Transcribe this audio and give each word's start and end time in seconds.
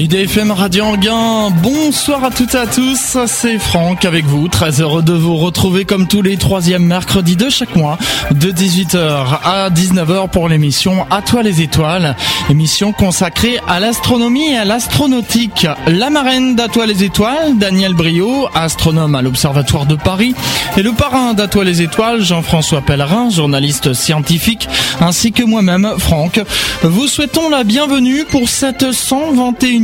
IDFM 0.00 0.50
Radio 0.50 0.84
Anguin, 0.84 1.50
bonsoir 1.62 2.24
à 2.24 2.30
toutes 2.30 2.54
et 2.54 2.58
à 2.58 2.66
tous, 2.66 3.18
c'est 3.26 3.58
Franck 3.58 4.06
avec 4.06 4.24
vous, 4.24 4.48
très 4.48 4.80
heureux 4.80 5.02
de 5.02 5.12
vous 5.12 5.36
retrouver 5.36 5.84
comme 5.84 6.08
tous 6.08 6.22
les 6.22 6.38
troisièmes 6.38 6.86
mercredis 6.86 7.36
de 7.36 7.50
chaque 7.50 7.76
mois, 7.76 7.98
de 8.30 8.50
18h 8.50 9.40
à 9.44 9.68
19h 9.68 10.30
pour 10.30 10.48
l'émission 10.48 11.04
À 11.10 11.20
toi 11.20 11.42
les 11.42 11.60
étoiles, 11.60 12.16
émission 12.48 12.92
consacrée 12.92 13.60
à 13.68 13.78
l'astronomie 13.78 14.52
et 14.52 14.56
à 14.56 14.64
l'astronautique. 14.64 15.66
La 15.86 16.08
marraine 16.08 16.56
d'À 16.56 16.68
toi 16.68 16.86
les 16.86 17.04
étoiles, 17.04 17.58
Daniel 17.58 17.92
Brio, 17.92 18.48
astronome 18.54 19.14
à 19.14 19.20
l'Observatoire 19.20 19.84
de 19.84 19.96
Paris, 19.96 20.34
et 20.78 20.82
le 20.82 20.92
parrain 20.92 21.34
d'À 21.34 21.46
toi 21.46 21.62
les 21.62 21.82
étoiles, 21.82 22.22
Jean-François 22.22 22.80
Pellerin, 22.80 23.28
journaliste 23.28 23.92
scientifique, 23.92 24.66
ainsi 25.02 25.30
que 25.30 25.42
moi-même, 25.42 25.92
Franck. 25.98 26.40
Vous 26.82 27.06
souhaitons 27.06 27.50
la 27.50 27.64
bienvenue 27.64 28.24
pour 28.24 28.48
cette 28.48 28.92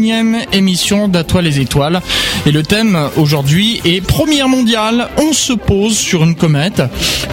121 0.07 0.52
émission 0.52 1.09
d'À 1.09 1.25
toi 1.25 1.43
les 1.43 1.61
étoiles. 1.61 2.00
Et 2.46 2.52
le 2.52 2.62
thème 2.62 2.98
aujourd'hui 3.16 3.80
est 3.84 4.01
Première 4.01 4.48
mondiale, 4.48 5.09
on 5.19 5.32
se 5.32 5.52
pose 5.52 5.96
sur 5.96 6.23
une 6.23 6.37
comète. 6.37 6.82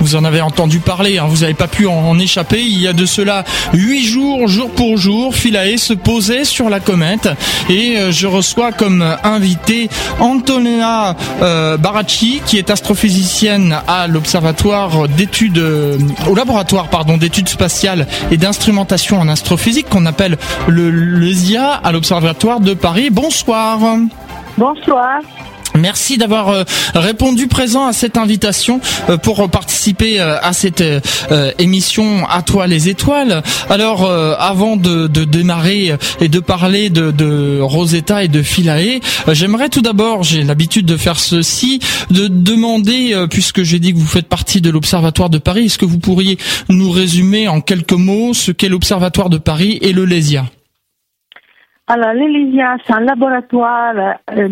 Vous 0.01 0.15
en 0.15 0.23
avez 0.23 0.41
entendu 0.41 0.79
parler, 0.79 1.19
hein, 1.19 1.25
vous 1.27 1.41
n'avez 1.41 1.53
pas 1.53 1.67
pu 1.67 1.85
en, 1.85 2.17
échapper. 2.17 2.61
Il 2.61 2.81
y 2.81 2.87
a 2.87 2.93
de 2.93 3.05
cela 3.05 3.43
huit 3.73 4.03
jours, 4.03 4.47
jour 4.47 4.69
pour 4.71 4.97
jour, 4.97 5.35
Philae 5.35 5.77
se 5.77 5.93
posait 5.93 6.45
sur 6.45 6.69
la 6.69 6.79
comète. 6.79 7.29
Et 7.69 7.97
euh, 7.97 8.11
je 8.11 8.27
reçois 8.27 8.71
comme 8.71 9.03
invité 9.23 9.89
Antonia 10.19 11.15
euh, 11.41 11.77
Baracci, 11.77 12.41
qui 12.45 12.57
est 12.57 12.69
astrophysicienne 12.69 13.77
à 13.87 14.07
l'observatoire 14.07 15.07
d'études, 15.07 15.59
euh, 15.59 15.97
au 16.27 16.35
laboratoire 16.35 16.89
pardon 16.89 17.17
d'études 17.17 17.49
spatiales 17.49 18.07
et 18.31 18.37
d'instrumentation 18.37 19.19
en 19.19 19.27
astrophysique 19.27 19.89
qu'on 19.89 20.05
appelle 20.05 20.37
le 20.67 20.89
LESIA 20.89 21.71
à 21.71 21.91
l'observatoire 21.91 22.59
de 22.63 22.73
Paris. 22.73 23.09
Bonsoir. 23.09 23.79
Bonsoir. 24.57 25.19
Merci 25.77 26.17
d'avoir 26.17 26.49
euh, 26.49 26.63
répondu 26.93 27.47
présent 27.47 27.87
à 27.87 27.93
cette 27.93 28.17
invitation 28.17 28.79
euh, 29.09 29.17
pour 29.17 29.49
participer 29.49 30.19
euh, 30.19 30.37
à 30.41 30.53
cette 30.53 30.83
émission 31.59 32.27
À 32.29 32.41
toi 32.41 32.67
les 32.67 32.89
étoiles. 32.89 33.41
Alors, 33.69 34.09
avant 34.39 34.77
de, 34.77 35.07
démarrer 35.07 35.95
et 36.19 36.27
de 36.27 36.39
parler 36.39 36.89
de, 36.89 37.59
Rosetta 37.61 38.23
et 38.23 38.27
de 38.27 38.41
Philae, 38.41 38.99
j'aimerais 39.31 39.69
tout 39.69 39.81
d'abord, 39.81 40.23
j'ai 40.23 40.43
l'habitude 40.43 40.85
de 40.85 40.97
faire 40.97 41.19
ceci, 41.19 41.79
de 42.11 42.27
demander, 42.27 43.25
puisque 43.29 43.63
j'ai 43.63 43.79
dit 43.79 43.93
que 43.93 43.97
vous 43.97 44.05
faites 44.05 44.27
partie 44.27 44.61
de 44.61 44.69
l'Observatoire 44.69 45.29
de 45.29 45.37
Paris, 45.37 45.65
est-ce 45.65 45.77
que 45.77 45.85
vous 45.85 45.99
pourriez 45.99 46.37
nous 46.69 46.91
résumer 46.91 47.47
en 47.47 47.61
quelques 47.61 47.93
mots 47.93 48.33
ce 48.33 48.51
qu'est 48.51 48.69
l'Observatoire 48.69 49.29
de 49.29 49.37
Paris 49.37 49.79
et 49.81 49.93
le 49.93 50.05
LESIA? 50.05 50.45
Alors, 51.93 52.13
l'ELISIA, 52.13 52.77
c'est 52.83 52.93
un 52.93 53.01
laboratoire 53.01 54.17
euh, 54.35 54.47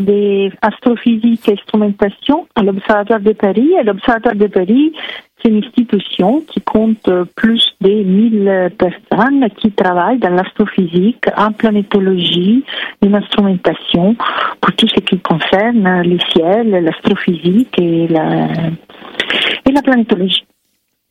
d'astrophysique 0.61 1.49
et 1.49 1.53
instrumentation 1.53 2.45
à 2.53 2.61
l'Observatoire 2.61 3.19
de 3.19 3.33
Paris. 3.33 3.71
Et 3.79 3.83
l'Observatoire 3.83 4.35
de 4.35 4.45
Paris, 4.45 4.93
c'est 5.41 5.49
une 5.49 5.63
institution 5.63 6.41
qui 6.41 6.61
compte 6.61 7.09
plus 7.35 7.65
de 7.81 7.89
1000 7.89 8.69
personnes 8.77 9.47
qui 9.57 9.71
travaillent 9.71 10.19
dans 10.19 10.35
l'astrophysique, 10.35 11.25
en 11.35 11.51
planétologie, 11.51 12.63
en 13.03 13.11
instrumentation, 13.11 14.15
pour 14.61 14.75
tout 14.75 14.87
ce 14.87 14.99
qui 14.99 15.17
concerne 15.19 16.03
les 16.03 16.19
ciels, 16.31 16.69
l'astrophysique 16.69 17.73
et 17.79 18.07
la, 18.07 18.49
et 19.65 19.71
la 19.71 19.81
planétologie. 19.81 20.45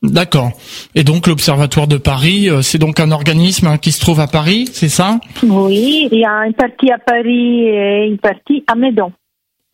D'accord. 0.03 0.53
Et 0.95 1.05
donc 1.05 1.27
l'Observatoire 1.27 1.87
de 1.87 1.99
Paris, 1.99 2.49
euh, 2.49 2.63
c'est 2.63 2.79
donc 2.79 3.01
un 3.01 3.11
organisme 3.11 3.67
hein, 3.67 3.77
qui 3.77 3.93
se 3.93 4.01
trouve 4.01 4.21
à 4.21 4.27
Paris, 4.27 4.67
c'est 4.73 4.89
ça? 4.89 5.21
Oui, 5.43 6.09
il 6.11 6.19
y 6.19 6.25
a 6.25 6.47
une 6.47 6.55
partie 6.55 6.91
à 6.91 6.99
Paris 6.99 7.67
et 7.67 8.07
une 8.07 8.19
partie 8.19 8.65
à 8.67 8.75
Meudon. 8.75 9.13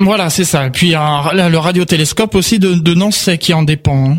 Voilà, 0.01 0.29
c'est 0.29 0.45
ça. 0.45 0.67
Et 0.67 0.71
puis 0.71 0.89
il 0.89 0.93
y 0.93 0.95
a 0.95 1.49
le 1.49 1.59
radiotélescope 1.59 2.35
aussi 2.35 2.59
de, 2.59 2.75
de 2.75 2.95
Nancy 2.95 3.39
qui 3.39 3.55
en 3.55 3.63
dépend. 3.63 4.11
Hein. 4.11 4.19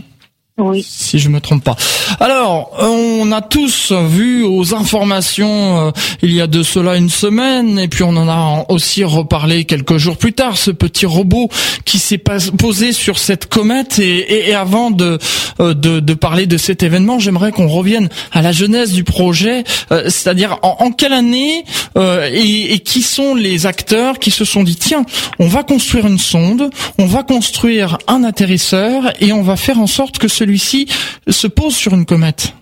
Oui. 0.59 0.83
Si 0.89 1.19
je 1.19 1.29
me 1.29 1.39
trompe 1.39 1.63
pas. 1.63 1.75
Alors, 2.19 2.71
on 2.79 3.31
a 3.31 3.41
tous 3.41 3.91
vu 3.91 4.43
aux 4.43 4.73
informations 4.73 5.87
euh, 5.87 5.91
il 6.23 6.33
y 6.33 6.41
a 6.41 6.47
de 6.47 6.63
cela 6.63 6.97
une 6.97 7.11
semaine, 7.11 7.77
et 7.77 7.87
puis 7.87 8.01
on 8.01 8.15
en 8.15 8.27
a 8.27 8.65
aussi 8.69 9.03
reparlé 9.03 9.65
quelques 9.65 9.97
jours 9.97 10.17
plus 10.17 10.33
tard, 10.33 10.57
ce 10.57 10.71
petit 10.71 11.05
robot 11.05 11.49
qui 11.85 11.99
s'est 11.99 12.17
posé 12.17 12.91
sur 12.91 13.19
cette 13.19 13.45
comète. 13.45 13.99
Et, 13.99 14.49
et, 14.49 14.55
avant 14.55 14.89
de, 14.89 15.19
euh, 15.59 15.75
de, 15.75 15.99
de, 15.99 16.13
parler 16.15 16.47
de 16.47 16.57
cet 16.57 16.81
événement, 16.81 17.19
j'aimerais 17.19 17.51
qu'on 17.51 17.67
revienne 17.67 18.09
à 18.31 18.41
la 18.41 18.51
genèse 18.51 18.93
du 18.93 19.03
projet, 19.03 19.63
euh, 19.91 20.05
c'est-à-dire 20.05 20.57
en, 20.63 20.77
en, 20.79 20.91
quelle 20.91 21.13
année 21.13 21.65
et, 21.95 22.73
et 22.73 22.79
qui 22.79 23.03
sont 23.03 23.35
les 23.35 23.65
acteurs 23.67 24.17
qui 24.17 24.31
se 24.31 24.45
sont 24.45 24.63
dit 24.63 24.75
tiens, 24.75 25.05
on 25.37 25.47
va 25.47 25.61
construire 25.61 26.07
une 26.07 26.17
sonde, 26.17 26.71
on 26.97 27.05
va 27.05 27.21
construire 27.21 27.99
un 28.07 28.23
atterrisseur 28.23 29.11
et 29.19 29.33
on 29.33 29.43
va 29.43 29.55
faire 29.55 29.79
en 29.79 29.87
sorte 29.87 30.17
que 30.17 30.27
ce 30.27 30.46
celui-ci 30.47 30.87
se 31.27 31.47
pose 31.47 31.75
sur 31.75 31.93
une 31.93 32.05
comète 32.05 32.53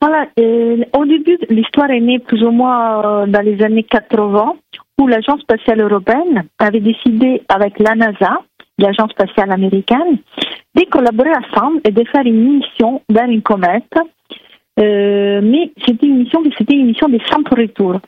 Voilà, 0.00 0.26
au 0.94 1.04
début, 1.04 1.38
l'histoire 1.48 1.90
est 1.90 2.00
née 2.00 2.20
plus 2.20 2.42
ou 2.44 2.50
moins 2.50 3.04
euh, 3.04 3.26
dans 3.26 3.42
les 3.42 3.62
années 3.62 3.82
80, 3.82 4.54
où 5.00 5.06
l'Agence 5.06 5.40
spatiale 5.40 5.80
européenne 5.80 6.44
avait 6.58 6.80
décidé 6.80 7.42
avec 7.48 7.78
la 7.80 7.94
NASA, 7.96 8.42
l'Agence 8.78 9.10
spatiale 9.10 9.50
américaine, 9.52 10.18
de 10.76 10.84
collaborer 10.84 11.30
ensemble 11.30 11.80
et 11.84 11.90
de 11.90 12.04
faire 12.04 12.24
une 12.24 12.58
mission 12.58 13.02
vers 13.10 13.28
une 13.28 13.42
comète. 13.42 13.92
Euh, 14.78 15.40
mais 15.42 15.72
c'était 15.84 16.06
une 16.06 16.18
mission, 16.20 16.42
c'était 16.56 16.76
une 16.76 16.86
mission 16.86 17.08
de 17.08 17.18
simple 17.28 17.60
retour. 17.60 18.00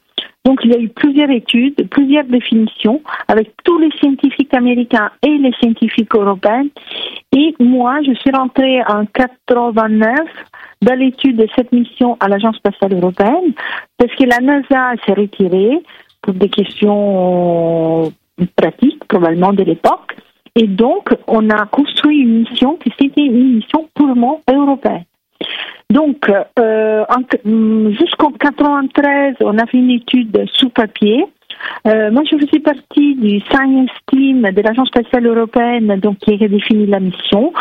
Donc 0.44 0.60
il 0.64 0.72
y 0.72 0.75
a 0.75 0.80
eu 0.80 0.88
plusieurs 0.88 1.30
études, 1.30 1.88
plusieurs 1.88 2.25
définitions 2.25 3.00
avec 3.28 3.53
tous 3.64 3.78
les 3.78 3.91
scientifiques 3.92 4.53
américains 4.54 5.10
et 5.22 5.38
les 5.38 5.53
scientifiques 5.53 6.14
européens. 6.14 6.66
Et 7.34 7.54
moi, 7.60 8.00
je 8.03 8.12
suis 8.14 8.30
rentrée 8.32 8.82
en 8.88 9.06
89 9.06 10.12
dans 10.82 10.98
l'étude 10.98 11.36
de 11.36 11.47
cette 11.54 11.70
mission 11.72 12.16
à 12.19 12.28
l'Agence 12.28 12.56
spatiale 12.56 12.94
européenne 12.94 13.53
parce 13.97 14.12
que 14.16 14.25
la 14.25 14.38
NASA 14.41 14.94
s'est 15.06 15.14
retirée 15.14 15.78
pour 16.22 16.34
des 16.34 16.48
questions 16.48 18.12
pratiques, 18.56 19.04
probablement 19.06 19.53
de 19.53 19.62
l'époque. 19.62 20.16
Et 20.56 20.66
donc, 20.66 21.09
on 21.28 21.48
a 21.50 21.66
construit 21.66 22.19
une 22.19 22.41
mission 22.41 22.76
qui 22.76 22.92
c'était 22.98 23.22
une 23.22 23.56
mission 23.56 23.88
purement 23.94 24.41
européenne. 24.50 25.04
Donc, 25.90 26.30
euh, 26.58 27.04
jusqu'en 28.00 28.32
93, 28.32 29.36
on 29.40 29.58
a 29.58 29.66
fait 29.66 29.78
une 29.78 29.90
étude 29.90 30.46
sous 30.54 30.70
papier. 30.70 31.26
Euh, 31.86 32.10
moi, 32.10 32.22
je 32.30 32.36
faisais 32.38 32.60
partie 32.60 33.14
du 33.16 33.40
Science 33.40 33.91
Team 34.10 34.42
de 34.42 34.62
l'Agence 34.62 34.88
spatiale 34.88 35.26
européenne, 35.26 35.94
donc 36.00 36.18
qui 36.18 36.32
a 36.42 36.48
défini 36.48 36.86
la 36.86 37.00
mission, 37.00 37.52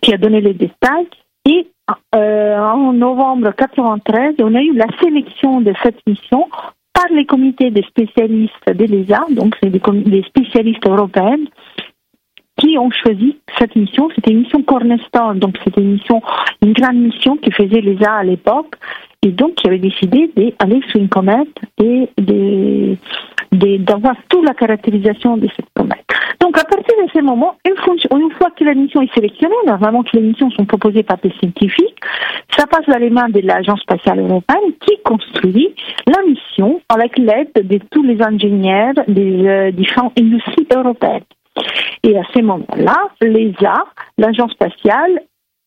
qui 0.00 0.14
a 0.14 0.16
donné 0.16 0.40
les 0.40 0.54
détails. 0.54 1.08
Et 1.44 1.66
euh, 2.14 2.58
en 2.58 2.92
novembre 2.92 3.52
93, 3.56 4.36
on 4.40 4.54
a 4.54 4.62
eu 4.62 4.74
la 4.74 4.86
sélection 5.02 5.60
de 5.60 5.72
cette 5.82 5.98
mission 6.06 6.48
par 6.94 7.06
les 7.10 7.26
comités 7.26 7.70
des 7.70 7.82
spécialistes 7.82 8.66
de 8.66 8.84
l'ESA, 8.84 9.20
donc 9.30 9.54
c'est 9.62 9.70
des, 9.70 9.80
des 10.02 10.22
spécialistes 10.24 10.86
européens, 10.86 11.38
qui 12.58 12.76
ont 12.76 12.90
choisi 12.90 13.38
cette 13.58 13.74
mission. 13.76 14.08
C'était 14.14 14.32
une 14.32 14.40
mission 14.40 14.62
Cornerstone, 14.62 15.38
donc 15.38 15.56
c'était 15.64 15.80
une 15.80 15.92
mission, 15.92 16.20
une 16.62 16.72
grande 16.72 16.96
mission 16.96 17.36
que 17.36 17.50
faisait 17.50 17.80
l'ESA 17.80 18.12
à 18.12 18.24
l'époque, 18.24 18.74
et 19.22 19.28
donc 19.28 19.54
qui 19.56 19.66
avait 19.66 19.78
décidé 19.78 20.30
d'aller 20.36 20.80
sur 20.88 21.00
une 21.00 21.08
comète 21.08 21.48
et 21.82 22.08
d'avoir 23.50 24.14
toute 24.28 24.46
la 24.46 24.54
caractérisation 24.54 25.36
de 25.36 25.48
cette 25.56 25.68
comète. 25.74 26.04
Donc 26.40 26.56
à 26.56 26.64
partir 26.64 26.94
de 27.02 27.10
ce 27.12 27.20
moment, 27.20 27.56
une 27.66 27.76
fois, 27.76 28.50
que 28.56 28.64
la 28.64 28.74
mission 28.74 29.02
est 29.02 29.12
sélectionnée, 29.14 29.54
normalement 29.66 30.02
que 30.02 30.16
les 30.16 30.22
missions 30.22 30.50
sont 30.50 30.64
proposées 30.64 31.02
par 31.02 31.18
des 31.18 31.32
scientifiques, 31.38 31.98
ça 32.56 32.66
passe 32.66 32.86
dans 32.86 32.98
les 32.98 33.10
mains 33.10 33.28
de 33.28 33.40
l'Agence 33.40 33.80
spatiale 33.80 34.20
européenne 34.20 34.72
qui 34.86 34.98
construit 35.04 35.74
la 36.06 36.22
mission 36.26 36.80
avec 36.88 37.18
l'aide 37.18 37.52
de 37.54 37.78
tous 37.90 38.02
les 38.02 38.22
ingénieurs 38.22 38.94
des 39.08 39.46
euh, 39.46 39.70
différentes 39.72 40.18
industries 40.18 40.66
européennes. 40.74 41.24
Et 42.02 42.16
à 42.16 42.22
ce 42.34 42.40
moment-là, 42.40 42.96
l'ESA, 43.20 43.84
l'agence 44.16 44.52
spatiale, 44.52 45.22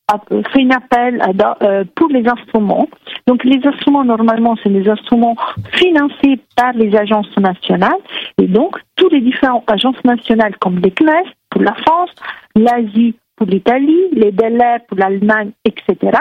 a 0.07 0.19
fait 0.51 0.63
un 0.63 0.71
appel 0.71 1.21
euh, 1.61 1.85
pour 1.95 2.09
les 2.09 2.27
instruments. 2.27 2.88
Donc 3.27 3.43
les 3.43 3.65
instruments, 3.65 4.03
normalement, 4.03 4.55
c'est 4.61 4.69
des 4.69 4.89
instruments 4.89 5.35
financés 5.73 6.39
par 6.57 6.73
les 6.73 6.95
agences 6.95 7.35
nationales. 7.38 8.01
Et 8.38 8.47
donc, 8.47 8.77
tous 8.95 9.09
les 9.09 9.21
différentes 9.21 9.69
agences 9.69 10.03
nationales, 10.03 10.57
comme 10.57 10.79
les 10.79 10.91
CNES 10.91 11.29
pour 11.49 11.61
la 11.61 11.73
France, 11.75 12.09
l'Asie 12.55 13.15
pour 13.38 13.47
l'Italie, 13.47 14.09
les 14.11 14.31
DLR 14.31 14.79
pour 14.88 14.97
l'Allemagne, 14.97 15.51
etc., 15.63 16.17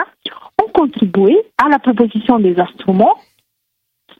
ont 0.63 0.71
contribué 0.73 1.37
à 1.63 1.69
la 1.69 1.79
proposition 1.79 2.39
des 2.39 2.57
instruments 2.59 3.15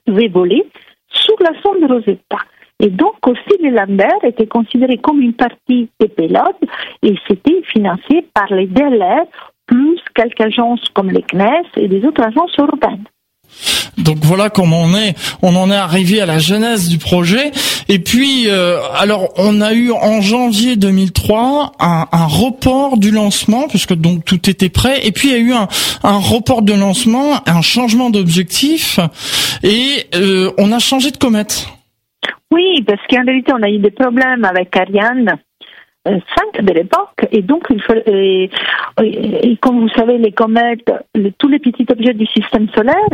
voler 0.06 0.66
sur 1.08 1.34
la 1.40 1.60
sonde 1.60 1.80
de 1.80 1.92
Rosetta. 1.92 2.38
Et 2.82 2.90
donc 2.90 3.14
aussi 3.26 3.62
les 3.62 3.70
Lambert 3.70 4.24
était 4.24 4.48
considéré 4.48 4.98
comme 4.98 5.22
une 5.22 5.34
partie 5.34 5.88
des 6.00 6.08
pilotes 6.08 6.62
et 7.02 7.14
c'était 7.28 7.62
financé 7.72 8.26
par 8.34 8.52
les 8.52 8.66
DLR 8.66 9.24
plus 9.66 9.98
quelques 10.14 10.40
agences 10.40 10.84
comme 10.92 11.10
les 11.10 11.22
CNES 11.22 11.64
et 11.76 11.88
des 11.88 12.04
autres 12.04 12.22
agences 12.22 12.58
européennes. 12.58 13.04
Donc 13.98 14.18
voilà 14.22 14.50
comment 14.50 14.82
on 14.82 14.94
est, 14.96 15.14
on 15.42 15.54
en 15.54 15.70
est 15.70 15.76
arrivé 15.76 16.20
à 16.20 16.26
la 16.26 16.38
genèse 16.38 16.88
du 16.88 16.98
projet. 16.98 17.52
Et 17.88 17.98
puis, 17.98 18.48
euh, 18.48 18.78
alors 18.94 19.28
on 19.36 19.60
a 19.60 19.74
eu 19.74 19.92
en 19.92 20.20
janvier 20.20 20.76
2003 20.76 21.72
un, 21.78 22.06
un, 22.10 22.26
report 22.26 22.96
du 22.96 23.10
lancement 23.10 23.68
puisque 23.68 23.94
donc 23.94 24.24
tout 24.24 24.48
était 24.48 24.70
prêt. 24.70 25.06
Et 25.06 25.12
puis 25.12 25.28
il 25.28 25.32
y 25.32 25.36
a 25.36 25.40
eu 25.40 25.52
un, 25.52 25.68
un 26.02 26.18
report 26.18 26.62
de 26.62 26.72
lancement, 26.72 27.42
un 27.46 27.62
changement 27.62 28.10
d'objectif, 28.10 28.98
et 29.62 30.06
euh, 30.14 30.50
on 30.58 30.72
a 30.72 30.78
changé 30.78 31.10
de 31.10 31.18
comète. 31.18 31.68
Oui, 32.52 32.82
parce 32.86 33.00
qu'en 33.08 33.24
réalité 33.24 33.52
on 33.52 33.62
a 33.62 33.70
eu 33.70 33.78
des 33.78 33.90
problèmes 33.90 34.44
avec 34.44 34.76
Ariane 34.76 35.38
5 36.04 36.12
euh, 36.12 36.62
de 36.62 36.72
l'époque. 36.72 37.26
Et 37.30 37.40
donc, 37.40 37.66
il 37.70 39.58
comme 39.60 39.80
vous 39.80 39.88
savez, 39.96 40.18
les 40.18 40.32
comètes, 40.32 40.92
tous 41.38 41.48
les 41.48 41.58
petits 41.58 41.86
objets 41.90 42.12
du 42.12 42.26
système 42.26 42.68
solaire, 42.70 43.08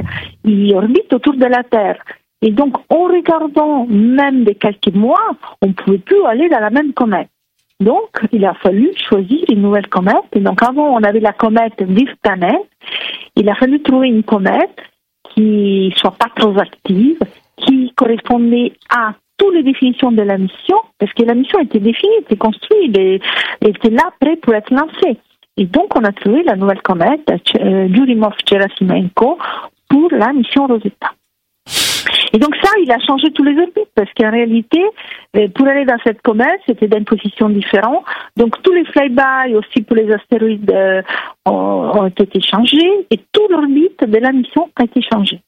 ils 0.45 0.75
orbitent 0.75 1.13
autour 1.13 1.35
de 1.35 1.47
la 1.47 1.63
Terre. 1.63 2.03
Et 2.43 2.51
donc, 2.51 2.77
en 2.89 3.05
regardant 3.05 3.87
même 3.87 4.43
des 4.43 4.57
quelques 4.57 4.93
mois, 4.93 5.31
on 5.63 5.69
ne 5.69 5.73
pouvait 5.73 5.99
plus 5.99 6.25
aller 6.25 6.49
dans 6.49 6.61
la 6.61 6.71
même 6.71 6.93
comète. 6.93 7.29
Donc, 7.81 8.11
il 8.33 8.45
a 8.45 8.55
fallu 8.55 8.91
choisir 9.09 9.39
une 9.49 9.63
nouvelle 9.63 9.87
comète. 9.87 10.27
Et 10.35 10.41
donc, 10.41 10.61
avant, 10.65 10.97
on 10.97 11.03
avait 11.05 11.21
la 11.21 11.33
comète 11.33 11.81
Virtanen. 11.81 12.59
Il 13.37 13.49
a 13.49 13.55
fallu 13.55 13.81
trouver 13.83 14.09
une 14.09 14.25
comète 14.25 14.81
qui 15.35 15.93
soit 15.97 16.17
pas 16.19 16.31
trop 16.35 16.59
active, 16.59 17.21
qui 17.57 17.93
correspondait 17.95 18.73
à 18.91 19.15
toutes 19.39 19.55
les 19.55 19.63
définitions 19.63 20.13
de 20.13 20.23
la 20.23 20.37
mission, 20.37 20.77
parce 20.99 21.13
que 21.15 21.23
la 21.23 21.35
mission 21.35 21.59
était 21.61 21.79
définie, 21.79 22.17
était 22.21 22.37
construite, 22.37 22.97
et, 22.99 23.21
était 23.63 23.91
là, 23.91 24.11
prêt 24.21 24.37
pour 24.37 24.55
être 24.55 24.73
lancée. 24.73 25.19
Et 25.57 25.65
donc, 25.65 25.97
on 25.97 26.05
a 26.05 26.13
trouvé 26.13 26.43
la 26.45 26.57
nouvelle 26.57 26.83
comète, 26.83 27.29
euh, 27.31 27.89
Churyumov-Gerasimenko, 27.89 29.39
pour 29.89 30.09
la 30.13 30.33
mission 30.33 30.67
Rosetta. 30.67 31.13
Et 32.33 32.39
donc 32.39 32.55
ça, 32.63 32.71
il 32.83 32.91
a 32.91 32.99
changé 32.99 33.31
tous 33.33 33.45
les 33.45 33.59
orbites 33.59 33.91
parce 33.95 34.11
qu'en 34.15 34.31
réalité, 34.31 34.83
euh, 35.37 35.49
pour 35.49 35.67
aller 35.67 35.85
dans 35.85 35.99
cette 36.05 36.21
comète, 36.23 36.61
c'était 36.67 36.89
d'une 36.89 37.05
position 37.05 37.49
différente. 37.49 38.05
Donc 38.37 38.61
tous 38.63 38.73
les 38.73 38.85
flyby 38.85 39.55
aussi 39.55 39.83
pour 39.83 39.97
les 39.97 40.13
astéroïdes 40.13 40.71
euh, 40.71 41.03
ont, 41.47 42.07
été 42.07 42.41
changés 42.41 43.07
et 43.11 43.19
toute 43.33 43.51
l'orbite 43.51 44.05
de 44.05 44.19
la 44.19 44.33
mission 44.33 44.69
a 44.77 44.85
été 44.85 45.01
changée. 45.03 45.41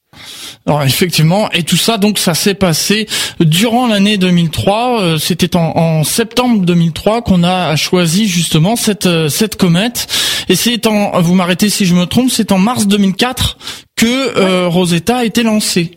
Alors 0.65 0.83
effectivement, 0.83 1.49
et 1.51 1.63
tout 1.63 1.77
ça 1.77 1.97
donc 1.97 2.17
ça 2.17 2.33
s'est 2.33 2.53
passé 2.53 3.07
durant 3.39 3.87
l'année 3.87 4.17
2003. 4.17 5.01
Euh, 5.01 5.17
c'était 5.17 5.55
en, 5.55 5.75
en, 5.75 6.03
septembre 6.03 6.65
2003 6.65 7.21
qu'on 7.21 7.43
a 7.43 7.75
choisi 7.75 8.27
justement 8.27 8.75
cette 8.75 9.29
cette 9.29 9.55
comète. 9.55 10.07
Et 10.49 10.55
c'est 10.55 10.85
en, 10.87 11.19
vous 11.21 11.33
m'arrêtez 11.33 11.69
si 11.69 11.85
je 11.85 11.95
me 11.95 12.05
trompe, 12.05 12.29
c'est 12.29 12.51
en 12.51 12.59
mars 12.59 12.87
2004 12.87 13.57
que 13.95 14.67
Rosetta 14.67 15.17
a 15.17 15.25
été 15.25 15.43
lancée. 15.43 15.91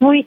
Oui. 0.00 0.26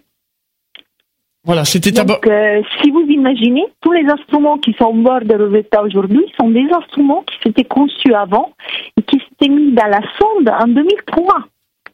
Voilà, 1.48 1.64
c'était 1.64 1.92
Donc, 1.92 2.28
euh, 2.28 2.62
si 2.82 2.92
vous 2.92 3.06
imaginez, 3.08 3.64
tous 3.82 3.94
les 3.94 4.06
instruments 4.06 4.58
qui 4.58 4.74
sont 4.74 4.88
au 4.88 4.94
bord 4.94 5.22
de 5.22 5.34
Rosetta 5.34 5.82
aujourd'hui 5.82 6.26
sont 6.38 6.50
des 6.50 6.68
instruments 6.76 7.24
qui 7.24 7.38
s'étaient 7.42 7.64
conçus 7.64 8.14
avant 8.14 8.52
et 8.98 9.02
qui 9.04 9.18
s'étaient 9.18 9.48
mis 9.48 9.72
dans 9.72 9.88
la 9.88 10.02
sonde 10.20 10.50
en 10.50 10.68
2003. 10.68 11.24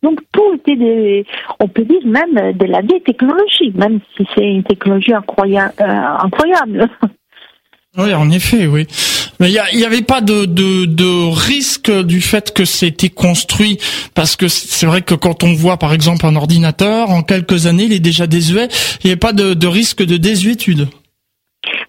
Donc 0.04 0.20
tout 0.32 0.54
était 0.56 0.76
des, 0.76 1.26
on 1.60 1.68
peut 1.68 1.84
dire 1.86 2.06
même 2.06 2.54
de 2.54 2.66
la 2.66 2.82
vieille 2.82 3.02
technologie, 3.02 3.72
même 3.74 4.00
si 4.16 4.26
c'est 4.36 4.46
une 4.46 4.64
technologie 4.64 5.14
incroyable. 5.14 5.74
Euh, 5.80 5.86
incroyable. 6.24 6.90
Oui, 7.96 8.12
en 8.12 8.32
effet, 8.32 8.66
oui. 8.66 8.88
Mais 9.40 9.52
il 9.52 9.78
n'y 9.78 9.84
avait 9.84 10.02
pas 10.02 10.22
de, 10.22 11.32
risque 11.32 11.92
du 11.92 12.22
fait 12.22 12.52
que 12.52 12.66
c'était 12.66 13.10
construit, 13.10 13.78
parce 14.16 14.36
que 14.36 14.48
c'est 14.48 14.88
vrai 14.88 15.04
que 15.04 15.14
quand 15.14 15.44
on 15.44 15.54
voit 15.54 15.78
par 15.78 15.94
exemple 15.94 16.26
un 16.26 16.36
ordinateur, 16.36 17.12
en 17.12 17.22
quelques 17.22 17.68
années, 17.68 17.84
il 17.84 17.94
est 17.94 18.00
déjà 18.00 18.26
désuet, 18.26 18.68
il 19.04 19.08
n'y 19.08 19.14
a 19.14 19.18
pas 19.18 19.32
de, 19.32 19.68
risque 19.68 20.04
de 20.04 20.18
désuétude. 20.18 20.88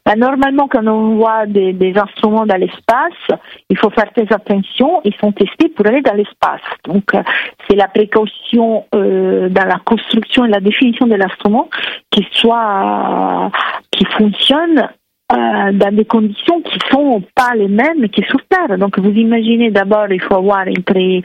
Bah, 0.05 0.17
normalement, 0.17 0.69
quand 0.69 0.87
on 0.87 1.17
voit 1.17 1.47
des, 1.47 1.73
des 1.73 1.97
instruments 1.97 2.45
dans 2.45 2.57
l'espace, 2.57 3.39
il 3.71 3.79
faut 3.79 3.89
faire 3.91 4.13
très 4.13 4.31
attention. 4.33 5.01
Ils 5.05 5.15
sont 5.15 5.33
testés 5.33 5.71
pour 5.71 5.87
aller 5.87 6.03
dans 6.03 6.13
l'espace. 6.13 6.61
Donc, 6.85 7.15
euh, 7.15 7.23
c'est 7.67 7.77
la 7.77 7.89
précaution 7.89 8.85
euh, 8.95 9.49
dans 9.49 9.65
la 9.65 9.79
construction 9.79 10.45
et 10.45 10.49
la 10.49 10.61
définition 10.61 11.07
de 11.07 11.15
l'instrument 11.15 11.71
qui 12.11 12.27
soit 12.33 13.51
qui 13.93 14.05
fonctionne 14.05 14.89
euh, 15.35 15.73
dans 15.73 15.95
des 15.95 16.05
conditions 16.05 16.61
qui 16.61 16.79
sont 16.91 17.23
pas 17.35 17.55
les 17.57 17.69
mêmes 17.69 18.09
que 18.09 18.23
sur 18.25 18.41
Terre. 18.49 18.79
Donc 18.79 18.99
vous 18.99 19.11
imaginez 19.11 19.71
d'abord 19.71 20.07
il 20.11 20.21
faut 20.21 20.35
avoir 20.37 20.67
une 20.67 20.83
très 20.85 21.23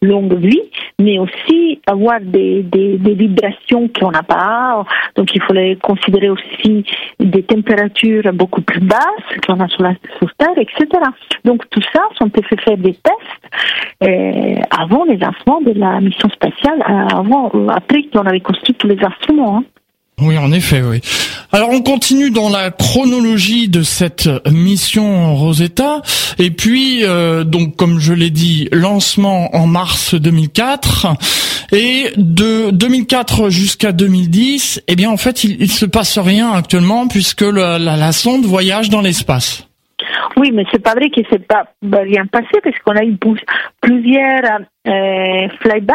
longue 0.00 0.34
vie, 0.34 0.62
mais 1.00 1.18
aussi 1.18 1.80
avoir 1.86 2.20
des, 2.20 2.62
des, 2.62 3.14
vibrations 3.14 3.88
qu'on 3.88 4.12
n'a 4.12 4.22
pas. 4.22 4.84
Donc 5.16 5.34
il 5.34 5.42
faut 5.42 5.54
les 5.54 5.76
considérer 5.76 6.30
aussi 6.30 6.84
des 7.18 7.42
températures 7.42 8.32
beaucoup 8.32 8.60
plus 8.60 8.80
basses 8.80 9.38
qu'on 9.46 9.58
a 9.60 9.68
sur, 9.68 9.82
la, 9.82 9.94
sur 10.18 10.32
Terre, 10.36 10.56
etc. 10.56 10.86
Donc 11.44 11.68
tout 11.70 11.82
ça 11.92 12.02
sont 12.16 12.30
fait 12.30 12.60
faire 12.60 12.76
des 12.76 12.94
tests 12.94 14.04
euh, 14.04 14.54
avant 14.70 15.04
les 15.04 15.16
lancements 15.16 15.60
de 15.60 15.72
la 15.72 16.00
mission 16.00 16.28
spatiale, 16.28 16.80
avant, 16.86 17.50
après 17.68 18.04
qu'on 18.12 18.26
avait 18.26 18.40
construit 18.40 18.74
tous 18.74 18.86
les 18.86 19.02
instruments. 19.02 19.58
Hein. 19.58 19.64
Oui, 20.20 20.36
en 20.36 20.50
effet, 20.50 20.82
oui. 20.82 21.00
Alors 21.52 21.70
on 21.70 21.80
continue 21.80 22.30
dans 22.30 22.50
la 22.50 22.70
chronologie 22.70 23.68
de 23.68 23.82
cette 23.82 24.28
mission 24.50 25.34
Rosetta 25.34 26.02
et 26.38 26.50
puis 26.50 27.04
euh, 27.04 27.44
donc 27.44 27.76
comme 27.76 28.00
je 28.00 28.12
l'ai 28.12 28.30
dit, 28.30 28.68
lancement 28.72 29.54
en 29.54 29.66
mars 29.66 30.14
2004 30.14 31.06
et 31.72 32.06
de 32.16 32.70
2004 32.70 33.48
jusqu'à 33.48 33.92
2010, 33.92 34.82
eh 34.88 34.96
bien 34.96 35.10
en 35.10 35.16
fait 35.16 35.44
il, 35.44 35.62
il 35.62 35.70
se 35.70 35.86
passe 35.86 36.18
rien 36.18 36.52
actuellement 36.52 37.06
puisque 37.08 37.42
la, 37.42 37.78
la, 37.78 38.12
sonde 38.12 38.44
voyage 38.44 38.90
dans 38.90 39.00
l'espace. 39.00 39.68
Oui, 40.36 40.50
mais 40.52 40.64
c'est 40.70 40.82
pas 40.82 40.94
vrai 40.94 41.10
qu'il 41.10 41.26
s'est 41.30 41.38
pas 41.38 41.64
rien 41.82 42.26
passé 42.26 42.60
parce 42.62 42.78
qu'on 42.80 42.96
a 42.96 43.04
eu 43.04 43.16
plusieurs 43.80 44.60
euh, 44.86 45.48
flyby 45.60 45.92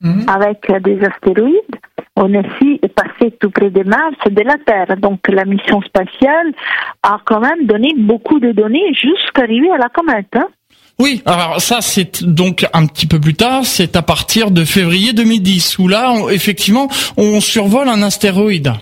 mhm. 0.00 0.26
avec 0.28 0.82
des 0.82 0.98
astéroïdes 1.04 1.78
on 2.16 2.32
est 2.34 2.38
aussi 2.38 2.80
passé 2.94 3.34
tout 3.40 3.50
près 3.50 3.70
de 3.70 3.82
Mars 3.84 4.16
de 4.26 4.42
la 4.42 4.56
Terre. 4.58 4.96
Donc 4.98 5.20
la 5.28 5.44
mission 5.44 5.80
spatiale 5.82 6.52
a 7.02 7.18
quand 7.24 7.40
même 7.40 7.66
donné 7.66 7.94
beaucoup 7.96 8.38
de 8.38 8.52
données 8.52 8.92
jusqu'à 8.92 9.42
arriver 9.42 9.70
à 9.70 9.78
la 9.78 9.88
comète. 9.88 10.26
Hein. 10.34 10.48
Oui, 10.98 11.22
alors 11.24 11.60
ça 11.60 11.80
c'est 11.80 12.22
donc 12.22 12.66
un 12.72 12.86
petit 12.86 13.06
peu 13.06 13.18
plus 13.18 13.34
tard, 13.34 13.64
c'est 13.64 13.96
à 13.96 14.02
partir 14.02 14.50
de 14.50 14.64
février 14.64 15.12
2010 15.12 15.78
où 15.78 15.88
là 15.88 16.14
effectivement 16.30 16.88
on 17.16 17.40
survole 17.40 17.88
un 17.88 18.02
astéroïde. 18.02 18.72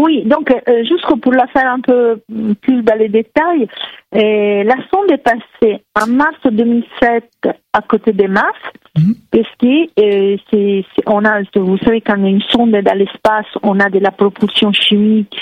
Oui, 0.00 0.24
donc 0.24 0.50
euh, 0.50 0.84
juste 0.84 1.04
pour 1.20 1.32
la 1.32 1.46
faire 1.48 1.70
un 1.70 1.80
peu 1.80 2.20
plus 2.62 2.82
dans 2.82 2.98
les 2.98 3.08
détails, 3.08 3.68
euh, 4.14 4.64
la 4.64 4.76
sonde 4.92 5.10
est 5.12 5.18
passée 5.18 5.82
en 6.00 6.08
mars 6.08 6.36
2007 6.44 7.24
à 7.72 7.80
côté 7.82 8.12
de 8.12 8.26
Mars, 8.26 8.58
mhm. 8.98 9.14
parce 9.30 9.48
que 9.60 9.84
euh, 10.00 10.36
c'est, 10.50 10.84
on 11.06 11.24
a, 11.24 11.42
vous 11.54 11.78
savez, 11.78 12.00
quand 12.00 12.22
a 12.22 12.28
une 12.28 12.42
sonde 12.42 12.72
dans 12.72 12.98
l'espace, 12.98 13.46
on 13.62 13.78
a 13.78 13.88
de 13.88 14.00
la 14.00 14.10
propulsion 14.10 14.72
chimique 14.72 15.36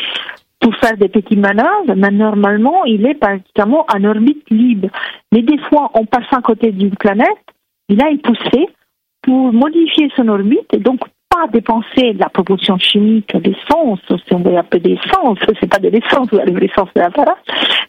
pour 0.61 0.75
faire 0.77 0.97
des 0.97 1.09
petites 1.09 1.39
manœuvres, 1.39 1.95
mais 1.97 2.11
normalement, 2.11 2.85
il 2.85 3.07
est 3.07 3.15
pratiquement 3.15 3.85
en 3.93 4.05
orbite 4.05 4.49
libre. 4.51 4.89
Mais 5.33 5.43
des 5.43 5.59
fois, 5.59 5.91
on 5.95 6.05
passe 6.05 6.31
à 6.31 6.41
côté 6.41 6.73
d'une 6.73 6.95
planète, 6.95 7.27
il 7.89 8.03
a 8.03 8.11
une 8.11 8.21
poussée 8.21 8.69
pour 9.23 9.53
modifier 9.53 10.11
son 10.15 10.29
orbite, 10.29 10.73
et 10.73 10.79
donc 10.79 11.01
pas 11.33 11.47
dépenser 11.53 12.13
de 12.13 12.19
la 12.19 12.29
propulsion 12.29 12.79
chimique 12.79 13.35
d'essence, 13.37 14.01
si 14.09 14.35
on 14.35 14.39
veut 14.39 14.57
appeler 14.57 14.81
d'essence, 14.81 15.39
c'est 15.61 15.69
pas 15.69 15.79
de 15.79 15.89
l'essence, 15.89 16.31
ou 16.33 16.37
l'essence 16.37 16.89
de 16.95 17.01
l'appareil, 17.01 17.35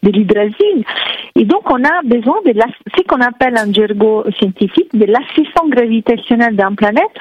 de 0.02 0.10
l'hydrazine. 0.10 0.84
Et 1.36 1.44
donc, 1.44 1.70
on 1.70 1.82
a 1.84 2.02
besoin 2.04 2.36
de 2.44 2.52
ce 2.96 3.02
qu'on 3.02 3.20
appelle 3.20 3.54
en 3.58 3.72
jargon 3.72 4.24
scientifique 4.38 4.94
de 4.94 5.06
l'assistance 5.06 5.68
gravitationnelle 5.68 6.56
d'une 6.56 6.76
planète 6.76 7.18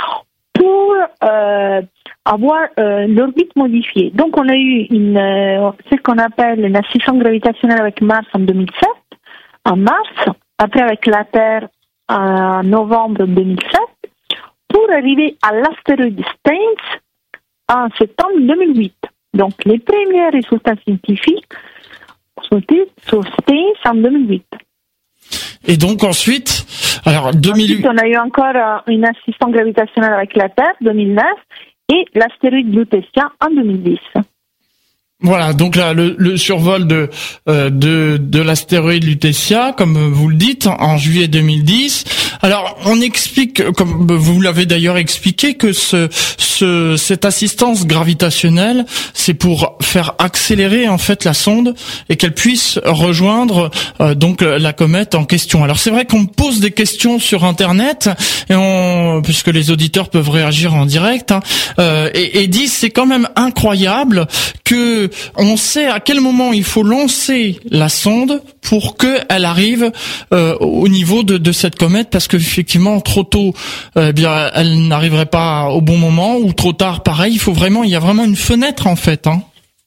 pour 0.54 0.94
euh, 1.24 1.82
avoir 2.26 2.68
euh, 2.80 3.08
l'orbite 3.08 3.56
modifiée. 3.56 4.12
Donc, 4.12 4.38
on 4.38 4.48
a 4.48 4.56
eu 4.56 4.88
euh, 4.92 5.72
ce 5.92 5.96
qu'on 6.02 6.18
appelle 6.20 6.64
une 6.66 6.78
assistance 6.78 7.18
gravitationnelle 7.18 7.82
avec 7.82 8.02
Mars 8.02 8.28
en 8.34 8.40
2007, 8.40 8.90
en 9.66 9.76
mars, 9.76 10.38
après 10.58 10.82
avec 10.82 11.06
la 11.08 11.26
Terre 11.26 11.68
en 12.08 12.64
novembre 12.64 13.26
2007, 13.26 13.80
pour 14.74 14.90
arriver 14.92 15.38
à 15.42 15.54
l'astéroïde 15.54 16.22
Steins 16.40 17.00
en 17.70 17.88
septembre 17.98 18.40
2008. 18.40 18.94
Donc, 19.36 19.54
les 19.66 19.80
premiers 19.80 20.30
résultats 20.30 20.76
scientifiques 20.84 21.48
sont 22.50 22.62
sur 23.08 23.24
Steins 23.40 23.92
en 23.92 23.96
2008. 23.96 24.46
Et 25.66 25.78
donc 25.78 26.04
ensuite, 26.04 26.66
alors 27.06 27.34
2008. 27.34 27.88
on 27.88 27.98
a 27.98 28.08
eu 28.08 28.18
encore 28.18 28.56
euh, 28.56 28.92
une 28.92 29.06
assistance 29.06 29.52
gravitationnelle 29.52 30.14
avec 30.14 30.36
la 30.36 30.50
Terre, 30.50 30.74
2009, 30.82 31.24
et 31.94 32.06
l'astéroïde 32.16 32.76
Lutetia 32.76 33.32
en 33.40 33.50
2010. 33.50 33.98
Voilà, 35.24 35.54
donc 35.54 35.78
là 35.78 35.94
le, 35.94 36.36
survol 36.36 36.86
de 36.86 37.10
euh, 37.48 37.70
de, 37.70 38.18
de 38.22 38.42
l'astéroïde 38.42 39.06
Lutetia, 39.06 39.74
comme 39.78 40.12
vous 40.12 40.28
le 40.28 40.36
dites, 40.36 40.68
en 40.68 40.98
juillet 40.98 41.30
2010. 41.30 42.04
Alors 42.42 42.78
on 42.86 43.00
explique, 43.00 43.72
comme 43.72 44.06
vous 44.12 44.42
l'avez 44.42 44.66
d'ailleurs 44.66 44.98
expliqué, 44.98 45.54
que 45.54 45.72
ce, 45.72 46.10
ce 46.38 46.98
cette 46.98 47.24
assistance 47.24 47.88
gravitationnelle, 47.88 48.86
c'est 49.14 49.34
pour 49.34 49.78
faire 49.82 50.14
accélérer 50.20 50.90
en 50.90 50.98
fait 50.98 51.24
la 51.24 51.34
sonde 51.34 51.74
et 52.10 52.18
qu'elle 52.18 52.34
puisse 52.34 52.80
rejoindre 52.84 53.72
euh, 54.02 54.16
donc 54.16 54.42
la 54.42 54.74
comète 54.74 55.16
en 55.16 55.24
question. 55.24 55.64
Alors 55.64 55.80
c'est 55.80 55.92
vrai 55.92 56.04
qu'on 56.04 56.26
pose 56.26 56.60
des 56.60 56.72
questions 56.72 57.18
sur 57.18 57.46
Internet 57.46 58.10
et 58.50 58.56
puisque 59.24 59.48
les 59.48 59.72
auditeurs 59.72 60.10
peuvent 60.10 60.30
réagir 60.30 60.74
en 60.74 60.86
direct 60.86 61.32
hein, 61.32 61.40
euh, 61.80 62.10
et, 62.14 62.44
et 62.44 62.48
disent 62.48 62.74
c'est 62.74 62.90
quand 62.90 63.06
même 63.06 63.30
incroyable 63.38 64.28
que 64.66 65.10
on 65.38 65.58
sait 65.58 65.88
à 65.88 66.00
quel 66.00 66.20
moment 66.20 66.54
il 66.54 66.64
faut 66.64 66.84
lancer 66.84 67.60
la 67.70 67.90
sonde 67.90 68.42
pour 68.62 68.98
qu'elle 68.98 69.46
arrive 69.46 69.92
euh, 70.34 70.56
au 70.60 70.88
niveau 70.88 71.24
de, 71.24 71.52
cette 71.52 71.78
comète, 71.78 72.10
parce 72.10 72.28
que 72.28 72.38
effectivement 72.38 73.00
trop 73.02 73.24
tôt, 73.24 73.54
euh, 73.98 74.08
eh 74.10 74.14
bien, 74.14 74.50
elle 74.56 74.88
n'arriverait 74.88 75.28
pas 75.28 75.70
au 75.70 75.82
bon 75.82 75.98
moment, 75.98 76.38
ou 76.38 76.54
trop 76.54 76.74
tard, 76.74 77.04
pareil. 77.04 77.34
Il 77.34 77.40
faut 77.40 77.52
vraiment, 77.52 77.84
il 77.84 77.90
y 77.90 77.96
a 77.96 78.00
vraiment 78.00 78.24
une 78.24 78.36
fenêtre 78.36 78.88
en 78.88 78.96
fait. 78.96 79.28
Hein. 79.28 79.42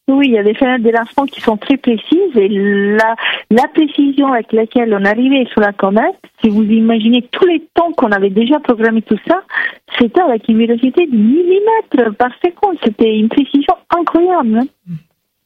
Oui, 0.08 0.26
il 0.28 0.34
y 0.34 0.38
a 0.38 0.44
des 0.44 0.54
fenêtres 0.54 0.84
de 0.84 0.90
lancement 0.90 1.24
qui 1.24 1.40
sont 1.40 1.56
très 1.56 1.76
précises 1.76 2.36
et 2.36 2.48
la, 2.48 3.16
la 3.50 3.66
précision 3.74 4.32
avec 4.32 4.52
laquelle 4.52 4.94
on 4.94 5.04
arrivait 5.04 5.46
sur 5.50 5.60
la 5.60 5.72
comète, 5.72 6.14
si 6.40 6.48
vous 6.48 6.62
imaginez 6.62 7.22
tous 7.32 7.44
les 7.46 7.60
temps 7.74 7.90
qu'on 7.90 8.12
avait 8.12 8.30
déjà 8.30 8.60
programmé 8.60 9.02
tout 9.02 9.18
ça, 9.26 9.42
c'était 9.98 10.20
avec 10.20 10.48
une 10.48 10.58
vélocité 10.58 11.06
de 11.06 11.16
millimètres 11.16 12.16
par 12.16 12.30
seconde. 12.44 12.78
C'était 12.84 13.18
une 13.18 13.28
précision 13.28 13.74
incroyable. 13.90 14.58
Hein. 14.58 14.94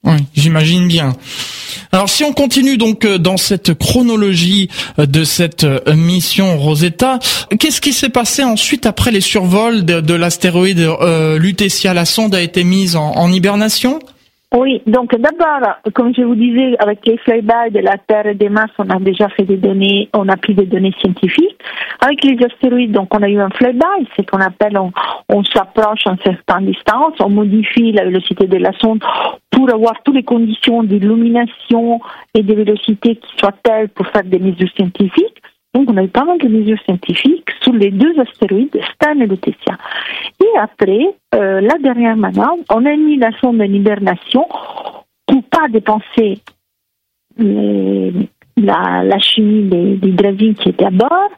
Oui, 0.02 0.16
j'imagine 0.34 0.88
bien. 0.88 1.14
Alors 1.92 2.08
si 2.08 2.24
on 2.24 2.32
continue 2.32 2.78
donc 2.78 3.04
euh, 3.04 3.18
dans 3.18 3.36
cette 3.36 3.74
chronologie 3.74 4.70
euh, 4.98 5.04
de 5.04 5.24
cette 5.24 5.64
euh, 5.64 5.94
mission 5.94 6.58
Rosetta, 6.58 7.18
qu'est-ce 7.58 7.82
qui 7.82 7.92
s'est 7.92 8.08
passé 8.08 8.42
ensuite 8.42 8.86
après 8.86 9.10
les 9.10 9.20
survols 9.20 9.84
de, 9.84 10.14
l'astéroïde 10.14 10.78
euh, 10.78 11.38
Lutetia 11.38 11.92
La 11.92 12.06
sonde 12.06 12.34
a 12.34 12.40
été 12.40 12.64
mise 12.64 12.96
en 12.96 13.30
hibernation? 13.30 13.98
Oui, 14.52 14.82
donc 14.84 15.14
d'abord, 15.14 15.76
comme 15.94 16.12
je 16.12 16.22
vous 16.22 16.34
disais, 16.34 16.76
avec 16.80 17.06
les 17.06 17.18
flybys 17.18 17.70
de 17.70 17.78
la 17.78 17.98
Terre 17.98 18.26
et 18.26 18.34
des 18.34 18.48
Mars, 18.48 18.72
on 18.78 18.90
a 18.90 18.98
déjà 18.98 19.28
fait 19.28 19.44
des 19.44 19.56
données, 19.56 20.08
on 20.12 20.28
a 20.28 20.36
pris 20.36 20.54
des 20.54 20.66
données 20.66 20.92
scientifiques. 21.00 21.56
Avec 22.00 22.24
les 22.24 22.36
astéroïdes, 22.44 22.90
donc 22.90 23.14
on 23.14 23.22
a 23.22 23.28
eu 23.28 23.38
un 23.38 23.50
flyby, 23.50 24.08
c'est 24.16 24.28
qu'on 24.28 24.40
appelle, 24.40 24.76
on, 24.76 25.44
s'approche 25.44 26.00
à 26.06 26.10
une 26.10 26.18
certaine 26.18 26.66
distance, 26.66 27.14
on 27.20 27.28
modifie 27.28 27.92
la 27.92 28.04
vélocité 28.04 28.48
de 28.48 28.56
la 28.56 28.72
sonde 28.80 29.04
pour 29.52 29.72
avoir 29.72 29.94
toutes 30.02 30.16
les 30.16 30.24
conditions 30.24 30.82
d'illumination 30.82 32.00
et 32.34 32.42
de 32.42 32.54
vélocité 32.54 33.16
qui 33.16 33.36
soient 33.38 33.54
telles 33.62 33.88
pour 33.90 34.08
faire 34.08 34.24
des 34.24 34.40
mesures 34.40 34.70
scientifiques. 34.76 35.42
Donc, 35.74 35.88
on 35.88 35.96
a 35.96 36.02
eu 36.02 36.08
pas 36.08 36.24
mal 36.24 36.38
de 36.38 36.48
mesures 36.48 36.80
scientifiques 36.84 37.48
sur 37.62 37.72
les 37.72 37.90
deux 37.90 38.12
astéroïdes, 38.18 38.76
Stan 38.94 39.18
et 39.20 39.26
Lutetia. 39.26 39.78
Et 40.42 40.58
après, 40.58 41.14
euh, 41.34 41.60
la 41.60 41.78
dernière 41.78 42.16
manœuvre, 42.16 42.58
on 42.70 42.84
a 42.84 42.96
mis 42.96 43.16
la 43.16 43.30
sonde 43.40 43.60
en 43.60 43.64
hibernation 43.64 44.46
pour 45.26 45.42
pas 45.44 45.68
dépenser 45.68 46.40
la, 47.38 49.04
la, 49.04 49.18
chimie 49.20 49.68
des, 49.68 49.96
des 49.96 50.54
qui 50.54 50.70
était 50.70 50.84
à 50.84 50.90
bord 50.90 51.30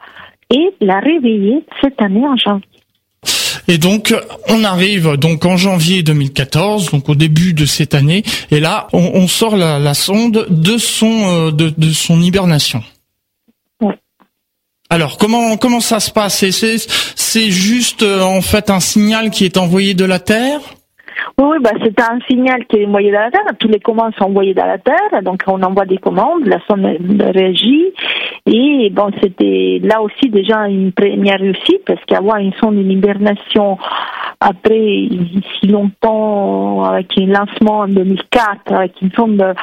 et 0.50 0.70
la 0.80 1.00
réveiller 1.00 1.64
cette 1.80 2.00
année 2.00 2.26
en 2.26 2.36
janvier. 2.36 2.66
Et 3.68 3.78
donc, 3.78 4.14
on 4.48 4.64
arrive 4.64 5.16
donc 5.18 5.44
en 5.44 5.56
janvier 5.56 6.02
2014, 6.02 6.90
donc 6.90 7.08
au 7.08 7.14
début 7.14 7.52
de 7.52 7.64
cette 7.64 7.94
année, 7.94 8.24
et 8.50 8.58
là, 8.58 8.88
on, 8.92 9.28
sort 9.28 9.56
la, 9.56 9.94
sonde 9.94 10.46
de 10.50 10.78
son 10.78 11.48
euh, 11.48 11.50
de 11.52 11.90
son 11.92 12.20
hibernation. 12.20 12.82
Alors 14.92 15.16
comment 15.16 15.56
comment 15.56 15.80
ça 15.80 16.00
se 16.00 16.10
passe? 16.10 16.44
C'est 17.16 17.50
juste 17.50 18.02
euh, 18.02 18.20
en 18.20 18.42
fait 18.42 18.68
un 18.68 18.78
signal 18.78 19.30
qui 19.30 19.46
est 19.46 19.56
envoyé 19.56 19.94
de 19.94 20.04
la 20.04 20.18
Terre? 20.18 20.60
Oui, 21.38 21.46
oui 21.52 21.56
bah, 21.62 21.70
c'est 21.82 21.98
un 21.98 22.18
signal 22.28 22.66
qui 22.66 22.76
est 22.76 22.86
envoyé 22.86 23.08
de 23.08 23.14
la 23.14 23.30
Terre. 23.30 23.40
Tous 23.58 23.68
les 23.68 23.80
commandes 23.80 24.12
sont 24.18 24.24
envoyées 24.24 24.52
de 24.52 24.60
la 24.60 24.76
Terre, 24.76 25.22
donc 25.22 25.44
on 25.46 25.62
envoie 25.62 25.86
des 25.86 25.96
commandes, 25.96 26.44
la 26.44 26.58
sonde 26.68 26.84
réagit. 27.34 27.86
Et 28.44 28.90
bon, 28.90 29.10
c'était 29.22 29.80
là 29.82 30.02
aussi 30.02 30.28
déjà 30.28 30.68
une 30.68 30.92
première 30.92 31.40
réussite, 31.40 31.86
parce 31.86 32.04
qu'avoir 32.06 32.36
une 32.36 32.52
sonde 32.60 32.76
d'hibernation 32.76 33.78
après 34.40 35.08
si 35.60 35.68
longtemps, 35.68 36.84
avec 36.84 37.06
un 37.16 37.26
lancement 37.28 37.78
en 37.78 37.88
2004, 37.88 38.72
avec 38.74 39.00
une 39.00 39.12
sonde 39.12 39.54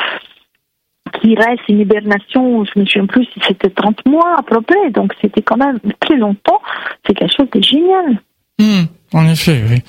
qui 1.22 1.36
reste 1.36 1.62
une 1.68 1.82
hibernation, 1.82 2.64
je 2.66 2.80
me 2.80 2.86
souviens 2.86 3.06
plus 3.06 3.26
si 3.26 3.40
c'était 3.48 3.70
30 3.70 4.06
mois 4.08 4.36
à 4.38 4.44
peu 4.44 4.62
près, 4.62 4.92
donc 4.92 5.14
c'était 5.22 5.42
quand 5.42 5.58
même 5.58 5.80
très 6.00 6.16
longtemps, 6.16 6.62
c'est 7.06 7.14
quelque 7.14 7.34
chose 7.36 7.50
de 7.54 7.62
génial. 7.62 8.22
Hmm, 8.60 8.86
en 9.14 9.28
effet, 9.28 9.64
oui. 9.70 9.82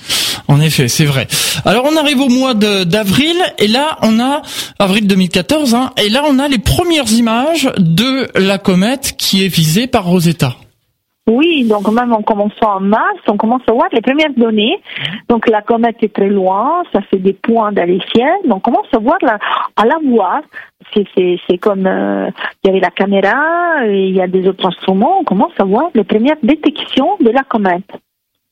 En 0.48 0.60
effet, 0.60 0.88
c'est 0.88 1.04
vrai. 1.04 1.26
Alors 1.64 1.86
on 1.90 1.96
arrive 1.96 2.20
au 2.20 2.28
mois 2.28 2.54
d'avril 2.54 3.36
et 3.58 3.68
là 3.68 3.98
on 4.02 4.18
a 4.18 4.42
avril 4.78 5.06
2014 5.06 5.74
hein, 5.74 5.90
et 6.02 6.08
là 6.08 6.24
on 6.28 6.38
a 6.38 6.48
les 6.48 6.58
premières 6.58 7.10
images 7.12 7.70
de 7.78 8.28
la 8.38 8.58
comète 8.58 9.14
qui 9.16 9.44
est 9.44 9.48
visée 9.48 9.86
par 9.86 10.04
Rosetta. 10.04 10.56
Oui, 11.30 11.64
donc 11.64 11.86
même 11.92 12.12
en 12.12 12.22
commençant 12.22 12.76
en 12.76 12.80
mars, 12.80 13.20
on 13.28 13.36
commence 13.36 13.62
à 13.68 13.72
voir 13.72 13.86
les 13.92 14.00
premières 14.00 14.34
données. 14.36 14.80
Donc 15.28 15.48
la 15.48 15.62
comète 15.62 16.02
est 16.02 16.12
très 16.12 16.28
loin, 16.28 16.82
ça 16.92 17.02
fait 17.02 17.18
des 17.18 17.34
points 17.34 17.70
dans 17.70 17.86
les 17.86 18.00
ciels. 18.12 18.42
Donc 18.46 18.66
on 18.66 18.72
commence 18.72 18.88
à 18.92 18.98
voir 18.98 19.18
la, 19.22 19.38
à 19.76 19.86
la 19.86 19.98
voir. 20.04 20.40
C'est 20.92 21.58
comme 21.58 21.86
euh, 21.86 22.30
il 22.64 22.66
y 22.66 22.70
avait 22.70 22.80
la 22.80 22.90
caméra, 22.90 23.86
il 23.86 24.16
y 24.16 24.20
a 24.20 24.26
des 24.26 24.48
autres 24.48 24.66
instruments. 24.66 25.20
On 25.20 25.24
commence 25.24 25.52
à 25.58 25.64
voir 25.64 25.90
les 25.94 26.02
premières 26.02 26.38
détections 26.42 27.16
de 27.20 27.30
la 27.30 27.44
comète. 27.44 27.92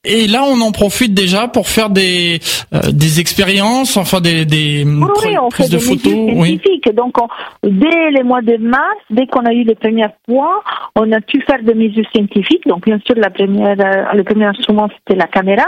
Et 0.04 0.28
là, 0.28 0.44
on 0.44 0.60
en 0.60 0.70
profite 0.70 1.12
déjà 1.12 1.48
pour 1.48 1.66
faire 1.66 1.90
des 1.90 2.38
euh, 2.72 2.92
des 2.92 3.18
expériences, 3.18 3.96
enfin 3.96 4.20
des 4.20 4.44
des 4.44 4.84
oui, 4.84 5.36
on 5.42 5.50
fait 5.50 5.64
de 5.64 5.70
des 5.70 5.78
photos. 5.80 6.12
Scientifiques. 6.12 6.94
Donc, 6.94 7.16
dès 7.64 8.10
les 8.12 8.22
mois 8.22 8.40
de 8.40 8.56
mars, 8.58 9.00
dès 9.10 9.26
qu'on 9.26 9.44
a 9.44 9.52
eu 9.52 9.64
les 9.64 9.74
premiers 9.74 10.06
points, 10.24 10.60
on 10.94 11.10
a 11.10 11.20
pu 11.20 11.42
faire 11.42 11.62
des 11.64 11.74
mesures 11.74 12.08
scientifiques. 12.14 12.64
Donc, 12.66 12.84
bien 12.84 13.00
sûr, 13.04 13.16
la 13.16 13.30
première, 13.30 13.76
euh, 13.80 14.14
le 14.14 14.22
premier 14.22 14.44
instrument 14.44 14.88
c'était 14.98 15.18
la 15.18 15.26
caméra, 15.26 15.66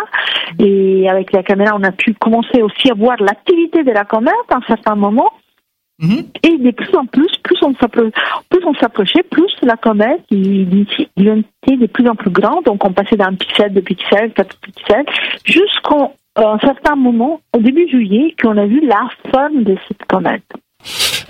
et 0.60 1.08
avec 1.10 1.32
la 1.32 1.42
caméra, 1.42 1.76
on 1.76 1.82
a 1.82 1.90
pu 1.90 2.14
commencer 2.14 2.62
aussi 2.62 2.88
à 2.88 2.94
voir 2.94 3.16
l'activité 3.20 3.82
de 3.82 3.90
la 3.90 4.04
comète 4.04 4.34
à 4.48 4.58
un 4.58 4.62
certain 4.68 4.94
moment. 4.94 5.30
Mhm. 6.00 6.24
Et 6.42 6.56
de 6.56 6.70
plus 6.70 6.94
en 6.96 7.04
plus, 7.04 7.28
plus 7.42 7.58
on 7.62 7.74
s'approchait, 8.74 9.22
plus 9.24 9.52
la 9.62 9.76
comète 9.76 10.22
il, 10.30 10.86
était 11.16 11.76
de 11.76 11.86
plus 11.86 12.08
en 12.08 12.14
plus 12.14 12.30
grande. 12.30 12.64
Donc 12.64 12.84
on 12.84 12.92
passait 12.92 13.16
d'un 13.16 13.34
pixel, 13.34 13.72
de 13.74 13.80
pixels, 13.80 14.32
quatre 14.32 14.56
pixels, 14.60 15.04
jusqu'à 15.44 16.10
un 16.36 16.58
certain 16.58 16.96
moment, 16.96 17.40
au 17.54 17.58
début 17.60 17.88
juillet, 17.88 18.34
qu'on 18.40 18.56
a 18.56 18.66
vu 18.66 18.80
la 18.86 19.08
forme 19.30 19.64
de 19.64 19.76
cette 19.88 20.04
comète. 20.06 20.42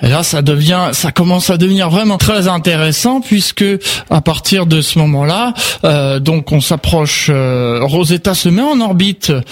Et 0.02 0.09
là, 0.09 0.23
ça 0.23 0.42
devient, 0.42 0.90
ça 0.92 1.12
commence 1.12 1.50
à 1.50 1.57
devenir 1.57 1.90
vraiment 1.90 2.16
très 2.16 2.49
intéressant 2.49 3.21
puisque 3.21 3.64
à 4.09 4.21
partir 4.21 4.66
de 4.66 4.80
ce 4.80 4.99
moment-là, 4.99 5.52
euh, 5.85 6.19
donc 6.21 6.52
on 6.52 6.61
s'approche. 6.61 7.28
Euh, 7.30 7.80
Rosetta 7.83 8.35
se 8.35 8.49
met 8.49 8.62
en 8.62 8.80
orbite 8.80 9.30
euh, 9.30 9.42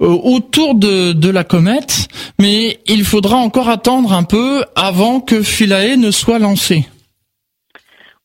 autour 0.00 0.74
de, 0.74 1.12
de 1.12 1.28
la 1.28 1.44
comète, 1.44 2.08
mais 2.38 2.80
il 2.86 3.04
faudra 3.04 3.36
encore 3.36 3.68
attendre 3.68 4.12
un 4.12 4.22
peu 4.22 4.64
avant 4.74 5.20
que 5.20 5.42
Philae 5.42 5.96
ne 5.96 6.10
soit 6.10 6.38
lancé. 6.38 6.86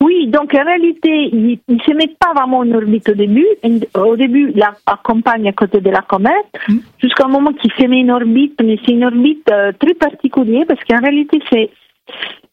Oui, 0.03 0.27
donc 0.27 0.53
en 0.53 0.65
réalité, 0.65 1.29
il 1.31 1.59
ne 1.69 1.79
se 1.79 1.93
met 1.93 2.13
pas 2.19 2.33
vraiment 2.33 2.57
en 2.57 2.71
orbite 2.71 3.07
au 3.07 3.13
début. 3.13 3.47
Au 3.95 4.17
début, 4.17 4.51
il 4.53 4.61
accompagne 4.85 5.47
à 5.47 5.53
côté 5.53 5.79
de 5.79 5.89
la 5.89 6.01
comète, 6.01 6.51
mm. 6.67 6.77
jusqu'à 7.01 7.23
un 7.23 7.29
moment 7.29 7.53
qu'il 7.53 7.71
se 7.71 7.87
met 7.87 8.03
en 8.03 8.15
orbite, 8.17 8.59
mais 8.61 8.77
c'est 8.83 8.91
une 8.91 9.05
orbite 9.05 9.49
euh, 9.49 9.71
très 9.79 9.93
particulière 9.93 10.65
parce 10.67 10.83
qu'en 10.83 10.99
réalité, 10.99 11.39
c'est 11.49 11.69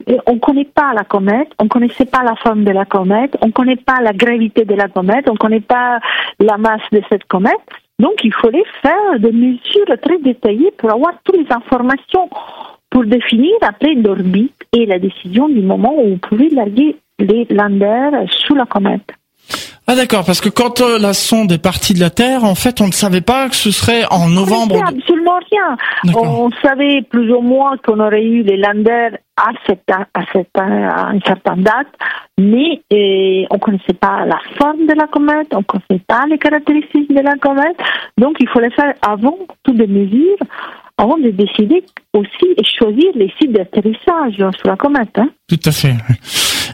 euh, 0.09 0.19
on 0.27 0.35
ne 0.35 0.39
connaît 0.39 0.71
pas 0.81 0.95
la 0.95 1.03
comète, 1.03 1.49
on 1.59 1.65
ne 1.65 1.69
connaissait 1.69 2.05
pas 2.05 2.23
la 2.23 2.37
forme 2.37 2.63
de 2.63 2.71
la 2.71 2.85
comète, 2.85 3.37
on 3.43 3.49
ne 3.49 3.53
connaît 3.53 3.83
pas 3.91 4.01
la 4.01 4.13
gravité 4.13 4.65
de 4.65 4.75
la 4.75 4.87
comète, 4.87 5.29
on 5.29 5.33
ne 5.33 5.39
connaît 5.39 5.67
pas 5.77 5.99
la 6.39 6.57
masse 6.57 6.89
de 6.93 7.03
cette 7.09 7.25
comète. 7.25 7.67
Donc, 7.99 8.15
il 8.23 8.33
fallait 8.33 8.71
faire 8.81 9.19
des 9.19 9.33
mesures 9.33 9.99
très 10.01 10.19
détaillées 10.19 10.73
pour 10.79 10.93
avoir 10.93 11.15
toutes 11.25 11.37
les 11.37 11.53
informations 11.53 12.31
pour 12.91 13.05
définir 13.05 13.53
après 13.63 13.95
l'orbite 13.95 14.55
et 14.73 14.87
la 14.87 14.99
décision 14.99 15.49
du 15.49 15.61
moment 15.61 15.95
où 15.97 16.13
on 16.15 16.19
pouvait 16.19 16.49
larguer 16.49 16.97
les 17.21 17.47
landers 17.51 18.13
sous 18.29 18.55
la 18.55 18.67
comète. 18.67 19.13
Ah 19.87 19.97
d'accord, 19.97 20.25
parce 20.25 20.41
que 20.41 20.49
quand 20.49 20.81
euh, 20.81 21.01
la 21.01 21.15
sonde 21.15 21.51
est 21.51 21.61
partie 21.61 21.95
de 21.95 21.99
la 22.01 22.11
Terre, 22.11 22.45
en 22.45 22.55
fait, 22.55 22.81
on 22.81 22.87
ne 22.87 22.93
savait 22.93 23.23
pas 23.23 23.49
que 23.49 23.57
ce 23.57 23.73
serait 23.73 24.05
en 24.11 24.29
novembre. 24.29 24.77
On 24.77 24.93
ne 24.93 24.99
absolument 24.99 25.41
rien. 25.51 25.77
On 26.15 26.51
savait 26.63 27.03
plus 27.03 27.33
ou 27.33 27.41
moins 27.41 27.77
qu'on 27.79 27.99
aurait 27.99 28.23
eu 28.23 28.45
les 28.45 28.57
landers 28.57 29.19
à, 29.37 29.51
cette, 29.67 29.83
à, 29.91 30.21
cette, 30.33 30.57
à 30.57 31.11
une 31.13 31.23
certaine 31.27 31.65
date, 31.65 31.89
mais 32.39 32.83
euh, 32.93 33.47
on 33.51 33.55
ne 33.55 33.59
connaissait 33.59 33.95
pas 33.95 34.25
la 34.27 34.39
forme 34.59 34.87
de 34.87 34.95
la 34.95 35.09
comète, 35.09 35.49
on 35.53 35.59
ne 35.59 35.65
connaissait 35.65 36.05
pas 36.07 36.25
les 36.31 36.39
caractéristiques 36.39 37.13
de 37.13 37.23
la 37.23 37.35
comète. 37.35 37.77
Donc, 38.17 38.37
il 38.39 38.49
fallait 38.49 38.71
faire 38.71 38.95
avant 39.03 39.39
toutes 39.65 39.79
les 39.79 39.89
mesures 39.89 40.39
avant 41.01 41.17
de 41.17 41.31
décider 41.31 41.83
aussi 42.13 42.47
et 42.59 42.65
choisir 42.79 43.11
les 43.15 43.33
sites 43.41 43.53
d'atterrissage 43.53 44.35
sur 44.37 44.69
la 44.69 44.77
comète. 44.77 45.17
Hein. 45.17 45.31
Tout 45.49 45.61
à 45.65 45.73
fait. 45.73 45.95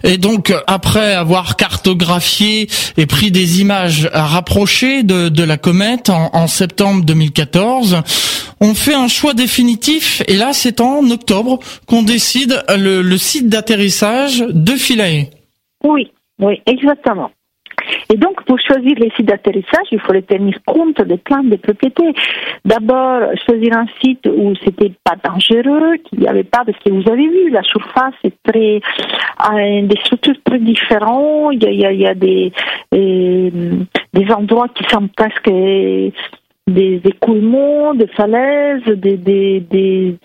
Et 0.03 0.19
donc, 0.19 0.53
après 0.67 1.15
avoir 1.15 1.57
cartographié 1.57 2.67
et 2.97 3.07
pris 3.07 3.31
des 3.31 3.61
images 3.61 4.11
rapprochées 4.13 5.05
de, 5.05 5.29
de 5.29 5.43
la 5.45 5.57
comète 5.57 6.11
en, 6.11 6.31
en, 6.33 6.49
septembre 6.49 7.05
2014, 7.05 8.03
on 8.61 8.75
fait 8.75 8.95
un 8.95 9.09
choix 9.09 9.33
définitif. 9.33 10.23
Et 10.27 10.37
là, 10.37 10.53
c'est 10.53 10.81
en 10.81 11.09
octobre 11.11 11.61
qu'on 11.87 12.03
décide 12.03 12.63
le, 12.77 13.03
le 13.03 13.19
site 13.19 13.49
d'atterrissage 13.49 14.45
de 14.49 14.73
Philae. 14.73 15.31
Oui, 15.85 16.11
oui, 16.41 16.61
exactement. 16.67 17.31
Et 18.13 18.17
donc, 18.17 18.43
pour 18.45 18.59
choisir 18.61 18.95
les 18.99 19.11
sites 19.17 19.27
d'atterrissage, 19.27 19.87
il 19.93 20.01
fallait 20.01 20.23
tenir 20.23 20.55
compte 20.67 21.01
des 21.03 21.17
plans 21.17 21.43
de 21.43 21.57
propriétés. 21.57 22.13
D'abord, 22.65 23.31
choisir 23.47 23.77
un 23.77 23.87
site 24.03 24.27
où 24.27 24.55
c'était 24.65 24.93
pas 25.05 25.17
dangereux, 25.23 25.97
qu'il 26.05 26.21
n'y 26.21 26.29
avait 26.29 26.45
pas, 26.45 26.65
parce 26.65 26.79
que 26.79 26.91
vous 26.91 27.09
avez 27.11 27.29
vu, 27.29 27.51
la 27.51 27.63
surface 27.63 28.15
est 28.25 28.35
très, 28.43 28.81
des 29.83 29.99
structures 30.05 30.41
très 30.45 30.59
différentes. 30.59 31.55
Il 31.63 31.75
y 31.75 31.85
a, 31.85 32.09
a, 32.09 32.13
a 32.13 32.15
euh, 32.95 33.51
des 34.13 34.33
endroits 34.33 34.69
qui 34.69 34.85
sont 34.89 35.09
presque 35.09 35.51
des 36.69 37.01
écoulements, 37.05 37.95
des 37.95 38.09
falaises, 38.09 38.83
des, 38.87 40.17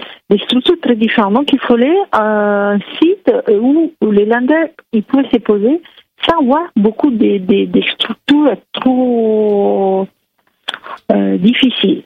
structures 0.43 0.79
très 0.81 0.95
différentes. 0.95 1.33
Donc 1.33 1.53
il 1.53 1.59
fallait 1.59 1.97
un 2.13 2.79
site 2.99 3.31
où, 3.49 3.91
où 4.01 4.11
les 4.11 4.25
landais 4.25 4.73
ils 4.91 5.03
pouvaient 5.03 5.29
se 5.31 5.37
poser 5.37 5.81
sans 6.27 6.39
avoir 6.39 6.67
beaucoup 6.75 7.11
de, 7.11 7.37
de, 7.37 7.65
de 7.65 7.81
structures 7.81 8.57
trop 8.73 10.07
euh, 11.11 11.37
difficiles. 11.37 12.03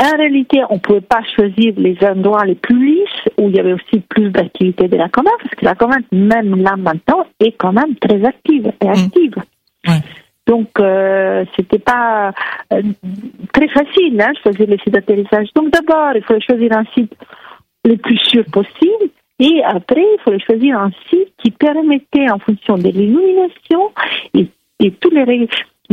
En 0.00 0.16
réalité, 0.16 0.60
on 0.70 0.74
ne 0.74 0.80
pouvait 0.80 1.00
pas 1.00 1.22
choisir 1.34 1.74
les 1.76 1.96
endroits 2.02 2.44
les 2.44 2.54
plus 2.54 2.84
lisses 2.84 3.28
où 3.38 3.48
il 3.48 3.56
y 3.56 3.60
avait 3.60 3.72
aussi 3.72 4.00
plus 4.08 4.30
d'activité 4.30 4.88
de 4.88 4.96
la 4.96 5.08
comète, 5.08 5.32
parce 5.42 5.54
que 5.54 5.64
la 5.64 5.74
comète, 5.74 6.04
même 6.12 6.62
là 6.62 6.76
maintenant, 6.76 7.26
est 7.40 7.52
quand 7.52 7.72
même 7.72 7.94
très 7.96 8.24
active 8.24 8.72
et 8.80 8.88
active. 8.88 9.36
Mmh. 9.36 9.90
Ouais. 9.90 10.00
Donc, 10.46 10.68
euh, 10.78 11.44
c'était 11.56 11.78
pas 11.78 12.32
euh, 12.72 12.82
très 13.52 13.68
facile, 13.68 14.20
hein, 14.20 14.32
choisir 14.42 14.66
les 14.68 14.78
sites 14.78 14.92
d'atterrissage. 14.92 15.48
Donc, 15.54 15.70
d'abord, 15.70 16.12
il 16.14 16.22
fallait 16.22 16.40
choisir 16.40 16.70
un 16.76 16.84
site 16.94 17.12
le 17.84 17.96
plus 17.96 18.18
sûr 18.18 18.44
possible. 18.52 19.10
Et 19.40 19.62
après, 19.64 20.02
il 20.02 20.18
fallait 20.24 20.40
choisir 20.40 20.78
un 20.78 20.90
site 21.10 21.32
qui 21.38 21.50
permettait, 21.50 22.30
en 22.30 22.38
fonction 22.38 22.78
de 22.78 22.88
l'illumination 22.88 23.92
et, 24.34 24.48
et 24.80 24.92
tous 24.92 25.10
les, 25.10 25.48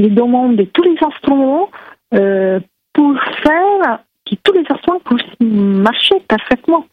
demandes 0.10 0.56
de 0.58 0.64
tous 0.66 0.84
les 0.84 0.96
instruments, 1.02 1.70
euh, 2.14 2.60
pour 2.94 3.16
faire 3.44 4.00
que 4.30 4.36
tous 4.44 4.54
les 4.54 4.64
instruments 4.70 5.00
puissent 5.00 5.40
marcher 5.40 6.20
parfaitement. 6.28 6.86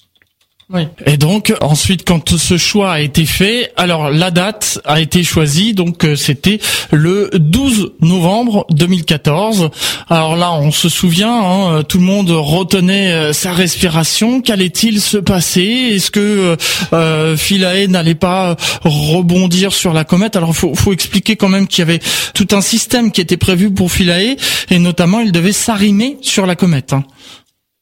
Oui. 0.71 0.83
Et 1.07 1.17
donc 1.17 1.55
ensuite, 1.63 2.07
quand 2.07 2.37
ce 2.37 2.59
choix 2.59 2.93
a 2.93 3.01
été 3.01 3.25
fait, 3.25 3.73
alors 3.79 4.11
la 4.11 4.31
date 4.31 4.83
a 4.85 5.01
été 5.01 5.25
choisie. 5.25 5.73
Donc 5.73 6.05
euh, 6.05 6.15
c'était 6.15 6.59
le 6.93 7.31
12 7.33 7.95
novembre 8.03 8.67
2014. 8.69 9.71
Alors 10.11 10.37
là, 10.37 10.53
on 10.53 10.71
se 10.71 10.91
souvient, 10.91 11.33
hein, 11.33 11.83
tout 11.85 11.97
le 11.97 12.05
monde 12.05 12.29
retenait 12.31 13.13
euh, 13.15 13.33
sa 13.33 13.53
respiration. 13.53 14.43
Qu'allait-il 14.43 15.01
se 15.01 15.17
passer? 15.17 15.93
Est-ce 15.95 16.11
que 16.11 16.59
euh, 16.93 17.37
Philae 17.39 17.87
n'allait 17.87 18.15
pas 18.15 18.55
rebondir 18.85 19.73
sur 19.73 19.95
la 19.95 20.05
comète? 20.05 20.37
Alors 20.37 20.55
faut, 20.55 20.75
faut 20.75 20.93
expliquer 20.93 21.37
quand 21.37 21.49
même 21.49 21.67
qu'il 21.67 21.79
y 21.79 21.89
avait 21.89 22.01
tout 22.35 22.49
un 22.53 22.61
système 22.61 23.11
qui 23.11 23.23
était 23.23 23.39
prévu 23.39 23.73
pour 23.73 23.91
Philae, 23.91 24.37
et 24.71 24.79
notamment 24.79 25.21
il 25.21 25.33
devait 25.33 25.53
s'arrimer 25.53 26.19
sur 26.21 26.45
la 26.45 26.57
comète. 26.57 26.93
Hein. 26.93 27.05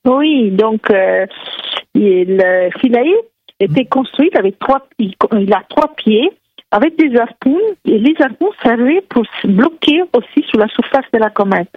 Oui, 0.07 0.53
donc 0.53 0.83
euh, 0.91 1.27
le 1.99 2.71
filet 2.79 3.15
était 3.61 3.87
construit 3.87 4.31
avec 4.35 4.59
trois, 4.59 4.87
il 4.99 5.53
a 5.53 5.63
trois 5.69 5.95
pieds 5.97 6.31
avec 6.71 6.97
des 6.99 7.17
harpons 7.19 7.59
et 7.85 7.99
les 7.99 8.15
harpons 8.21 8.51
servaient 8.63 9.03
pour 9.09 9.25
se 9.41 9.47
bloquer 9.47 10.03
aussi 10.13 10.47
sur 10.49 10.59
la 10.59 10.69
surface 10.69 11.05
de 11.13 11.19
la 11.19 11.31
comète. 11.31 11.71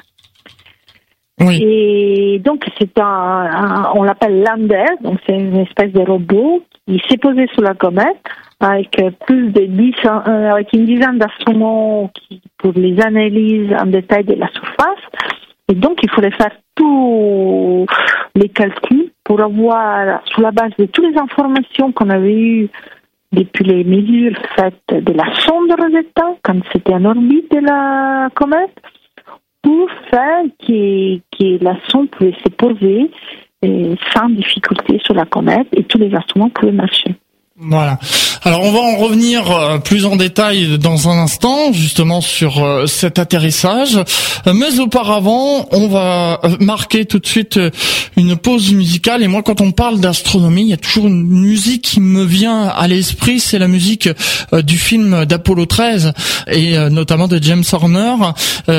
Oui. 1.42 1.64
Et 1.64 2.40
donc 2.40 2.66
c'est 2.78 3.00
un, 3.00 3.04
un, 3.04 3.92
on 3.96 4.04
l'appelle 4.04 4.44
lander, 4.44 4.86
donc 5.02 5.20
c'est 5.26 5.38
une 5.38 5.58
espèce 5.58 5.94
de 5.94 6.02
robot 6.02 6.64
qui 6.86 7.02
s'est 7.08 7.18
posé 7.18 7.48
sur 7.54 7.62
la 7.62 7.76
comète 7.76 8.18
avec 8.60 9.01
plus 9.25 9.51
de 9.51 9.66
10, 9.66 9.94
euh, 10.05 10.51
avec 10.51 10.74
une 10.74 10.86
dizaine 10.86 11.18
d'instruments 11.18 12.12
pour 12.58 12.74
les 12.75 13.00
analyses 13.00 13.74
en 13.79 13.86
détail 13.86 14.25
de 14.25 14.34
la 14.34 14.50
surface. 14.50 15.00
Et 15.70 15.75
donc 15.75 16.00
il 16.01 16.10
fallait 16.10 16.32
faire 16.32 16.51
tous 16.75 17.86
les 18.36 18.50
calculs 18.50 19.12
pour 19.24 19.40
avoir, 19.42 20.22
sur 20.27 20.42
la 20.42 20.51
base 20.51 20.72
de 20.77 20.86
toutes 20.86 21.05
les 21.05 21.18
informations 21.18 21.92
qu'on 21.92 22.10
avait 22.10 22.34
eues 22.34 22.70
depuis 23.32 23.64
les 23.64 23.84
mesures 23.84 24.36
faites 24.55 25.03
de 25.05 25.14
la 25.14 25.32
sonde 25.36 25.72
Rosetta, 25.79 26.36
quand 26.42 26.60
c'était 26.72 26.94
en 26.94 27.05
orbite 27.05 27.51
de 27.51 27.60
la 27.60 28.29
comète, 28.34 28.75
pour 29.62 29.88
faire 30.10 30.44
que, 30.66 31.64
la 31.64 31.77
sonde 31.90 32.10
pouvait 32.10 32.36
se 32.44 32.50
poser 32.50 33.12
et 33.62 33.96
sans 34.14 34.29
difficulté 34.29 35.00
sur 35.03 35.14
la 35.14 35.25
comète 35.25 35.68
et 35.74 35.84
tous 35.84 36.00
les 36.00 36.14
instruments 36.16 36.50
pouvaient 36.50 36.72
marcher. 36.72 37.16
Voilà. 37.61 38.00
Alors 38.43 38.63
on 38.63 38.72
va 38.72 38.79
en 38.79 38.95
revenir 38.95 39.51
euh, 39.51 39.79
plus 39.79 40.05
en 40.05 40.15
détail 40.15 40.77
dans 40.77 41.09
un 41.09 41.17
instant, 41.17 41.74
justement 41.74 42.22
sur 42.22 42.63
euh, 42.63 42.87
cet 42.87 43.19
atterrissage. 43.19 43.98
Euh, 44.48 44.53
mais 44.53 44.79
auparavant, 44.79 45.67
on 45.72 45.89
va 45.89 46.39
marquer 46.61 47.03
tout 47.03 47.19
de 47.19 47.27
suite 47.27 47.59
une 48.15 48.37
pause 48.37 48.72
musicale. 48.72 49.24
Et 49.24 49.27
moi, 49.27 49.43
quand 49.43 49.59
on 49.59 49.72
parle 49.74 50.00
d'astronomie, 50.00 50.61
il 50.61 50.67
y 50.69 50.74
a 50.74 50.77
toujours 50.77 51.07
une 51.07 51.27
musique 51.27 51.81
qui 51.81 52.00
me 52.00 52.24
vient 52.24 52.63
à 52.63 52.87
l'esprit. 52.87 53.41
C'est 53.41 53.59
la 53.59 53.67
musique 53.67 54.07
du 54.53 54.77
film 54.77 55.25
d'Apollo 55.25 55.65
13 55.65 56.13
et 56.51 56.77
notamment 56.89 57.27
de 57.27 57.41
James 57.41 57.63
Horner. 57.72 58.15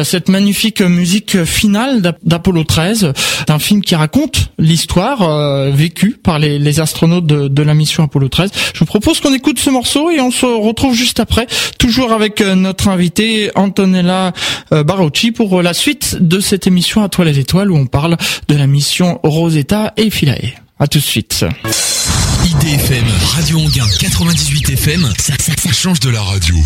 Cette 0.04 0.28
magnifique 0.28 0.80
musique 0.80 1.44
finale 1.44 2.14
d'Apollo 2.22 2.64
13, 2.64 3.12
d'un 3.46 3.58
film 3.58 3.82
qui 3.82 3.94
raconte 3.94 4.50
l'histoire 4.58 5.70
vécue 5.70 6.18
par 6.22 6.38
les, 6.38 6.80
astronautes 6.80 7.26
de 7.26 7.62
la 7.62 7.74
mission 7.74 8.04
Apollo 8.04 8.28
13. 8.28 8.50
Je 8.74 8.80
vous 8.80 8.86
propose 8.86 9.20
qu'on 9.20 9.34
écoute 9.34 9.58
ce 9.58 9.70
morceau 9.70 10.10
et 10.10 10.20
on 10.20 10.30
se 10.30 10.46
retrouve 10.46 10.94
juste 10.94 11.20
après, 11.20 11.46
toujours 11.78 12.12
avec 12.12 12.40
euh, 12.40 12.54
notre 12.54 12.88
invité 12.88 13.50
Antonella 13.54 14.32
euh, 14.72 14.82
Barocci 14.82 15.32
pour 15.32 15.58
euh, 15.58 15.62
la 15.62 15.74
suite 15.74 16.16
de 16.20 16.40
cette 16.40 16.66
émission 16.66 17.02
à 17.02 17.08
toi 17.08 17.24
les 17.24 17.38
étoiles 17.38 17.70
où 17.70 17.76
on 17.76 17.86
parle 17.86 18.16
de 18.48 18.56
la 18.56 18.66
mission 18.66 19.20
Rosetta 19.22 19.92
et 19.96 20.10
Philae. 20.10 20.54
À 20.78 20.86
tout 20.86 20.98
de 20.98 21.04
suite. 21.04 21.44
IDFM, 22.50 23.04
Radio 23.36 23.58
Anguin 23.60 23.86
98 24.00 24.70
FM, 24.70 25.08
ça, 25.18 25.34
change 25.72 26.00
de 26.00 26.10
la 26.10 26.20
radio. 26.20 26.56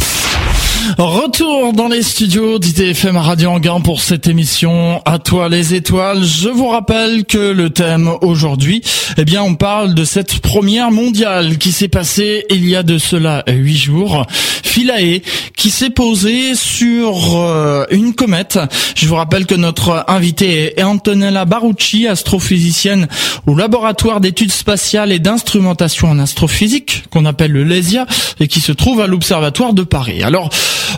Retour 0.97 1.75
dans 1.75 1.89
les 1.89 2.03
studios 2.03 2.59
d'IDFM 2.59 3.19
Radio 3.19 3.51
Anguin 3.51 3.81
pour 3.81 4.01
cette 4.01 4.27
émission 4.27 5.03
À 5.05 5.19
toi 5.19 5.51
les 5.51 5.75
étoiles. 5.75 6.25
Je 6.25 6.49
vous 6.49 6.69
rappelle 6.69 7.27
que 7.27 7.53
le 7.53 7.69
thème 7.69 8.11
aujourd'hui, 8.23 8.81
eh 9.19 9.27
bien, 9.27 9.43
on 9.43 9.57
parle 9.57 9.95
de 9.95 10.05
cette 10.05 10.39
première 10.39 10.91
mondiale 10.91 11.59
qui 11.59 11.71
s'est 11.71 11.89
passée 11.89 12.47
il 12.49 12.67
y 12.67 12.77
a 12.77 12.83
de 12.83 12.97
cela 12.97 13.45
huit 13.47 13.77
jours. 13.77 14.27
Philae, 14.63 15.21
qui 15.57 15.71
s'est 15.71 15.91
posée 15.91 16.57
sur 16.57 17.37
euh, 17.37 17.85
une 17.91 18.13
comète. 18.13 18.59
Je 18.97 19.07
vous 19.07 19.15
rappelle 19.15 19.47
que 19.47 19.55
notre 19.55 20.05
invité 20.09 20.79
est 20.79 20.83
Antonella 20.83 21.45
Barucci, 21.45 22.09
astrophysicienne 22.09 23.07
au 23.47 23.55
laboratoire 23.55 24.21
d'études 24.21 24.51
spatiales 24.51 25.13
et 25.13 25.21
d'instruments 25.21 25.74
en 26.03 26.19
astrophysique 26.19 27.05
qu'on 27.11 27.25
appelle 27.25 27.53
le 27.53 27.65
LESIA 27.65 28.07
et 28.41 28.49
qui 28.49 28.61
se 28.61 28.73
trouve 28.73 29.01
à 29.01 29.07
l'observatoire 29.07 29.73
de 29.73 29.83
Paris. 29.83 30.23
Alors, 30.23 30.51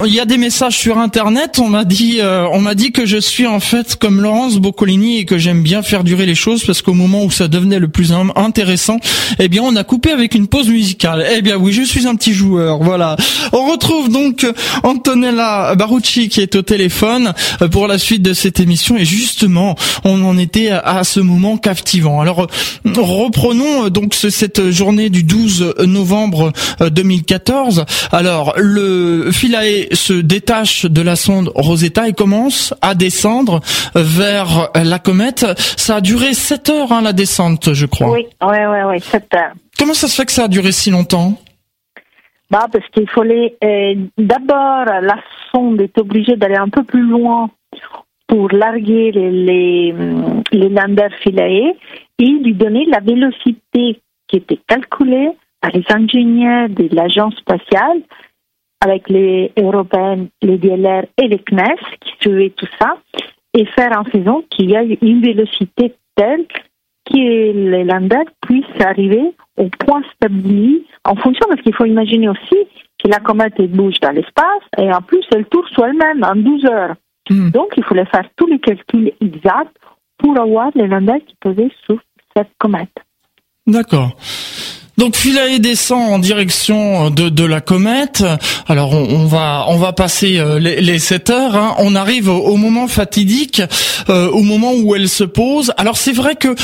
il 0.05 0.13
y 0.13 0.21
a 0.21 0.25
des 0.25 0.37
messages 0.37 0.77
sur 0.77 0.99
internet, 0.99 1.59
on 1.59 1.69
m'a 1.69 1.85
dit 1.85 2.19
euh, 2.21 2.47
on 2.53 2.61
m'a 2.61 2.75
dit 2.75 2.93
que 2.93 3.07
je 3.07 3.17
suis 3.17 3.47
en 3.47 3.61
fait 3.61 3.97
comme 3.97 4.21
Laurence 4.21 4.57
Boccolini 4.57 5.19
et 5.19 5.25
que 5.25 5.39
j'aime 5.39 5.63
bien 5.63 5.83
faire 5.83 6.05
durer 6.05 6.27
les 6.27 6.35
choses 6.35 6.65
parce 6.65 6.83
qu'au 6.83 6.93
moment 6.93 7.25
où 7.25 7.31
ça 7.31 7.49
devenait 7.49 7.79
le 7.79 7.89
plus 7.89 8.13
intéressant, 8.37 8.99
eh 9.39 9.49
bien 9.49 9.63
on 9.63 9.75
a 9.77 9.85
coupé 9.85 10.11
avec 10.11 10.35
une 10.35 10.49
pause 10.49 10.69
musicale. 10.69 11.27
Eh 11.35 11.41
bien 11.41 11.57
oui, 11.57 11.73
je 11.73 11.83
suis 11.83 12.07
un 12.07 12.15
petit 12.15 12.35
joueur, 12.35 12.79
voilà. 12.83 13.17
On 13.53 13.71
retrouve 13.71 14.11
donc 14.11 14.47
Antonella 14.83 15.75
Barucci 15.77 16.29
qui 16.29 16.41
est 16.41 16.57
au 16.57 16.63
téléphone 16.63 17.33
euh, 17.63 17.69
pour 17.69 17.87
la 17.87 17.99
suite 17.99 18.23
de 18.23 18.35
cette 18.35 18.61
émission 18.61 18.97
et 18.97 19.05
justement, 19.05 19.77
on 20.05 20.23
en 20.25 20.37
était 20.37 20.69
à 20.71 21.05
ce 21.05 21.21
moment 21.21 21.57
captivant. 21.57 22.21
Alors 22.21 22.47
reprenons 22.85 23.89
donc 23.89 24.15
cette 24.15 24.66
journée 24.71 25.11
du 25.11 25.23
12 25.23 25.75
novembre 25.87 26.53
2014. 26.81 27.81
Euh, 27.81 27.85
Alors, 28.17 28.55
le 28.57 29.31
Philae 29.33 29.87
se 29.93 30.13
détache 30.13 30.87
de 30.87 31.03
la 31.03 31.17
sonde 31.17 31.51
Rosetta 31.55 32.09
et 32.09 32.13
commence 32.13 32.75
à 32.83 32.95
descendre 32.95 33.61
vers 33.95 34.71
la 34.75 34.99
comète. 34.99 35.47
Ça 35.77 35.97
a 35.97 36.01
duré 36.01 36.35
7 36.35 36.69
heures, 36.71 36.93
hein, 36.93 37.03
la 37.03 37.13
descente, 37.13 37.73
je 37.73 37.87
crois. 37.87 38.11
Oui, 38.11 38.27
oui, 38.43 38.57
oui, 38.71 38.79
oui 38.89 39.01
7 39.01 39.35
heures. 39.35 39.53
Comment 39.79 39.95
ça 39.95 40.09
se 40.09 40.15
fait 40.17 40.25
que 40.27 40.33
ça 40.33 40.45
a 40.45 40.49
duré 40.49 40.73
si 40.73 40.91
longtemps? 40.91 41.35
Bah, 42.51 42.67
Parce 42.73 42.85
qu'il 42.93 43.09
fallait... 43.11 43.57
Euh, 43.65 43.95
D'abord, 44.19 44.85
la 45.03 45.17
sonde 45.53 45.81
est 45.81 45.99
obligée 45.99 46.37
d'aller 46.37 46.57
un 46.57 46.69
peu 46.69 46.83
plus 46.85 47.03
loin 47.07 47.51
pour 48.29 48.51
larguer 48.51 49.13
les, 49.13 49.31
les, 49.31 49.95
les 50.53 50.69
landers 50.69 51.13
Philae 51.23 51.75
et 52.19 52.25
lui 52.25 52.55
donner 52.55 52.85
la 52.87 53.01
vélocité 53.01 54.01
qui 54.29 54.37
était 54.37 54.59
calculée 54.67 55.31
par 55.61 55.71
les 55.73 55.85
ingénieurs 55.89 56.69
de 56.69 56.89
l'agence 56.93 57.37
spatiale 57.37 58.03
avec 58.85 59.09
les 59.09 59.53
européennes, 59.57 60.29
les 60.43 60.59
DLR 60.59 61.05
et 61.19 61.29
les 61.29 61.39
CNES 61.39 61.77
qui 62.01 62.13
suivaient 62.21 62.51
tout 62.51 62.69
ça 62.79 62.99
et 63.55 63.65
faire 63.67 63.99
en 63.99 64.05
faisant 64.05 64.43
qu'il 64.51 64.71
y 64.71 64.77
a 64.77 64.83
une 64.83 65.23
vélocité 65.23 65.95
telle 66.15 66.47
que 66.47 67.17
les 67.17 67.85
landers 67.85 68.27
puissent 68.43 68.81
arriver 68.81 69.33
au 69.57 69.69
point 69.79 70.03
stabilisé 70.15 70.85
en 71.05 71.15
fonction, 71.15 71.47
parce 71.49 71.63
qu'il 71.63 71.75
faut 71.75 71.85
imaginer 71.85 72.29
aussi 72.29 72.57
que 73.03 73.09
la 73.09 73.21
comète 73.21 73.61
bouge 73.71 74.01
dans 74.01 74.11
l'espace 74.11 74.63
et 74.77 74.93
en 74.93 75.01
plus 75.01 75.25
elle 75.33 75.47
tourne 75.47 75.69
sur 75.69 75.87
elle-même 75.87 76.25
en 76.25 76.35
12 76.35 76.65
heures. 76.67 76.97
Hmm. 77.31 77.51
Donc 77.51 77.73
il 77.77 77.85
fallait 77.85 78.07
faire 78.07 78.29
tous 78.37 78.47
les 78.47 78.59
calculs 78.59 79.13
exacts 79.21 79.77
pour 80.19 80.39
avoir 80.39 80.71
les 80.75 80.87
landers 80.87 81.25
qui 81.27 81.37
posaient 81.41 81.71
sur 81.85 81.99
cette 82.37 82.51
comète. 82.59 83.06
D'accord. 83.67 84.17
Donc 84.97 85.15
Philae 85.15 85.59
descend 85.59 86.15
en 86.15 86.19
direction 86.19 87.11
de, 87.11 87.29
de 87.29 87.45
la 87.45 87.61
comète. 87.61 88.25
Alors 88.67 88.95
on, 88.95 89.27
va 89.27 89.67
on 89.69 89.77
va 89.77 89.93
passer 89.93 90.39
euh, 90.39 90.59
les, 90.59 90.81
les 90.81 90.99
7 90.99 91.31
heures. 91.31 91.55
Hein. 91.55 91.75
On 91.79 91.95
arrive 91.95 92.31
au, 92.31 92.57
moment 92.57 92.89
fatidique, 92.89 93.61
euh, 94.09 94.31
au 94.31 94.43
moment 94.43 94.73
où 94.73 94.95
elle 94.95 95.09
se 95.11 95.25
pose. 95.25 95.73
Alors 95.77 95.99
c'est 95.99 96.13
vrai 96.13 96.35
que 96.35 96.55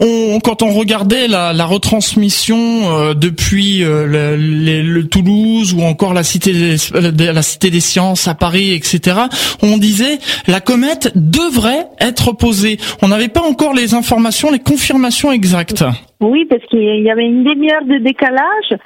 on, 0.00 0.38
quand 0.40 0.62
on 0.62 0.72
regardait 0.72 1.28
la, 1.28 1.52
la 1.52 1.66
retransmission 1.66 2.56
euh, 2.56 3.14
depuis 3.14 3.84
euh, 3.84 4.06
le, 4.06 4.82
le, 4.82 5.08
Toulouse 5.08 5.74
ou 5.74 5.82
encore 5.82 6.14
la 6.14 6.22
cité 6.22 6.52
des, 6.52 7.32
la 7.32 7.42
cité 7.42 7.70
des 7.70 7.80
sciences 7.80 8.26
à 8.26 8.34
Paris, 8.34 8.72
etc., 8.72 9.20
on 9.62 9.78
disait 9.78 10.18
la 10.48 10.60
comète 10.60 11.12
devrait 11.14 11.86
être 12.00 12.32
posée. 12.32 12.78
On 13.02 13.08
n'avait 13.08 13.28
pas 13.28 13.42
encore 13.42 13.74
les 13.74 13.94
informations, 13.94 14.50
les 14.50 14.58
confirmations 14.58 15.30
exactes. 15.30 15.84
Oui, 16.20 16.44
parce 16.48 16.64
qu'il 16.66 17.02
y 17.02 17.10
avait 17.10 17.26
une 17.26 17.44
demi-heure 17.44 17.84
de 17.84 17.98
décalage 17.98 18.78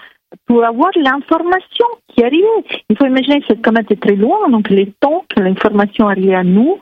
pour 0.47 0.65
avoir 0.65 0.91
l'information 0.97 1.87
qui 2.15 2.23
arrivait. 2.23 2.83
Il 2.91 2.97
faut 2.97 3.07
imaginer 3.07 3.41
que 3.41 3.47
cette 3.49 3.63
comète 3.63 3.91
est 3.91 4.01
très 4.01 4.17
loin, 4.17 4.49
donc 4.51 4.69
le 4.71 4.87
temps 5.01 5.25
que 5.35 5.41
l'information 5.41 6.09
arrive 6.09 6.35
à 6.35 6.45
nous 6.45 6.79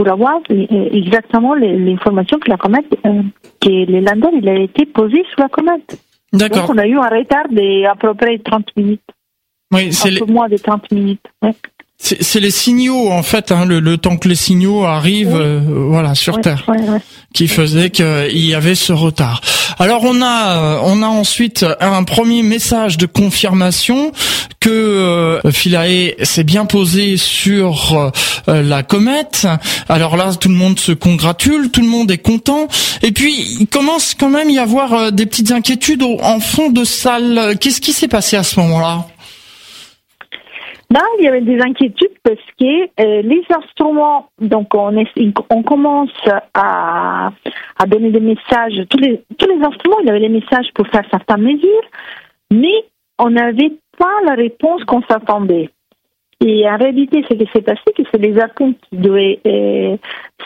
pour 0.00 0.08
avoir 0.08 0.40
exactement 0.48 1.54
l'information 1.54 2.38
que 2.38 2.48
la 2.48 2.56
comète, 2.56 2.86
euh, 3.04 3.22
que 3.60 3.68
le 3.68 4.00
lander 4.00 4.30
il 4.32 4.48
a 4.48 4.58
été 4.58 4.86
posé 4.86 5.22
sur 5.28 5.40
la 5.40 5.50
comète. 5.50 6.00
D'accord. 6.32 6.62
Donc 6.62 6.70
on 6.70 6.78
a 6.78 6.86
eu 6.86 6.96
un 6.96 7.08
retard 7.08 7.48
de 7.50 7.84
à 7.84 7.94
peu 7.96 8.14
près 8.14 8.38
30 8.38 8.64
minutes. 8.78 9.02
Oui, 9.70 9.92
c'est 9.92 10.16
un 10.16 10.24
peu 10.24 10.32
moins 10.32 10.48
de 10.48 10.56
30 10.56 10.90
minutes. 10.90 11.26
C'est 12.02 12.40
les 12.40 12.50
signaux 12.50 13.10
en 13.10 13.22
fait, 13.22 13.52
hein, 13.52 13.66
le, 13.66 13.98
temps 13.98 14.16
que 14.16 14.26
les 14.26 14.34
signaux 14.34 14.84
arrivent, 14.84 15.36
euh, 15.36 15.60
voilà, 15.66 16.14
sur 16.14 16.40
Terre, 16.40 16.64
qui 17.34 17.46
faisait 17.46 17.90
qu'il 17.90 18.46
y 18.46 18.54
avait 18.54 18.74
ce 18.74 18.92
retard. 18.92 19.42
Alors 19.78 20.02
on 20.04 20.20
a, 20.20 20.56
euh, 20.56 20.78
on 20.82 21.02
a 21.02 21.06
ensuite 21.06 21.64
un 21.80 22.04
premier 22.04 22.42
message 22.42 22.98
de 22.98 23.06
confirmation 23.06 24.12
que 24.60 24.68
euh, 24.70 25.50
Philae 25.50 26.14
s'est 26.22 26.44
bien 26.44 26.66
posé 26.66 27.16
sur 27.16 28.12
euh, 28.48 28.62
la 28.62 28.82
comète. 28.82 29.46
Alors 29.88 30.16
là, 30.16 30.34
tout 30.34 30.48
le 30.48 30.54
monde 30.54 30.78
se 30.78 30.92
congratule, 30.92 31.70
tout 31.70 31.80
le 31.80 31.88
monde 31.88 32.10
est 32.10 32.18
content. 32.18 32.68
Et 33.02 33.12
puis 33.12 33.56
il 33.60 33.66
commence 33.66 34.14
quand 34.14 34.28
même 34.28 34.50
y 34.50 34.58
avoir 34.58 35.12
des 35.12 35.26
petites 35.26 35.50
inquiétudes 35.50 36.02
en 36.02 36.40
fond 36.40 36.70
de 36.70 36.84
salle. 36.84 37.56
Qu'est-ce 37.60 37.80
qui 37.80 37.92
s'est 37.92 38.08
passé 38.08 38.36
à 38.36 38.42
ce 38.42 38.60
moment-là? 38.60 39.06
Il 40.92 41.24
y 41.24 41.28
avait 41.28 41.42
des 41.42 41.60
inquiétudes 41.60 42.18
parce 42.24 42.40
que 42.58 42.82
euh, 43.00 43.22
les 43.22 43.44
instruments, 43.50 44.28
donc 44.40 44.74
on, 44.74 45.04
on 45.50 45.62
commence 45.62 46.10
à, 46.54 47.30
donner 47.86 48.10
des 48.10 48.20
messages. 48.20 48.74
Tous 48.88 48.98
les, 48.98 49.22
tous 49.38 49.48
les 49.48 49.62
instruments, 49.62 49.98
il 50.00 50.06
y 50.06 50.10
avait 50.10 50.20
des 50.20 50.28
messages 50.28 50.72
pour 50.74 50.86
faire 50.88 51.04
certaines 51.10 51.42
mesures, 51.42 51.90
mais 52.50 52.84
on 53.18 53.30
n'avait 53.30 53.72
pas 53.98 54.20
la 54.24 54.34
réponse 54.34 54.82
qu'on 54.84 55.02
s'attendait. 55.02 55.70
Et 56.44 56.68
en 56.68 56.78
réalité, 56.78 57.22
ce 57.28 57.34
qui 57.34 57.48
s'est 57.52 57.62
passé, 57.62 57.82
que 57.96 58.02
c'est 58.10 58.20
les 58.20 58.40
atomes 58.40 58.74
qui 58.74 58.96
devaient 58.96 59.40
euh, 59.46 59.96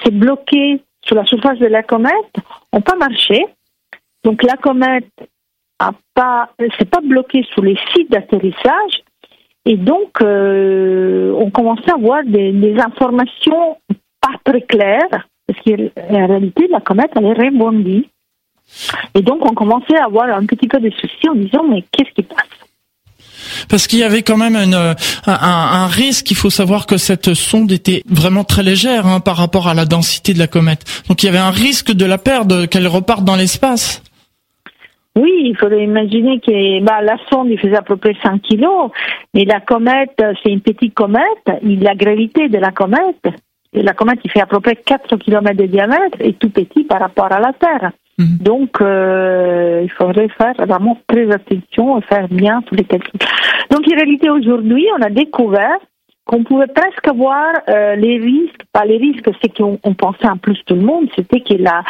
se 0.04 0.10
bloquer 0.10 0.82
sur 1.04 1.14
la 1.14 1.24
surface 1.24 1.58
de 1.58 1.66
la 1.66 1.82
comète, 1.82 2.34
n'ont 2.72 2.80
pas 2.80 2.96
marché. 2.96 3.46
Donc 4.24 4.42
la 4.42 4.56
comète 4.56 5.08
a 5.78 5.92
pas, 6.14 6.50
s'est 6.78 6.84
pas 6.84 7.00
bloquée 7.00 7.44
sur 7.52 7.62
les 7.62 7.78
sites 7.94 8.10
d'atterrissage, 8.10 9.03
et 9.66 9.76
donc, 9.76 10.20
euh, 10.20 11.32
on 11.38 11.50
commençait 11.50 11.90
à 11.90 11.94
avoir 11.94 12.22
des, 12.24 12.76
informations 12.78 13.78
pas 14.20 14.36
très 14.44 14.60
claires, 14.62 15.26
parce 15.46 15.58
qu'en 15.60 16.26
réalité, 16.26 16.68
la 16.70 16.80
comète, 16.80 17.10
elle 17.16 17.26
est 17.26 17.32
rebondie. 17.32 18.08
Et 19.14 19.22
donc, 19.22 19.44
on 19.44 19.54
commençait 19.54 19.96
à 19.96 20.04
avoir 20.04 20.28
un 20.28 20.44
petit 20.46 20.68
peu 20.68 20.80
de 20.80 20.90
soucis 20.90 21.28
en 21.28 21.34
disant, 21.34 21.64
mais 21.68 21.82
qu'est-ce 21.92 22.10
qui 22.14 22.22
passe? 22.22 22.48
Parce 23.68 23.86
qu'il 23.86 23.98
y 23.98 24.02
avait 24.02 24.22
quand 24.22 24.36
même 24.36 24.56
un, 24.56 25.86
risque. 25.86 26.30
Il 26.30 26.36
faut 26.36 26.50
savoir 26.50 26.86
que 26.86 26.96
cette 26.96 27.34
sonde 27.34 27.72
était 27.72 28.02
vraiment 28.08 28.44
très 28.44 28.62
légère 28.62 29.06
hein, 29.06 29.20
par 29.20 29.36
rapport 29.36 29.68
à 29.68 29.74
la 29.74 29.84
densité 29.84 30.32
de 30.32 30.38
la 30.38 30.46
comète. 30.46 30.84
Donc 31.08 31.22
il 31.22 31.26
y 31.26 31.28
avait 31.28 31.38
un 31.38 31.50
risque 31.50 31.92
de 31.92 32.04
la 32.04 32.18
perdre, 32.18 32.66
qu'elle 32.66 32.88
reparte 32.88 33.24
dans 33.24 33.36
l'espace. 33.36 34.02
Oui, 35.16 35.32
il 35.44 35.56
faudrait 35.56 35.84
imaginer 35.84 36.40
que 36.40 36.82
bah, 36.82 37.00
la 37.02 37.16
sonde 37.30 37.48
il 37.48 37.58
faisait 37.58 37.76
à 37.76 37.82
peu 37.82 37.96
près 37.96 38.16
100 38.22 38.38
kilos, 38.38 38.90
mais 39.32 39.44
la 39.44 39.60
comète, 39.60 40.20
c'est 40.42 40.50
une 40.50 40.60
petite 40.60 40.94
comète, 40.94 41.22
la 41.62 41.94
gravité 41.94 42.48
de 42.48 42.58
la 42.58 42.72
comète, 42.72 43.26
et 43.72 43.82
la 43.82 43.92
comète 43.92 44.18
il 44.24 44.30
fait 44.30 44.40
à 44.40 44.46
peu 44.46 44.60
près 44.60 44.76
4 44.76 45.16
km 45.16 45.56
de 45.56 45.66
diamètre 45.66 46.18
et 46.20 46.32
tout 46.32 46.50
petit 46.50 46.84
par 46.84 47.00
rapport 47.00 47.30
à 47.30 47.38
la 47.38 47.52
Terre. 47.52 47.92
Mhm. 48.18 48.38
Donc, 48.40 48.80
euh, 48.80 49.80
il 49.82 49.90
faudrait 49.90 50.28
faire 50.28 50.54
vraiment 50.66 50.98
très 51.06 51.30
attention 51.32 51.98
et 51.98 52.02
faire 52.02 52.28
bien 52.28 52.62
tous 52.62 52.74
les 52.74 52.84
calculs. 52.84 53.20
Donc, 53.70 53.86
en 53.86 53.96
réalité, 53.96 54.30
aujourd'hui, 54.30 54.86
on 54.98 55.02
a 55.02 55.10
découvert 55.10 55.78
qu'on 56.24 56.42
pouvait 56.42 56.68
presque 56.68 57.14
voir 57.14 57.52
euh, 57.68 57.96
les 57.96 58.18
risques, 58.18 58.62
pas 58.72 58.84
les 58.84 58.96
risques, 58.96 59.28
c'est 59.42 59.54
qu'on 59.54 59.94
pensait 59.94 60.28
en 60.28 60.38
plus 60.38 60.58
tout 60.64 60.74
le 60.74 60.80
monde, 60.80 61.08
c'était 61.14 61.40
que 61.40 61.54
la, 61.54 61.82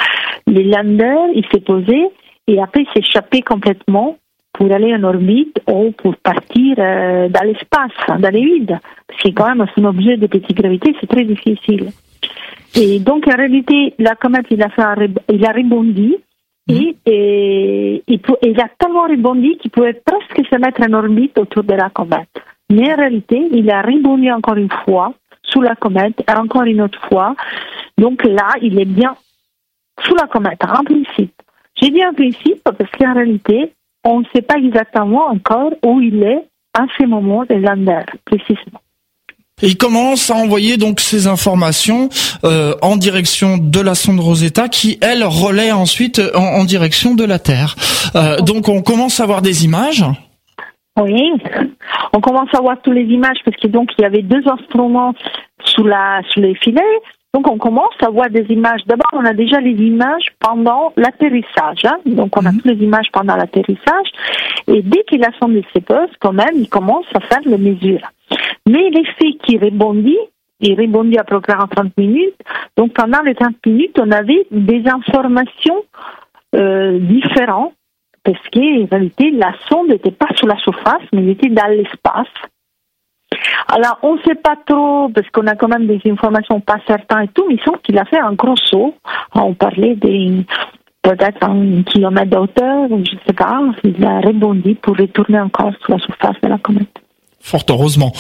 les 0.47 0.65
landers, 0.65 1.29
ils 1.35 1.47
s'est 1.53 1.61
posé 1.61 2.09
et 2.47 2.61
après 2.61 2.85
s'échapper 2.95 3.43
complètement 3.43 4.19
pour 4.53 4.71
aller 4.71 4.95
en 4.95 5.03
orbite 5.03 5.61
ou 5.67 5.91
pour 5.93 6.17
partir 6.17 6.77
euh, 6.79 7.29
dans 7.29 7.45
l'espace, 7.45 8.21
dans 8.21 8.33
les 8.33 8.45
vides. 8.45 8.79
Parce 9.09 9.23
que 9.23 9.29
quand 9.31 9.49
même, 9.49 9.67
un 9.77 9.85
objet 9.85 10.17
de 10.17 10.27
petite 10.27 10.57
gravité, 10.57 10.95
c'est 11.01 11.09
très 11.09 11.25
difficile. 11.25 11.91
Et 12.77 13.01
donc, 13.01 13.27
en 13.27 13.37
réalité, 13.37 13.95
la 13.99 14.15
comète, 14.15 14.47
il 14.51 14.63
a, 14.63 14.69
fait 14.69 15.11
il 15.33 15.45
a 15.45 15.53
rebondi 15.53 16.17
mhm. 16.69 16.77
et, 17.07 18.03
et, 18.07 18.21
il 18.43 18.61
a 18.61 18.69
tellement 18.79 19.03
rebondi 19.03 19.57
qu'il 19.59 19.71
pouvait 19.71 20.01
presque 20.05 20.47
se 20.49 20.57
mettre 20.57 20.83
en 20.83 20.93
orbite 20.93 21.37
autour 21.39 21.65
de 21.65 21.75
la 21.75 21.91
comète. 21.91 22.29
Mais 22.71 22.93
en 22.93 22.97
réalité, 22.97 23.49
il 23.53 23.69
a 23.71 23.83
rebondi 23.83 24.31
encore 24.31 24.57
une 24.57 24.73
fois 24.85 25.15
sous 25.43 25.61
la 25.61 25.75
comète, 25.75 26.23
et 26.27 26.33
encore 26.33 26.63
une 26.63 26.81
autre 26.81 27.01
fois. 27.09 27.35
Donc 27.99 28.25
là, 28.25 28.49
il 28.63 28.79
est 28.81 28.87
bien 28.87 29.15
sous 30.03 30.15
la 30.15 30.27
comète, 30.27 30.65
en 30.65 30.83
principe. 30.83 31.35
J'ai 31.81 31.91
dit 31.91 32.01
principe 32.17 32.63
parce 32.65 32.91
qu'en 32.99 33.15
réalité, 33.15 33.73
on 34.05 34.21
ne 34.21 34.25
sait 34.35 34.43
pas 34.43 34.57
exactement 34.57 35.27
encore 35.29 35.73
où 35.85 36.01
il 36.01 36.23
est 36.23 36.45
à 36.75 36.85
ce 36.99 37.07
moment 37.07 37.45
de 37.45 37.55
lander, 37.55 38.05
précisément. 38.25 38.81
il 39.63 39.77
commence 39.77 40.31
à 40.31 40.35
envoyer 40.35 40.77
donc 40.77 41.01
ces 41.01 41.27
informations 41.27 42.09
euh, 42.45 42.75
en 42.83 42.97
direction 42.97 43.59
de 43.59 43.81
la 43.81 43.95
sonde 43.95 44.21
Rosetta 44.21 44.69
qui 44.69 44.99
elle 45.01 45.25
relaie 45.25 45.73
ensuite 45.73 46.21
en, 46.35 46.65
direction 46.65 47.15
de 47.15 47.25
la 47.25 47.39
Terre. 47.39 47.77
Euh, 48.17 48.39
donc 48.39 48.69
on 48.69 48.83
commence 48.83 49.21
à 49.21 49.27
voir 49.27 49.41
des 49.41 49.65
images. 49.65 50.05
Oui, 51.01 51.33
on 52.13 52.21
commence 52.21 52.53
à 52.55 52.61
voir 52.61 52.77
toutes 52.83 52.95
les 52.95 53.07
images 53.07 53.39
parce 53.45 53.57
que 53.57 53.67
donc 53.69 53.91
il 53.99 54.03
y 54.03 54.05
avait 54.05 54.23
deux 54.23 54.43
instruments 54.47 55.15
sous 55.65 55.85
la 55.85 56.21
sous 56.31 56.41
les 56.41 56.55
filets. 56.57 56.83
Donc 57.35 57.51
on 57.51 57.59
commence 57.59 57.97
à 58.01 58.11
voir 58.11 58.31
des 58.31 58.47
images. 58.49 58.83
D'abord, 58.87 59.11
on 59.13 59.25
a 59.25 59.33
déjà 59.33 59.61
les 59.61 59.73
images 59.73 60.27
pendant 60.39 60.93
l'atterrissage. 60.97 61.85
Hein. 61.85 61.99
Donc 62.07 62.39
on 62.39 62.47
a 62.47 62.53
mhm. 62.53 62.61
toutes 62.61 62.73
les 62.73 62.85
images 62.85 63.09
pendant 63.13 63.35
l'atterrissage. 63.35 64.09
Et 64.69 64.83
dès 64.83 65.03
qu'il 65.03 65.23
a 65.25 65.31
son 65.43 65.53
ses 65.75 65.81
postes, 65.81 66.15
quand 66.21 66.33
même, 66.33 66.55
il 66.55 66.69
commence 66.69 67.07
à 67.13 67.21
faire 67.21 67.41
les 67.45 67.59
mesures. 67.59 68.09
Mais 68.69 68.89
l'effet 68.91 69.33
qui 69.43 69.59
rebondit, 69.59 70.19
il 70.61 70.81
rebondit 70.81 71.19
à 71.19 71.25
peu 71.25 71.41
près 71.41 71.55
en 71.55 71.67
30 71.67 71.97
minutes. 71.99 72.37
Donc 72.77 72.93
pendant 72.93 73.21
les 73.23 73.35
30 73.35 73.57
minutes, 73.67 73.99
on 73.99 74.13
avait 74.13 74.47
des 74.53 74.85
informations 74.87 75.83
euh, 76.55 77.01
différentes 77.01 77.75
parce 78.23 78.41
qu'en 78.53 78.87
réalité, 78.91 79.33
la 79.33 79.53
sonde 79.69 79.89
n'était 79.89 80.13
pas 80.13 80.29
sur 80.37 80.47
la 80.47 80.57
surface, 80.59 81.03
mais 81.13 81.23
elle 81.23 81.31
était 81.31 81.49
dans 81.49 81.67
l'espace. 81.67 82.29
Alors, 83.69 83.99
on 84.03 84.15
ne 84.15 84.23
sait 84.23 84.35
pas 84.35 84.57
trop, 84.67 85.09
parce 85.09 85.29
qu'on 85.31 85.47
a 85.47 85.55
quand 85.55 85.69
même 85.69 85.87
des 85.87 86.01
informations 86.11 86.61
pas 86.61 86.79
certaines 86.87 87.25
et 87.25 87.29
tout, 87.29 87.45
mais 87.49 87.55
il 87.55 87.63
semble 87.63 87.81
qu'il 87.81 87.99
a 87.99 88.05
fait 88.05 88.21
un 88.21 88.33
gros 88.33 88.57
saut. 88.57 88.95
On 89.35 89.55
parlait 89.55 89.95
des 89.97 90.45
peut-être 91.03 91.45
un 91.45 91.83
kilomètre 91.83 92.31
de 92.31 92.37
hauteur, 92.37 92.89
je 92.89 92.95
ne 92.95 93.21
sais 93.27 93.35
pas. 93.35 93.61
Il 93.85 94.05
a 94.05 94.21
rebondi 94.21 94.75
pour 94.75 94.97
retourner 94.97 95.41
encore 95.41 95.73
sur 95.81 95.93
la 95.93 95.99
surface 95.99 96.41
de 96.43 96.49
la 96.49 96.59
comète. 96.59 97.04
Fort 97.45 97.65
heureusement. 97.69 98.13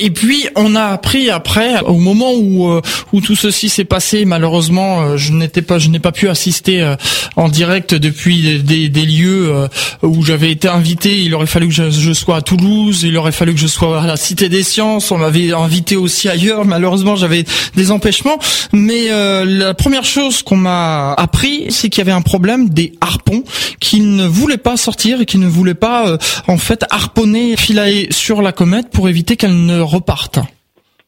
Et 0.00 0.10
puis 0.10 0.48
on 0.56 0.74
a 0.74 0.86
appris 0.86 1.30
après, 1.30 1.80
au 1.82 1.98
moment 1.98 2.32
où 2.34 2.68
euh, 2.68 2.80
tout 3.24 3.36
ceci 3.36 3.68
s'est 3.68 3.84
passé, 3.84 4.24
malheureusement, 4.24 5.02
euh, 5.02 5.16
je 5.16 5.32
n'étais 5.32 5.62
pas, 5.62 5.78
je 5.78 5.88
n'ai 5.88 6.00
pas 6.00 6.10
pu 6.10 6.28
assister 6.28 6.82
euh, 6.82 6.96
en 7.36 7.48
direct 7.48 7.94
depuis 7.94 8.60
des, 8.62 8.88
lieux 8.88 9.68
où 10.02 10.24
j'avais 10.24 10.50
été 10.50 10.66
invité. 10.66 11.20
Il 11.20 11.34
aurait 11.34 11.46
fallu 11.46 11.68
que 11.68 11.90
je, 11.90 12.12
sois 12.12 12.38
à 12.38 12.42
Toulouse, 12.42 13.02
il 13.04 13.16
aurait 13.16 13.32
fallu 13.32 13.54
que 13.54 13.60
je 13.60 13.66
sois 13.66 14.02
à 14.02 14.06
la 14.06 14.16
Cité 14.16 14.48
des 14.48 14.62
Sciences. 14.62 15.10
On 15.10 15.18
m'avait 15.18 15.52
invité 15.52 15.96
aussi 15.96 16.28
ailleurs. 16.28 16.64
Malheureusement, 16.64 17.16
j'avais 17.16 17.44
des 17.76 17.90
empêchements. 17.90 18.38
Mais 18.72 19.08
la 19.44 19.74
première 19.74 20.04
chose 20.04 20.42
qu'on 20.42 20.56
m'a 20.56 21.12
appris, 21.12 21.66
c'est 21.68 21.90
qu'il 21.90 21.98
y 21.98 22.02
avait 22.02 22.12
un 22.12 22.22
problème 22.22 22.70
des 22.70 22.92
harpons 23.00 23.44
qui 23.78 24.00
ne 24.00 24.26
voulaient 24.26 24.56
pas 24.56 24.76
sortir 24.76 25.20
et 25.20 25.26
qui 25.26 25.38
ne 25.38 25.46
voulaient 25.46 25.74
pas 25.74 26.16
en 26.48 26.56
fait 26.56 26.84
harponner 26.90 27.56
Philae 27.56 28.06
sur 28.10 28.40
la 28.40 28.52
pour 28.92 29.08
éviter 29.08 29.36
qu'elle 29.36 29.66
ne 29.66 29.80
reparte. 29.80 30.38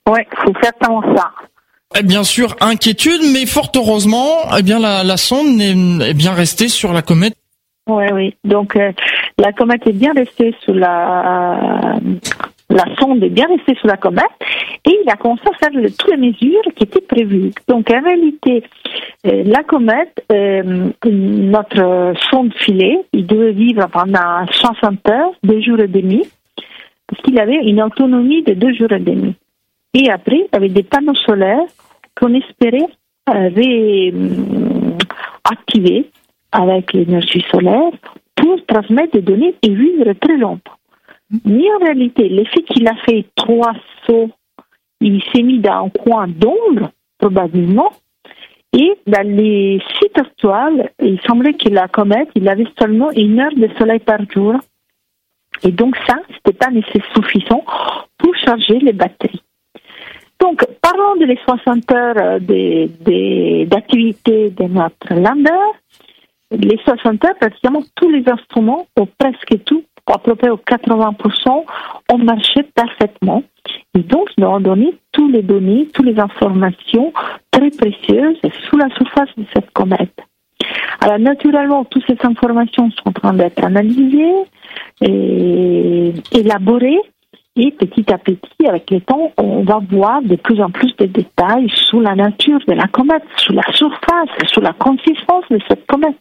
Oui, 0.08 0.20
c'est 0.44 0.52
certainement 0.62 1.02
ça. 1.16 1.30
Et 1.98 2.02
bien 2.02 2.24
sûr, 2.24 2.56
inquiétude, 2.60 3.20
mais 3.32 3.46
fort 3.46 3.70
heureusement, 3.74 4.26
eh 4.58 4.62
bien 4.62 4.78
la, 4.78 5.16
sonde 5.16 5.60
est, 5.60 6.14
bien 6.14 6.32
restée 6.32 6.68
sur 6.68 6.92
la 6.92 7.02
comète. 7.02 7.34
Oui, 7.88 8.04
oui. 8.12 8.36
Donc 8.44 8.76
euh, 8.76 8.92
la 9.38 9.52
comète 9.52 9.86
est 9.86 9.92
bien 9.92 10.12
restée 10.12 10.54
sous 10.64 10.74
la 10.74 11.94
la 12.68 12.84
sonde 12.98 13.22
est 13.22 13.30
bien 13.30 13.46
restée 13.46 13.76
sous 13.80 13.86
la 13.86 13.96
comète 13.96 14.24
et 14.84 14.98
il 15.04 15.08
a 15.08 15.14
commencé 15.14 15.42
à 15.46 15.56
faire 15.56 15.70
toutes 15.96 16.10
les 16.10 16.16
mesures 16.16 16.62
qui 16.74 16.84
étaient 16.84 17.00
prévues. 17.00 17.52
Donc 17.68 17.90
en 17.90 18.02
réalité, 18.02 18.64
euh, 19.26 19.44
la 19.46 19.62
comète, 19.62 20.24
euh, 20.32 20.90
notre 21.04 22.14
sonde 22.30 22.52
filée, 22.54 22.98
il 23.12 23.26
devait 23.26 23.52
vivre 23.52 23.86
pendant 23.92 24.46
60 24.50 25.08
heures, 25.08 25.30
deux 25.44 25.60
jours 25.62 25.80
et 25.80 25.88
demi 25.88 26.22
parce 27.06 27.22
qu'il 27.22 27.38
avait 27.38 27.64
une 27.64 27.82
autonomie 27.82 28.42
de 28.42 28.54
deux 28.54 28.74
jours 28.74 28.92
et 28.92 29.00
demi. 29.00 29.34
Et 29.94 30.10
après, 30.10 30.48
avec 30.52 30.72
des 30.72 30.82
panneaux 30.82 31.14
solaires 31.14 31.66
qu'on 32.18 32.34
espérait 32.34 32.88
réactiver 35.44 36.10
avec 36.52 36.92
l'énergie 36.92 37.44
solaire 37.50 37.92
pour 38.34 38.64
transmettre 38.66 39.12
des 39.12 39.22
données 39.22 39.54
et 39.62 39.74
vivre 39.74 40.12
très 40.14 40.36
longtemps. 40.36 40.72
Mais 41.44 41.64
en 41.72 41.78
réalité, 41.84 42.28
l'effet 42.28 42.62
qu'il 42.62 42.86
a 42.86 42.94
fait 43.04 43.24
trois 43.34 43.72
sauts, 44.06 44.30
il 45.00 45.22
s'est 45.32 45.42
mis 45.42 45.58
dans 45.58 45.86
un 45.86 45.88
coin 45.88 46.28
d'ombre, 46.28 46.90
probablement, 47.18 47.90
et 48.72 48.92
dans 49.06 49.26
les 49.26 49.80
sites 49.98 50.18
actuels, 50.18 50.90
il 51.02 51.20
semblait 51.22 51.54
que 51.54 51.68
la 51.68 51.88
comète, 51.88 52.28
il 52.34 52.48
avait 52.48 52.66
seulement 52.78 53.10
une 53.12 53.40
heure 53.40 53.54
de 53.54 53.68
soleil 53.78 54.00
par 54.00 54.20
jour. 54.30 54.54
Et 55.62 55.72
donc 55.72 55.96
ça, 56.06 56.16
c'était 56.34 56.56
pas 56.56 56.70
nécessaire 56.70 57.02
suffisant 57.14 57.64
pour 58.18 58.34
charger 58.36 58.78
les 58.78 58.92
batteries. 58.92 59.42
Donc, 60.38 60.64
parlons 60.82 61.16
de 61.16 61.24
les 61.24 61.38
60 61.44 61.92
heures 61.92 62.40
d'activité 63.66 64.50
de 64.50 64.64
notre 64.64 65.14
lander. 65.14 65.50
Les 66.50 66.78
60 66.84 67.24
heures, 67.24 67.38
pratiquement 67.40 67.82
tous 67.94 68.10
les 68.10 68.22
instruments, 68.28 68.86
ou 68.98 69.06
presque 69.18 69.64
tout, 69.64 69.82
à 70.06 70.18
peu 70.18 70.34
près 70.34 70.50
80%, 70.50 71.64
ont 72.12 72.18
marché 72.18 72.62
parfaitement. 72.74 73.42
Et 73.94 74.00
donc, 74.00 74.28
nous 74.36 74.44
avons 74.44 74.60
donné 74.60 74.94
toutes 75.12 75.32
les 75.32 75.42
données, 75.42 75.88
toutes 75.92 76.06
les 76.06 76.20
informations 76.20 77.12
très 77.50 77.70
précieuses 77.70 78.38
sous 78.68 78.76
la 78.76 78.90
surface 78.90 79.30
de 79.36 79.44
cette 79.54 79.70
comète. 79.70 80.20
Alors, 81.00 81.18
naturellement, 81.18 81.84
toutes 81.84 82.04
ces 82.06 82.16
informations 82.22 82.90
sont 82.90 83.08
en 83.08 83.12
train 83.12 83.32
d'être 83.32 83.62
analysées, 83.64 84.46
et 85.02 86.12
élaboré. 86.32 86.96
Et 87.58 87.70
petit 87.70 88.12
à 88.12 88.18
petit, 88.18 88.66
avec 88.68 88.90
le 88.90 89.00
temps, 89.00 89.32
on 89.38 89.62
va 89.62 89.80
voir 89.90 90.20
de 90.20 90.36
plus 90.36 90.60
en 90.60 90.68
plus 90.68 90.94
de 90.96 91.06
détails 91.06 91.70
sur 91.70 92.02
la 92.02 92.14
nature 92.14 92.60
de 92.68 92.74
la 92.74 92.86
comète, 92.86 93.22
sur 93.38 93.54
la 93.54 93.62
surface, 93.72 94.28
sur 94.48 94.60
la 94.60 94.74
consistance 94.74 95.44
de 95.50 95.58
cette 95.66 95.86
comète. 95.86 96.20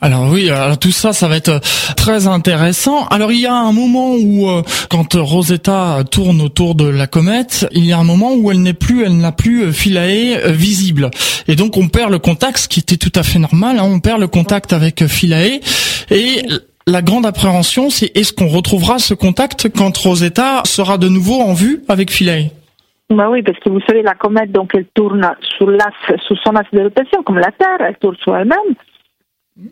Alors 0.00 0.30
oui, 0.30 0.48
tout 0.80 0.92
ça, 0.92 1.12
ça 1.12 1.26
va 1.28 1.36
être 1.36 1.60
très 1.96 2.26
intéressant. 2.28 3.06
Alors 3.08 3.32
il 3.32 3.40
y 3.40 3.46
a 3.46 3.54
un 3.54 3.72
moment 3.72 4.14
où, 4.14 4.48
euh, 4.48 4.62
quand 4.90 5.14
Rosetta 5.14 6.04
tourne 6.10 6.40
autour 6.40 6.74
de 6.74 6.86
la 6.86 7.06
comète, 7.06 7.66
il 7.72 7.84
y 7.84 7.92
a 7.92 7.98
un 7.98 8.04
moment 8.04 8.34
où 8.34 8.50
elle 8.50 8.62
n'est 8.62 8.74
plus, 8.74 9.04
elle 9.04 9.16
n'a 9.16 9.32
plus 9.32 9.64
euh, 9.64 9.72
Philae 9.72 10.36
euh, 10.36 10.52
visible, 10.52 11.10
et 11.48 11.56
donc 11.56 11.76
on 11.76 11.88
perd 11.88 12.12
le 12.12 12.18
contact, 12.18 12.58
ce 12.58 12.68
qui 12.68 12.80
était 12.80 12.96
tout 12.96 13.12
à 13.14 13.22
fait 13.22 13.38
normal. 13.38 13.78
Hein, 13.78 13.84
on 13.86 13.98
perd 13.98 14.20
le 14.20 14.28
contact 14.28 14.72
avec 14.72 15.06
Philae, 15.06 15.60
et 16.10 16.42
la 16.86 17.02
grande 17.02 17.26
appréhension, 17.26 17.90
c'est 17.90 18.16
est-ce 18.16 18.32
qu'on 18.32 18.48
retrouvera 18.48 18.98
ce 18.98 19.14
contact 19.14 19.68
quand 19.74 19.96
Rosetta 19.96 20.62
sera 20.64 20.98
de 20.98 21.08
nouveau 21.08 21.40
en 21.40 21.54
vue 21.54 21.82
avec 21.88 22.10
Philae 22.10 22.50
bah 23.10 23.30
oui, 23.30 23.42
parce 23.42 23.58
que 23.60 23.70
vous 23.70 23.80
savez, 23.88 24.02
la 24.02 24.12
comète, 24.12 24.50
elle 24.74 24.84
tourne 24.92 25.26
sur 25.56 25.66
son 26.44 26.54
axe 26.54 26.70
de 26.74 26.82
rotation, 26.82 27.22
comme 27.22 27.38
la 27.38 27.50
Terre, 27.52 27.78
elle 27.80 27.96
tourne 27.96 28.16
sur 28.16 28.36
elle-même, 28.36 28.74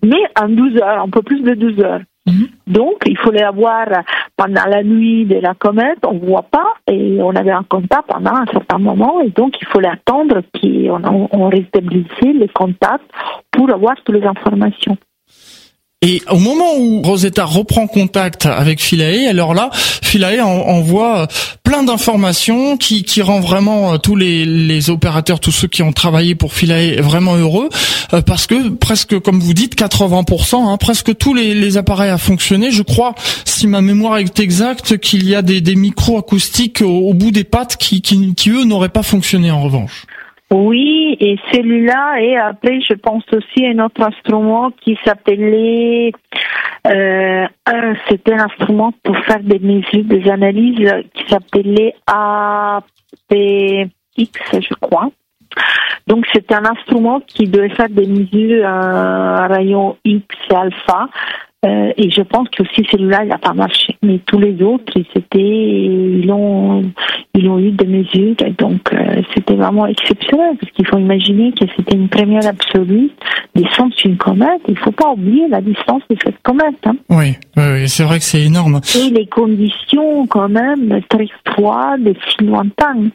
mais 0.05 0.23
en 0.41 0.49
12 0.49 0.77
heures, 0.79 1.03
un 1.03 1.09
peu 1.09 1.23
plus 1.23 1.43
de 1.43 1.55
12 1.55 1.81
heures. 1.81 2.01
Mhm. 2.27 2.49
Donc, 2.67 3.05
il 3.07 3.17
fallait 3.19 3.45
avoir 3.45 3.87
pendant 4.37 4.65
la 4.69 4.83
nuit 4.83 5.25
de 5.25 5.37
la 5.37 5.55
comète, 5.55 5.99
on 6.05 6.19
voit 6.19 6.43
pas, 6.43 6.75
et 6.91 7.19
on 7.23 7.31
avait 7.31 7.53
un 7.53 7.63
contact 7.63 8.09
pendant 8.09 8.35
un 8.35 8.47
certain 8.47 8.79
moment, 8.79 9.21
et 9.21 9.31
donc 9.31 9.55
il 9.61 9.67
fallait 9.69 9.89
attendre 9.89 10.43
qu'on 10.61 11.29
on 11.31 11.49
rétablissait 11.49 12.33
les 12.33 12.49
contacts 12.49 13.09
pour 13.53 13.71
avoir 13.73 13.95
toutes 14.05 14.17
les 14.17 14.27
informations. 14.27 14.97
Et 16.03 16.21
au 16.31 16.39
moment 16.39 16.77
où 16.77 17.01
Rosetta 17.01 17.47
reprend 17.47 17.87
contact 17.87 18.45
avec 18.45 18.83
Philae, 18.83 19.27
alors 19.31 19.55
là, 19.55 19.71
Philae 19.73 20.43
envoie 20.45 21.21
euh, 21.21 21.27
plein 21.63 21.85
d'informations 21.85 22.77
qui, 22.77 23.23
rend 23.23 23.41
vraiment 23.41 23.95
euh, 23.95 23.97
tous 23.97 24.15
les, 24.15 24.91
opérateurs, 24.91 25.41
tous 25.41 25.53
ceux 25.53 25.69
qui 25.69 25.83
ont 25.83 25.93
travaillé 25.93 26.35
pour 26.35 26.53
Philae 26.53 27.01
vraiment 27.01 27.37
heureux, 27.37 27.71
euh, 28.13 28.21
parce 28.21 28.47
que 28.47 28.69
presque, 28.69 29.19
comme 29.21 29.41
vous 29.41 29.55
dites, 29.55 29.75
80%, 29.75 30.69
hein, 30.69 30.77
presque 30.77 31.17
tous 31.17 31.33
les, 31.33 31.79
appareils 31.79 32.11
a 32.11 32.19
fonctionné. 32.19 32.71
Je 32.71 32.83
crois, 32.83 33.15
si 33.47 33.67
ma 33.67 33.81
mémoire 33.81 34.19
est 34.19 34.39
exacte, 34.39 34.99
qu'il 34.99 35.27
y 35.27 35.35
a 35.35 35.41
des, 35.41 35.63
des 35.63 35.77
micros 35.77 36.19
acoustiques 36.19 36.83
au, 36.83 37.15
bout 37.15 37.31
des 37.31 37.45
pattes 37.45 37.79
qui 37.79 38.03
eux, 38.51 38.65
n'auraient 38.65 38.91
pas 38.91 39.03
fonctionné 39.03 39.51
en 39.51 39.63
revanche. 39.63 40.05
Oui, 40.51 41.17
et 41.19 41.37
celui-là, 41.53 42.21
et 42.21 42.37
après, 42.37 42.81
je 42.81 42.95
pense 42.95 43.25
aussi 43.33 43.67
à 43.67 43.71
un 43.71 43.85
autre 43.85 44.01
instrument 44.01 44.71
qui 44.71 44.97
s'appelait, 45.05 46.13
euh, 46.87 47.47
c'était 48.09 48.35
un 48.35 48.45
instrument 48.45 48.93
pour 49.03 49.19
faire 49.25 49.41
des 49.41 49.59
mesures, 49.59 50.05
des 50.05 50.31
analyses 50.31 50.93
qui 51.15 51.27
s'appelait 51.29 51.95
APX, 52.07 52.87
je 54.19 54.75
crois. 54.81 55.11
Donc, 56.07 56.27
c'est 56.33 56.53
un 56.53 56.65
instrument 56.65 57.21
qui 57.27 57.49
devait 57.49 57.75
faire 57.75 57.89
des 57.89 58.07
mesures 58.07 58.65
à 58.65 59.49
rayon 59.49 59.97
X 60.05 60.25
et 60.51 60.55
alpha 60.55 61.09
euh, 61.65 61.93
et 61.97 62.11
je 62.11 62.21
pense 62.23 62.49
que 62.51 62.63
aussi 62.63 62.87
celui-là, 62.91 63.25
il 63.25 63.29
n'a 63.29 63.39
pas 63.39 63.55
marché. 63.55 63.97
Mais 64.03 64.21
tous 64.27 64.39
les 64.39 64.63
autres, 64.63 64.93
c'était, 65.15 65.39
ils 65.39 66.31
ont, 66.31 66.83
ils 67.35 67.49
ont 67.49 67.59
eu 67.59 67.71
des 67.71 67.87
mesures. 67.87 68.37
Donc, 68.59 68.93
euh, 68.93 69.23
c'était 69.35 69.55
vraiment 69.55 69.87
exceptionnel 69.87 70.57
parce 70.61 70.73
qu'il 70.73 70.87
faut 70.87 70.99
imaginer 70.99 71.53
que 71.53 71.65
c'était 71.77 71.97
une 71.97 72.09
première 72.09 72.47
absolue 72.47 73.11
descendre 73.55 73.95
sur 73.97 74.11
une 74.11 74.19
comète. 74.19 74.61
Il 74.69 74.75
ne 74.75 74.79
faut 74.79 74.93
pas 74.93 75.11
oublier 75.11 75.49
la 75.49 75.61
distance 75.61 76.03
de 76.11 76.17
cette 76.23 76.41
comète. 76.43 76.77
Hein. 76.85 76.97
Oui, 77.09 77.35
oui, 77.57 77.89
c'est 77.89 78.05
vrai 78.05 78.19
que 78.19 78.25
c'est 78.25 78.43
énorme. 78.43 78.81
Et 78.95 79.11
les 79.11 79.27
conditions, 79.27 80.27
quand 80.27 80.49
même, 80.49 81.01
très 81.09 81.27
froides 81.53 82.07
et 82.07 82.17
si 82.29 82.45
lointaines. 82.45 83.11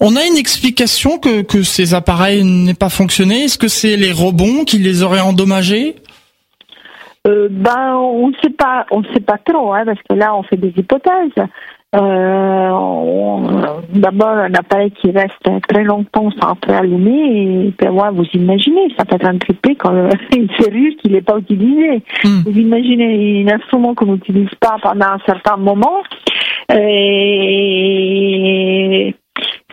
On 0.00 0.14
a 0.16 0.24
une 0.24 0.36
explication 0.36 1.18
que, 1.18 1.42
que 1.42 1.62
ces 1.62 1.94
appareils 1.94 2.44
n'aient 2.44 2.74
pas 2.74 2.90
fonctionné. 2.90 3.44
Est-ce 3.44 3.58
que 3.58 3.68
c'est 3.68 3.96
les 3.96 4.12
rebonds 4.12 4.64
qui 4.64 4.78
les 4.78 5.02
auraient 5.02 5.20
endommagés? 5.20 5.96
Euh, 7.26 7.48
ben, 7.50 7.94
on 7.94 8.28
ne 8.28 8.34
sait 8.42 8.50
pas, 8.50 8.86
on 8.90 9.02
sait 9.04 9.20
pas 9.20 9.38
trop, 9.38 9.72
hein, 9.72 9.84
parce 9.84 10.00
que 10.08 10.14
là, 10.14 10.36
on 10.36 10.42
fait 10.42 10.56
des 10.56 10.72
hypothèses. 10.76 11.32
Euh, 11.94 12.70
D'abord, 13.94 14.28
un 14.28 14.52
appareil 14.54 14.90
qui 14.90 15.10
reste 15.10 15.48
très 15.68 15.84
longtemps 15.84 16.30
sans 16.40 16.52
être 16.52 16.70
allumé, 16.70 17.72
et 17.80 17.88
ouais, 17.88 18.10
vous 18.12 18.26
imaginez, 18.34 18.92
ça 18.98 19.04
peut 19.04 19.16
être 19.16 19.26
un 19.26 19.38
triplé 19.38 19.76
quand 19.76 19.92
une 20.36 20.48
serrure 20.58 20.92
qui 21.02 21.10
n'est 21.10 21.22
pas 21.22 21.38
utilisée. 21.38 22.02
Hmm. 22.24 22.42
Vous 22.44 22.58
imaginez 22.58 23.44
un 23.48 23.54
instrument 23.54 23.94
qu'on 23.94 24.06
n'utilise 24.06 24.54
pas 24.60 24.76
pendant 24.82 25.06
un 25.06 25.18
certain 25.24 25.56
moment, 25.56 26.02
et 26.74 27.14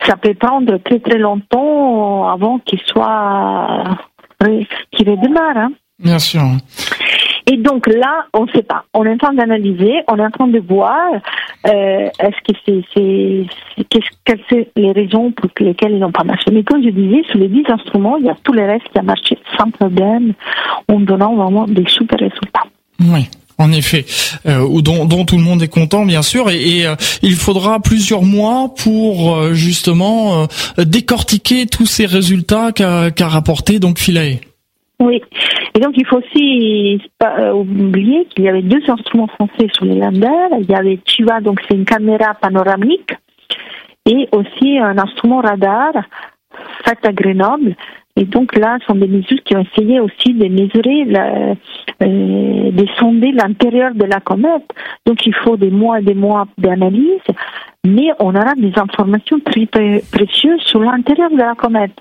ça 0.03 0.15
peut 0.15 0.33
prendre 0.35 0.77
très 0.77 0.99
très 0.99 1.17
longtemps 1.17 2.29
avant 2.29 2.59
qu'il 2.59 2.79
soit 2.85 3.83
qu'il 4.91 5.09
redémarre. 5.09 5.57
Hein. 5.57 5.71
Bien 6.03 6.19
sûr. 6.19 6.41
Et 7.51 7.57
donc 7.57 7.87
là, 7.87 8.25
on 8.33 8.45
ne 8.45 8.51
sait 8.51 8.63
pas. 8.63 8.85
On 8.93 9.03
est 9.05 9.11
en 9.11 9.17
train 9.17 9.33
d'analyser, 9.33 10.01
on 10.07 10.17
est 10.17 10.25
en 10.25 10.31
train 10.31 10.47
de 10.47 10.59
voir 10.59 11.11
euh, 11.67 12.09
est-ce 12.19 12.53
que 12.53 12.57
c'est, 12.65 12.83
c'est, 12.93 13.85
quelles 14.25 14.39
sont 14.49 14.65
les 14.77 14.91
raisons 14.91 15.31
pour 15.31 15.49
lesquelles 15.59 15.91
ils 15.93 15.99
n'ont 15.99 16.11
pas 16.11 16.23
marché. 16.23 16.51
Mais 16.51 16.63
comme 16.63 16.83
je 16.83 16.89
disais, 16.89 17.23
sur 17.29 17.39
les 17.39 17.49
10 17.49 17.63
instruments, 17.69 18.17
il 18.17 18.25
y 18.25 18.29
a 18.29 18.37
tous 18.43 18.53
les 18.53 18.65
restes 18.65 18.87
qui 18.93 18.99
ont 18.99 19.03
marché 19.03 19.37
sans 19.57 19.69
problème, 19.71 20.33
en 20.87 20.99
donnant 21.01 21.35
vraiment 21.35 21.67
des 21.67 21.85
super 21.87 22.19
résultats. 22.19 22.63
Oui. 23.01 23.27
En 23.59 23.71
effet, 23.71 24.05
euh, 24.47 24.81
dont, 24.81 25.05
dont, 25.05 25.25
tout 25.25 25.37
le 25.37 25.43
monde 25.43 25.61
est 25.61 25.67
content, 25.67 26.05
bien 26.05 26.23
sûr, 26.23 26.49
et, 26.49 26.87
euh, 26.87 26.95
il 27.21 27.35
faudra 27.35 27.79
plusieurs 27.79 28.23
mois 28.23 28.73
pour 28.75 29.35
euh, 29.35 29.53
justement 29.53 30.47
décortiquer 30.77 31.67
tous 31.67 31.85
ces 31.85 32.05
résultats 32.05 32.71
qu'a 32.71 33.27
rapporté 33.27 33.79
donc 33.79 33.99
Philae. 33.99 34.39
Oui, 34.99 35.21
et 35.75 35.79
donc 35.79 35.93
il 35.97 36.05
faut 36.05 36.17
aussi 36.17 37.01
pas 37.17 37.53
oublier 37.53 38.25
qu'il 38.25 38.45
y 38.45 38.49
avait 38.49 38.61
deux 38.61 38.81
instruments 38.87 39.27
français 39.27 39.67
sur 39.73 39.85
les 39.85 39.95
landers. 39.95 40.49
Il 40.59 40.69
y 40.69 40.75
avait 40.75 40.99
Chiva, 41.05 41.41
donc 41.41 41.59
c'est 41.67 41.75
une 41.75 41.85
caméra 41.85 42.35
panoramique, 42.35 43.11
et 44.05 44.29
aussi 44.31 44.77
un 44.77 44.97
instrument 44.97 45.41
radar 45.41 45.93
fait 46.85 47.05
à 47.05 47.11
Grenoble 47.11 47.75
et 48.15 48.25
donc 48.25 48.55
là, 48.55 48.77
ce 48.79 48.85
sont 48.85 48.95
des 48.95 49.07
mesures 49.07 49.41
qui 49.43 49.55
ont 49.55 49.65
essayé 49.73 49.99
aussi 49.99 50.33
de 50.33 50.47
mesurer, 50.47 51.07
euh, 52.01 52.71
de 52.71 52.85
sonder 52.99 53.31
l'intérieur 53.31 53.95
de 53.95 54.05
la 54.05 54.19
comète. 54.19 54.67
Donc 55.05 55.25
il 55.25 55.33
faut 55.33 55.57
des 55.57 55.71
mois 55.71 55.99
et 55.99 56.03
des 56.03 56.13
mois 56.13 56.45
d'analyse, 56.59 57.21
mais 57.83 58.09
on 58.19 58.35
aura 58.35 58.53
des 58.55 58.71
informations 58.77 59.39
très 59.39 59.65
précieuses 60.11 60.61
sur 60.61 60.81
l'intérieur 60.81 61.31
de 61.31 61.37
la 61.37 61.55
comète. 61.55 61.93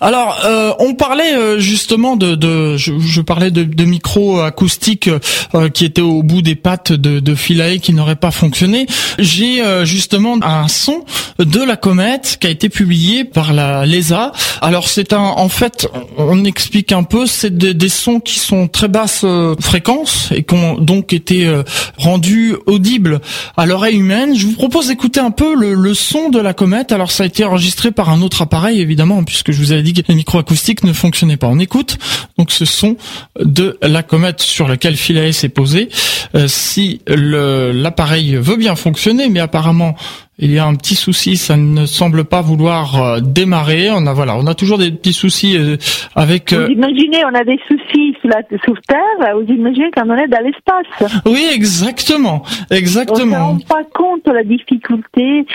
Alors, 0.00 0.40
euh, 0.44 0.72
on 0.80 0.94
parlait 0.94 1.34
euh, 1.34 1.58
justement 1.58 2.16
de, 2.16 2.76
je, 2.76 3.20
parlais 3.20 3.50
de, 3.50 3.62
de 3.62 3.84
micro 3.84 4.40
acoustique 4.40 5.08
euh, 5.54 5.68
qui 5.68 5.84
était 5.84 6.02
au 6.02 6.22
bout 6.22 6.42
des 6.42 6.56
pattes 6.56 6.92
de, 6.92 7.20
de 7.20 7.34
Philae 7.34 7.78
qui 7.78 7.92
n'aurait 7.92 8.16
pas 8.16 8.30
fonctionné. 8.30 8.86
J'ai 9.18 9.62
justement 9.84 10.36
un 10.42 10.68
son 10.68 11.04
de 11.38 11.60
la 11.60 11.76
comète 11.76 12.38
qui 12.40 12.46
a 12.46 12.50
été 12.50 12.68
publié 12.68 13.24
par 13.24 13.52
la 13.52 13.86
l'ESA. 13.86 14.32
Alors 14.60 14.88
c'est 14.88 15.12
un, 15.12 15.18
en 15.20 15.48
fait, 15.48 15.88
on 16.18 16.44
explique 16.44 16.92
un 16.92 17.04
peu, 17.04 17.26
c'est 17.26 17.56
des, 17.56 17.88
sons 17.88 18.20
qui 18.20 18.38
sont 18.38 18.66
très 18.66 18.88
basses 18.88 19.24
fréquences 19.60 20.28
et 20.32 20.42
qui 20.42 20.54
ont 20.54 20.78
donc 20.78 21.12
été 21.12 21.48
rendus 21.96 22.56
audibles 22.66 23.20
à 23.56 23.66
l'oreille 23.66 23.96
humaine. 23.96 24.36
Je 24.36 24.46
vous 24.46 24.54
propose 24.54 24.88
d'écouter 24.88 25.20
un 25.20 25.30
peu 25.30 25.54
le, 25.54 25.74
le 25.74 25.94
son 25.94 26.30
de 26.30 26.40
la 26.40 26.54
comète. 26.54 26.92
Alors 26.92 27.10
ça 27.10 27.22
a 27.22 27.26
été 27.26 27.44
enregistré 27.44 27.92
par 27.92 28.10
un 28.10 28.20
autre 28.22 28.42
appareil 28.42 28.80
évidemment 28.80 29.22
puisque 29.22 29.43
je 29.52 29.58
vous 29.58 29.72
avais 29.72 29.82
dit 29.82 29.92
que 29.92 30.02
les 30.08 30.14
micro-acoustiques 30.14 30.84
ne 30.84 30.92
fonctionnaient 30.92 31.36
pas. 31.36 31.48
On 31.48 31.58
écoute 31.58 31.98
donc 32.38 32.50
ce 32.50 32.64
son 32.64 32.96
de 33.38 33.78
la 33.82 34.02
comète 34.02 34.40
sur 34.40 34.68
lequel 34.68 34.96
Philae 34.96 35.32
s'est 35.32 35.48
posé. 35.48 35.88
Euh, 36.34 36.46
si 36.48 37.00
l'appareil 37.06 38.36
veut 38.36 38.56
bien 38.56 38.76
fonctionner, 38.76 39.28
mais 39.28 39.40
apparemment 39.40 39.94
il 40.38 40.50
y 40.50 40.58
a 40.58 40.66
un 40.66 40.74
petit 40.74 40.96
souci, 40.96 41.36
ça 41.36 41.56
ne 41.56 41.86
semble 41.86 42.24
pas 42.24 42.40
vouloir 42.40 43.00
euh, 43.00 43.20
démarrer. 43.20 43.90
On 43.92 44.04
a 44.06 44.12
voilà, 44.12 44.36
on 44.36 44.46
a 44.46 44.54
toujours 44.54 44.78
des 44.78 44.90
petits 44.90 45.12
soucis 45.12 45.56
euh, 45.56 45.76
avec. 46.16 46.52
Vous 46.52 46.72
imaginez, 46.72 47.24
on 47.24 47.34
a 47.34 47.44
des 47.44 47.58
soucis 47.68 48.16
sur, 48.20 48.30
la, 48.30 48.42
sur 48.64 48.74
Terre. 48.82 49.34
Vous 49.36 49.52
imaginez 49.52 49.90
quand 49.94 50.08
on 50.08 50.16
est 50.16 50.26
dans 50.26 50.42
l'espace. 50.42 51.22
Oui, 51.26 51.46
exactement, 51.52 52.42
exactement. 52.70 53.50
On 53.50 53.54
ne 53.54 53.58
rend 53.60 53.66
pas 53.68 53.84
compte 53.94 54.26
de 54.26 54.32
la 54.32 54.42
difficulté. 54.42 55.46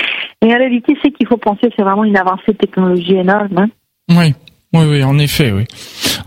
Et 0.41 0.45
en 0.45 0.57
réalité, 0.57 0.97
ce 1.03 1.09
qu'il 1.09 1.27
faut 1.27 1.37
penser, 1.37 1.69
c'est 1.75 1.83
vraiment 1.83 2.05
une 2.05 2.17
avancée 2.17 2.53
technologique 2.53 3.11
énorme. 3.11 3.57
Hein. 3.57 3.67
Oui. 4.09 4.33
Oui, 4.71 4.85
oui, 4.87 5.03
en 5.03 5.17
effet, 5.17 5.51
oui. 5.51 5.63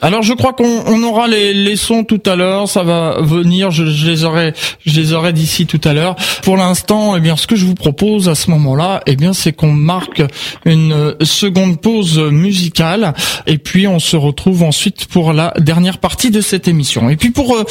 Alors, 0.01 0.25
je 0.25 0.35
crois 0.35 0.53
qu'on 0.53 1.03
aura 1.05 1.29
les, 1.29 1.55
les, 1.55 1.77
sons 1.77 2.03
tout 2.03 2.21
à 2.27 2.35
l'heure. 2.35 2.69
Ça 2.69 2.83
va 2.83 3.21
venir. 3.21 3.71
Je, 3.71 3.85
les 3.85 4.25
aurai, 4.25 4.53
je 4.85 5.01
les 5.01 5.13
aurai 5.13 5.33
d'ici 5.33 5.65
tout 5.65 5.81
à 5.85 5.93
l'heure. 5.93 6.17
Pour 6.43 6.57
l'instant, 6.57 7.15
eh 7.15 7.21
bien, 7.21 7.37
ce 7.37 7.47
que 7.47 7.55
je 7.55 7.65
vous 7.65 7.77
propose 7.77 8.29
à 8.29 8.35
ce 8.35 8.51
moment-là, 8.51 9.01
eh 9.07 9.15
bien, 9.15 9.33
c'est 9.33 9.53
qu'on 9.53 9.71
marque 9.71 10.25
une 10.65 11.15
seconde 11.21 11.81
pause 11.81 12.19
musicale, 12.19 13.15
et 13.47 13.59
puis 13.59 13.87
on 13.87 14.01
se 14.01 14.17
retrouve 14.17 14.65
ensuite 14.65 15.07
pour 15.07 15.33
la 15.33 15.55
dernière 15.61 15.99
partie 15.99 16.33
de 16.33 16.41
cette 16.41 16.67
émission. 16.67 17.11
Et 17.11 17.17
puis 17.17 17.31
pour 17.31 17.55
euh, 17.57 17.63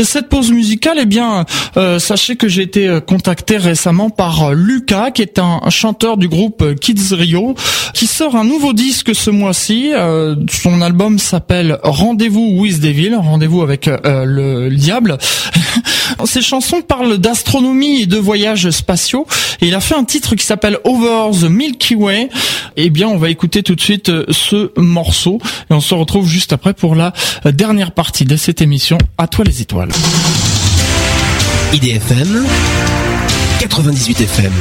cette 0.00 0.28
pause 0.28 0.52
musicale, 0.52 0.98
eh 1.00 1.06
bien, 1.06 1.44
euh, 1.76 1.98
sachez 1.98 2.36
que 2.36 2.46
j'ai 2.46 2.62
été 2.62 2.86
euh, 2.86 3.00
contacté 3.00 3.56
récemment 3.56 4.10
par 4.10 4.54
Lucas, 4.54 5.10
qui 5.10 5.22
est 5.22 5.40
un 5.40 5.60
chanteur 5.70 6.18
du 6.18 6.28
groupe 6.28 6.76
Kids 6.76 7.14
Rio, 7.14 7.56
qui 7.94 8.06
sort 8.06 8.36
un 8.36 8.44
nouveau 8.44 8.72
disque 8.72 9.12
ce 9.12 9.30
mois-ci. 9.30 9.92
Son 10.50 10.82
album 10.82 11.18
s'appelle 11.18 11.78
Rendez-vous 11.82 12.56
with 12.58 12.80
Devil, 12.80 13.14
rendez-vous 13.16 13.62
avec 13.62 13.88
euh, 13.88 14.24
le, 14.24 14.70
diable. 14.70 15.18
Ses 16.24 16.42
chansons 16.42 16.82
parlent 16.82 17.18
d'astronomie 17.18 18.02
et 18.02 18.06
de 18.06 18.16
voyages 18.18 18.70
spatiaux. 18.70 19.26
Il 19.60 19.74
a 19.74 19.80
fait 19.80 19.94
un 19.94 20.04
titre 20.04 20.34
qui 20.34 20.44
s'appelle 20.44 20.78
Over 20.84 21.30
the 21.38 21.50
Milky 21.50 21.94
Way. 21.94 22.28
Eh 22.76 22.90
bien, 22.90 23.08
on 23.08 23.16
va 23.16 23.30
écouter 23.30 23.62
tout 23.62 23.74
de 23.74 23.80
suite 23.80 24.08
euh, 24.08 24.24
ce 24.30 24.70
morceau 24.78 25.40
et 25.70 25.74
on 25.74 25.80
se 25.80 25.94
retrouve 25.94 26.28
juste 26.28 26.52
après 26.52 26.74
pour 26.74 26.94
la 26.94 27.12
dernière 27.44 27.92
partie 27.92 28.24
de 28.24 28.36
cette 28.36 28.62
émission. 28.62 28.98
À 29.18 29.26
toi 29.26 29.44
les 29.44 29.62
étoiles. 29.62 29.90
IDFM 31.72 32.46
98 33.60 34.20
FM. 34.22 34.52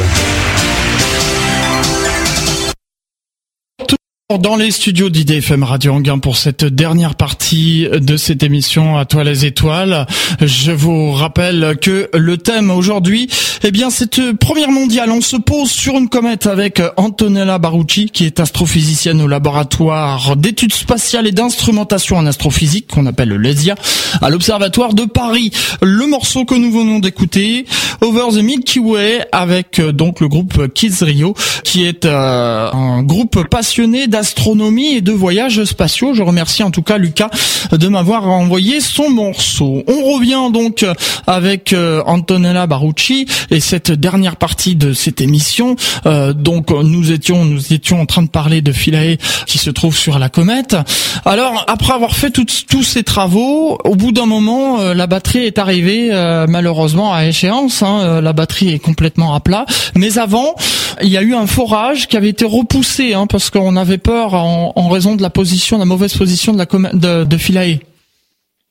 Dans 4.38 4.58
les 4.58 4.70
studios 4.70 5.10
d'IDFM 5.10 5.64
Radio 5.64 5.92
Anguin 5.92 6.20
pour 6.20 6.38
cette 6.38 6.64
dernière 6.64 7.16
partie 7.16 7.88
de 7.92 8.16
cette 8.16 8.44
émission 8.44 8.96
à 8.96 9.06
toi 9.06 9.24
les 9.24 9.48
étoiles, 9.48 10.06
je 10.40 10.72
vous 10.72 11.12
rappelle 11.14 11.76
que 11.82 12.12
le 12.14 12.38
thème 12.38 12.70
aujourd'hui, 12.70 13.28
eh 13.64 13.72
bien, 13.72 13.90
cette 13.90 14.34
première 14.34 14.70
mondiale, 14.70 15.10
on 15.10 15.22
se 15.22 15.36
pose 15.36 15.72
sur 15.72 15.98
une 15.98 16.10
comète 16.10 16.46
avec 16.46 16.80
Antonella 16.96 17.58
Barucci, 17.58 18.12
qui 18.12 18.26
est 18.26 18.40
astrophysicienne 18.40 19.20
au 19.20 19.28
laboratoire 19.28 20.36
d'études 20.38 20.74
spatiales 20.74 21.26
et 21.26 21.32
d'instrumentation 21.32 22.16
en 22.16 22.28
astrophysique, 22.28 22.86
qu'on 22.86 23.08
appelle 23.08 23.30
le 23.30 23.38
LESIA, 23.38 23.74
à 24.22 24.30
l'Observatoire 24.30 24.94
de 24.94 25.06
Paris. 25.06 25.50
Le 25.82 26.06
morceau 26.06 26.46
que 26.46 26.54
nous 26.54 26.72
venons 26.72 27.00
d'écouter, 27.00 27.66
Over 28.02 28.38
the 28.38 28.44
Milky 28.44 28.78
Way, 28.78 29.26
avec 29.32 29.80
euh, 29.80 29.92
donc 29.92 30.20
le 30.20 30.28
groupe 30.28 30.72
Kids 30.74 31.04
Rio, 31.04 31.34
qui 31.64 31.86
est 31.86 32.06
euh, 32.06 32.72
un 32.72 33.02
groupe 33.02 33.44
passionné 33.50 34.08
d'astronomie 34.20 34.96
et 34.96 35.02
de 35.02 35.14
voyages 35.14 35.64
spatiaux. 35.64 36.14
Je 36.14 36.22
remercie 36.22 36.62
en 36.62 36.72
tout 36.72 36.82
cas 36.82 36.98
Lucas 36.98 37.30
de 37.72 37.88
m'avoir 37.88 38.28
envoyé 38.28 38.82
son 38.82 39.10
morceau. 39.10 39.82
On 39.88 40.14
revient 40.14 40.52
donc 40.52 40.86
avec 41.26 41.72
euh, 41.72 42.04
Antonella 42.06 42.68
Barucci 42.68 43.28
et 43.50 43.62
cette 43.62 43.92
dernière 43.92 44.36
partie 44.36 44.76
de 44.76 44.92
cette 44.92 45.22
émission. 45.22 45.78
Euh, 46.06 46.34
donc 46.34 46.72
nous 46.72 47.14
étions 47.14 47.46
nous 47.46 47.74
étions 47.74 48.02
en 48.02 48.06
train 48.06 48.24
de 48.24 48.28
parler 48.28 48.62
de 48.62 48.74
Philae 48.74 49.16
qui 49.46 49.58
se 49.58 49.70
trouve 49.70 49.96
sur 49.96 50.20
la 50.20 50.28
comète. 50.28 50.76
Alors 51.24 51.64
après 51.70 51.94
avoir 51.94 52.14
fait 52.14 52.32
tous 52.32 52.84
ces 52.84 53.04
travaux, 53.04 53.78
au 53.86 53.96
bout 53.96 54.12
d'un 54.12 54.26
moment, 54.26 54.82
euh, 54.82 54.94
la 54.94 55.08
batterie 55.08 55.46
est 55.46 55.60
arrivée 55.60 56.10
malheureusement 56.50 57.14
à 57.14 57.26
échéance. 57.26 57.84
Hein, 57.84 58.20
la 58.20 58.34
batterie 58.34 58.74
est 58.74 58.80
complètement 58.80 59.34
à 59.34 59.40
plat. 59.40 59.66
Mais 59.96 60.18
avant, 60.18 60.56
il 61.02 61.10
y 61.10 61.18
a 61.18 61.22
eu 61.22 61.36
un 61.36 61.48
forage 61.48 62.08
qui 62.08 62.18
avait 62.18 62.30
été 62.30 62.44
repoussé 62.46 63.14
hein, 63.14 63.28
parce 63.28 63.50
qu'on 63.50 63.78
avait 63.78 63.98
en, 64.12 64.90
raison 64.90 65.16
de 65.16 65.22
la 65.22 65.30
position, 65.30 65.78
la 65.78 65.86
mauvaise 65.86 66.18
position 66.18 66.54
de 66.54 66.60
la 66.60 67.38
Philae. 67.38 67.80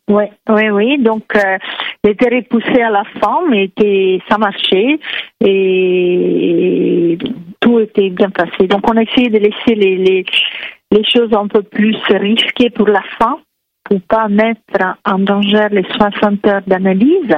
Oui, 0.09 0.24
oui, 0.48 0.70
oui. 0.70 0.98
Donc, 0.98 1.24
euh, 1.37 1.59
il 2.03 2.11
était 2.11 2.35
repoussé 2.35 2.81
à 2.81 2.90
la 2.90 3.05
fin, 3.20 3.40
mais 3.51 3.70
ça 4.29 4.38
marchait 4.38 4.98
et 5.44 7.18
tout 7.61 7.79
était 7.81 8.09
bien 8.09 8.31
passé. 8.31 8.66
Donc, 8.68 8.90
on 8.90 8.96
a 8.96 9.03
essayé 9.03 9.29
de 9.29 9.38
laisser 9.38 9.74
les, 9.74 10.24
choses 11.12 11.33
un 11.33 11.46
peu 11.46 11.62
plus 11.62 11.96
risquées 12.09 12.70
pour 12.70 12.88
la 12.88 13.03
fin, 13.18 13.38
pour 13.85 14.01
pas 14.03 14.29
mettre 14.29 14.96
en 15.05 15.18
danger 15.18 15.68
les 15.70 15.85
60 15.85 16.46
heures 16.46 16.62
d'analyse. 16.66 17.37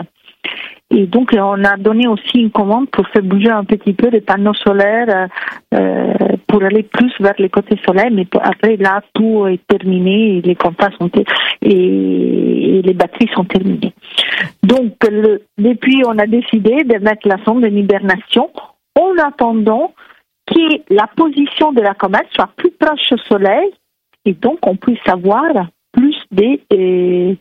Et 0.92 1.06
donc, 1.06 1.30
on 1.36 1.64
a 1.64 1.76
donné 1.76 2.06
aussi 2.06 2.38
une 2.38 2.50
commande 2.50 2.88
pour 2.90 3.06
faire 3.08 3.22
bouger 3.22 3.50
un 3.50 3.64
petit 3.64 3.92
peu 3.92 4.08
les 4.08 4.20
panneaux 4.20 4.54
solaires 4.54 5.28
euh, 5.74 6.14
pour 6.50 6.64
aller 6.64 6.82
plus 6.82 7.12
vers 7.20 7.34
les 7.38 7.48
côtés 7.48 7.78
solaires. 7.86 8.10
Mais 8.10 8.26
après, 8.42 8.76
là, 8.76 9.02
tout 9.14 9.46
est 9.46 9.64
terminé 9.68 10.40
les 10.42 10.56
comptes 10.56 10.80
sont 10.98 11.10
et, 11.62 12.82
les 12.82 12.94
batteries 12.94 13.30
sont 13.34 13.44
terminées. 13.44 13.94
Donc, 14.62 14.94
depuis, 15.58 16.02
on 16.06 16.18
a 16.18 16.26
décidé 16.26 16.82
de 16.84 16.98
mettre 16.98 17.28
la 17.28 17.42
sonde 17.44 17.64
en 17.64 17.68
hibernation 17.68 18.50
en 18.98 19.12
attendant 19.24 19.92
que 20.46 20.92
la 20.92 21.06
position 21.06 21.72
de 21.72 21.80
la 21.80 21.94
comète 21.94 22.26
soit 22.34 22.50
plus 22.56 22.72
proche 22.72 23.12
au 23.12 23.18
Soleil 23.18 23.70
et 24.24 24.32
donc 24.32 24.58
on 24.66 24.74
puisse 24.76 25.06
avoir 25.06 25.44
plus 25.92 26.16
des 26.32 26.60
euh, 26.72 27.34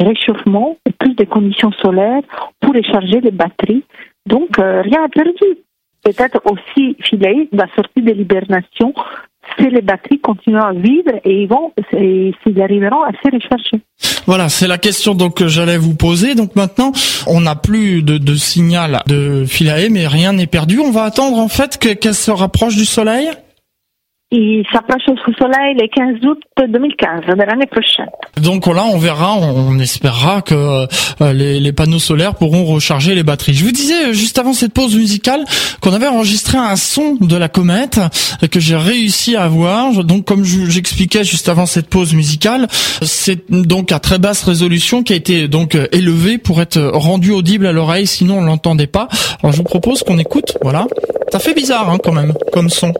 réchauffements 0.00 0.76
plus 0.98 1.14
de 1.14 1.24
conditions 1.24 1.72
solaires 1.72 2.22
pour 2.60 2.74
recharger 2.74 3.20
les 3.20 3.30
batteries. 3.30 3.84
Donc, 4.26 4.58
euh, 4.58 4.82
rien 4.82 5.04
à 5.04 5.08
perdu. 5.08 5.63
Peut-être 6.04 6.40
aussi 6.44 6.96
Philae 7.00 7.48
va 7.52 7.66
sortir 7.74 8.04
de 8.04 8.12
l'hibernation 8.12 8.92
si 9.58 9.68
les 9.68 9.82
batteries 9.82 10.20
continuent 10.20 10.60
à 10.60 10.72
vivre 10.72 11.12
et 11.24 11.42
ils 11.42 11.48
vont, 11.48 11.72
s'ils 11.90 12.62
arriveront 12.62 13.02
à 13.02 13.12
se 13.12 13.30
recharger. 13.30 13.80
Voilà, 14.26 14.48
c'est 14.48 14.66
la 14.66 14.78
question 14.78 15.14
donc 15.14 15.36
que 15.36 15.48
j'allais 15.48 15.76
vous 15.76 15.94
poser. 15.94 16.34
Donc 16.34 16.56
maintenant, 16.56 16.92
on 17.26 17.42
n'a 17.42 17.54
plus 17.54 18.02
de, 18.02 18.18
de, 18.18 18.34
signal 18.34 19.02
de 19.06 19.44
Philae, 19.46 19.88
mais 19.90 20.06
rien 20.06 20.32
n'est 20.32 20.46
perdu. 20.46 20.80
On 20.80 20.90
va 20.90 21.04
attendre 21.04 21.38
en 21.38 21.48
fait 21.48 21.78
qu'elle 21.78 22.14
se 22.14 22.30
rapproche 22.30 22.76
du 22.76 22.84
Soleil. 22.84 23.28
Il 24.36 24.64
s'approche 24.72 25.02
au 25.08 25.32
soleil 25.34 25.74
le 25.74 25.86
15 25.86 26.28
août 26.28 26.38
2015, 26.68 27.36
de 27.36 27.42
l'année 27.42 27.66
prochaine. 27.66 28.08
Donc 28.42 28.66
là, 28.66 28.84
on 28.92 28.98
verra, 28.98 29.36
on, 29.36 29.78
espérera 29.78 30.42
que 30.42 30.54
euh, 30.54 31.32
les, 31.32 31.60
les, 31.60 31.72
panneaux 31.72 32.00
solaires 32.00 32.34
pourront 32.34 32.64
recharger 32.64 33.14
les 33.14 33.22
batteries. 33.22 33.54
Je 33.54 33.64
vous 33.64 33.70
disais 33.70 34.06
euh, 34.06 34.12
juste 34.12 34.38
avant 34.38 34.52
cette 34.52 34.72
pause 34.72 34.96
musicale 34.96 35.44
qu'on 35.80 35.92
avait 35.92 36.08
enregistré 36.08 36.58
un 36.58 36.74
son 36.74 37.16
de 37.20 37.36
la 37.36 37.48
comète 37.48 38.00
euh, 38.42 38.48
que 38.48 38.58
j'ai 38.58 38.76
réussi 38.76 39.36
à 39.36 39.44
avoir. 39.44 40.02
Donc 40.02 40.24
comme 40.24 40.44
j'expliquais 40.44 41.22
juste 41.22 41.48
avant 41.48 41.66
cette 41.66 41.88
pause 41.88 42.12
musicale, 42.12 42.66
c'est 43.02 43.48
donc 43.50 43.92
à 43.92 44.00
très 44.00 44.18
basse 44.18 44.42
résolution 44.42 45.04
qui 45.04 45.12
a 45.12 45.16
été 45.16 45.46
donc 45.46 45.76
élevé 45.92 46.38
pour 46.38 46.60
être 46.60 46.80
rendu 46.92 47.30
audible 47.30 47.66
à 47.66 47.72
l'oreille, 47.72 48.08
sinon 48.08 48.38
on 48.38 48.42
l'entendait 48.42 48.88
pas. 48.88 49.06
Alors 49.42 49.52
je 49.52 49.58
vous 49.58 49.64
propose 49.64 50.02
qu'on 50.02 50.18
écoute. 50.18 50.58
Voilà, 50.62 50.86
ça 51.30 51.38
fait 51.38 51.54
bizarre 51.54 51.88
hein, 51.88 51.98
quand 52.02 52.12
même 52.12 52.32
comme 52.52 52.68
son. 52.68 52.92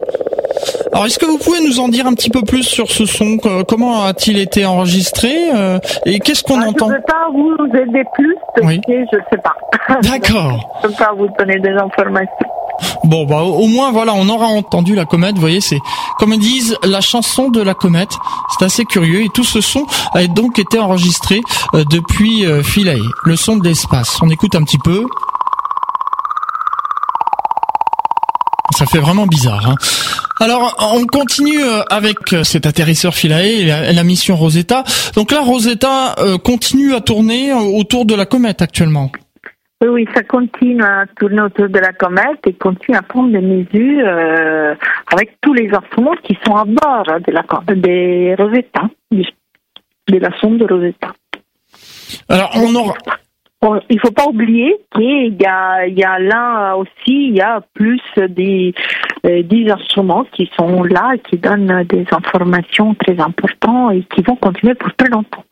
Alors, 0.95 1.07
est-ce 1.07 1.19
que 1.19 1.25
vous 1.25 1.37
pouvez 1.37 1.59
nous 1.59 1.81
en 1.81 1.89
dire 1.89 2.07
un 2.07 2.13
petit 2.13 2.29
peu 2.29 2.41
plus 2.41 2.63
sur 2.63 2.89
ce 2.89 3.05
son 3.05 3.37
Comment 3.67 4.05
a-t-il 4.05 4.39
été 4.39 4.65
enregistré 4.65 5.35
euh, 5.53 5.77
Et 6.05 6.21
qu'est-ce 6.21 6.41
qu'on 6.41 6.61
ah, 6.61 6.69
entend 6.69 6.87
Je 6.87 6.93
ne 6.93 6.97
peux 6.99 7.03
pas 7.03 7.27
vous 7.33 7.77
aider 7.77 8.03
plus 8.13 8.37
parce 8.55 8.75
que 8.77 8.81
je 8.87 9.17
ne 9.17 9.21
sais 9.29 9.37
pas. 9.43 9.55
D'accord. 10.01 10.79
je 10.81 10.87
ne 10.87 10.93
peux 10.93 10.97
pas 10.97 11.11
vous 11.11 11.27
donner 11.37 11.59
des 11.59 11.71
informations. 11.71 12.31
Bon, 13.03 13.25
bah 13.25 13.41
au 13.41 13.67
moins 13.67 13.91
voilà, 13.91 14.13
on 14.15 14.29
aura 14.29 14.45
entendu 14.45 14.95
la 14.95 15.03
comète. 15.03 15.35
Vous 15.35 15.41
voyez, 15.41 15.59
c'est 15.59 15.79
comme 16.17 16.31
ils 16.31 16.39
disent 16.39 16.77
la 16.81 17.01
chanson 17.01 17.49
de 17.49 17.61
la 17.61 17.73
comète. 17.73 18.13
C'est 18.57 18.63
assez 18.63 18.85
curieux 18.85 19.19
et 19.25 19.29
tout 19.33 19.43
ce 19.43 19.59
son 19.59 19.85
a 20.13 20.25
donc 20.27 20.59
été 20.59 20.79
enregistré 20.79 21.41
euh, 21.73 21.83
depuis 21.91 22.45
euh, 22.45 22.63
Philae, 22.63 23.01
le 23.25 23.35
son 23.35 23.57
de 23.57 23.67
l'espace. 23.67 24.17
On 24.21 24.29
écoute 24.29 24.55
un 24.55 24.63
petit 24.63 24.79
peu. 24.79 25.05
Ça 28.77 28.85
fait 28.85 28.99
vraiment 28.99 29.25
bizarre. 29.27 29.67
Hein. 29.67 29.75
Alors, 30.39 30.75
on 30.93 31.05
continue 31.05 31.63
euh, 31.63 31.81
avec 31.89 32.33
euh, 32.33 32.43
cet 32.43 32.65
atterrisseur 32.65 33.13
Philae 33.13 33.45
et 33.45 33.93
la, 33.93 34.03
mission 34.03 34.35
Rosetta. 34.35 34.83
Donc 35.15 35.31
là, 35.31 35.39
Rosetta 35.41 36.15
euh, 36.19 36.37
continue 36.37 36.93
à 36.93 36.99
tourner 36.99 37.53
autour 37.53 38.05
de 38.05 38.15
la 38.15 38.25
comète 38.25 38.61
actuellement. 38.61 39.11
Oui, 39.81 39.87
oui, 39.87 40.07
ça 40.13 40.23
continue 40.23 40.83
à 40.83 41.05
tourner 41.17 41.41
autour 41.41 41.69
de 41.69 41.79
la 41.79 41.93
comète 41.93 42.39
et 42.47 42.53
continue 42.53 42.97
à 42.97 43.01
prendre 43.01 43.31
des 43.31 43.41
mesures 43.41 44.07
avec 45.11 45.37
tous 45.41 45.53
les 45.53 45.69
instruments 45.73 46.15
qui 46.23 46.37
sont 46.45 46.55
à 46.55 46.65
bord 46.65 47.05
de 47.05 47.31
la 47.31 47.43
des 47.75 48.35
Rosetta, 48.37 48.83
de 49.11 50.17
la 50.17 50.37
sonde 50.39 50.59
de 50.59 50.65
Rosetta. 50.65 51.13
Alors, 52.29 52.51
on 52.55 52.73
aura, 52.75 52.93
il 53.89 53.99
faut 53.99 54.11
pas 54.11 54.27
oublier 54.27 54.75
qu'il 54.93 55.35
y 55.39 55.45
a, 55.45 55.87
il 55.87 55.97
y 55.97 56.03
a 56.03 56.19
là 56.19 56.75
aussi, 56.75 56.89
il 57.07 57.35
y 57.35 57.41
a 57.41 57.61
plus 57.73 58.01
des, 58.29 58.73
euh, 59.25 59.43
des 59.43 59.69
instruments 59.69 60.25
qui 60.31 60.49
sont 60.57 60.83
là, 60.83 61.17
qui 61.29 61.37
donnent 61.37 61.83
des 61.83 62.05
informations 62.11 62.95
très 62.95 63.19
importantes 63.19 63.93
et 63.93 64.03
qui 64.03 64.21
vont 64.21 64.35
continuer 64.35 64.75
pour 64.75 64.93
très 64.95 65.09
longtemps 65.09 65.43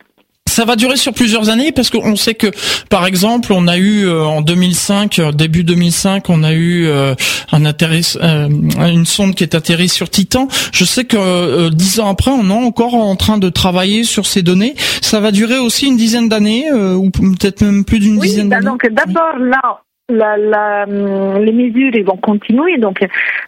ça 0.53 0.65
va 0.65 0.75
durer 0.75 0.97
sur 0.97 1.13
plusieurs 1.13 1.49
années 1.49 1.71
parce 1.71 1.89
qu'on 1.89 2.15
sait 2.15 2.35
que, 2.35 2.47
par 2.89 3.07
exemple, 3.07 3.51
on 3.53 3.67
a 3.67 3.77
eu 3.77 4.05
euh, 4.05 4.23
en 4.23 4.41
2005, 4.41 5.17
euh, 5.17 5.31
début 5.31 5.63
2005, 5.63 6.29
on 6.29 6.43
a 6.43 6.53
eu 6.53 6.85
euh, 6.85 7.15
un 7.51 7.65
atterri, 7.65 8.15
une 8.21 9.05
sonde 9.05 9.33
qui 9.33 9.43
est 9.43 9.55
atterrie 9.55 9.89
sur 9.89 10.11
Titan. 10.11 10.47
Je 10.71 10.85
sais 10.85 11.05
que 11.05 11.69
dix 11.69 11.99
ans 11.99 12.07
après, 12.07 12.29
on 12.29 12.49
est 12.49 12.65
encore 12.65 12.93
en 12.93 13.15
train 13.15 13.39
de 13.39 13.49
travailler 13.49 14.03
sur 14.03 14.27
ces 14.27 14.43
données. 14.43 14.75
Ça 15.01 15.19
va 15.19 15.31
durer 15.31 15.57
aussi 15.57 15.87
une 15.87 15.97
dizaine 15.97 16.29
d'années 16.29 16.71
ou 16.71 17.09
peut-être 17.09 17.61
même 17.63 17.83
plus 17.83 17.99
d'une 17.99 18.19
dizaine 18.19 18.49
bah 18.49 18.57
d'années. 18.57 18.67
Donc 18.67 18.87
d'abord 18.91 19.37
là, 19.39 19.81
la, 20.09 20.37
la, 20.37 20.85
les 20.85 21.51
mesures 21.51 21.91
vont 22.05 22.17
continuer. 22.17 22.77
Donc 22.77 22.99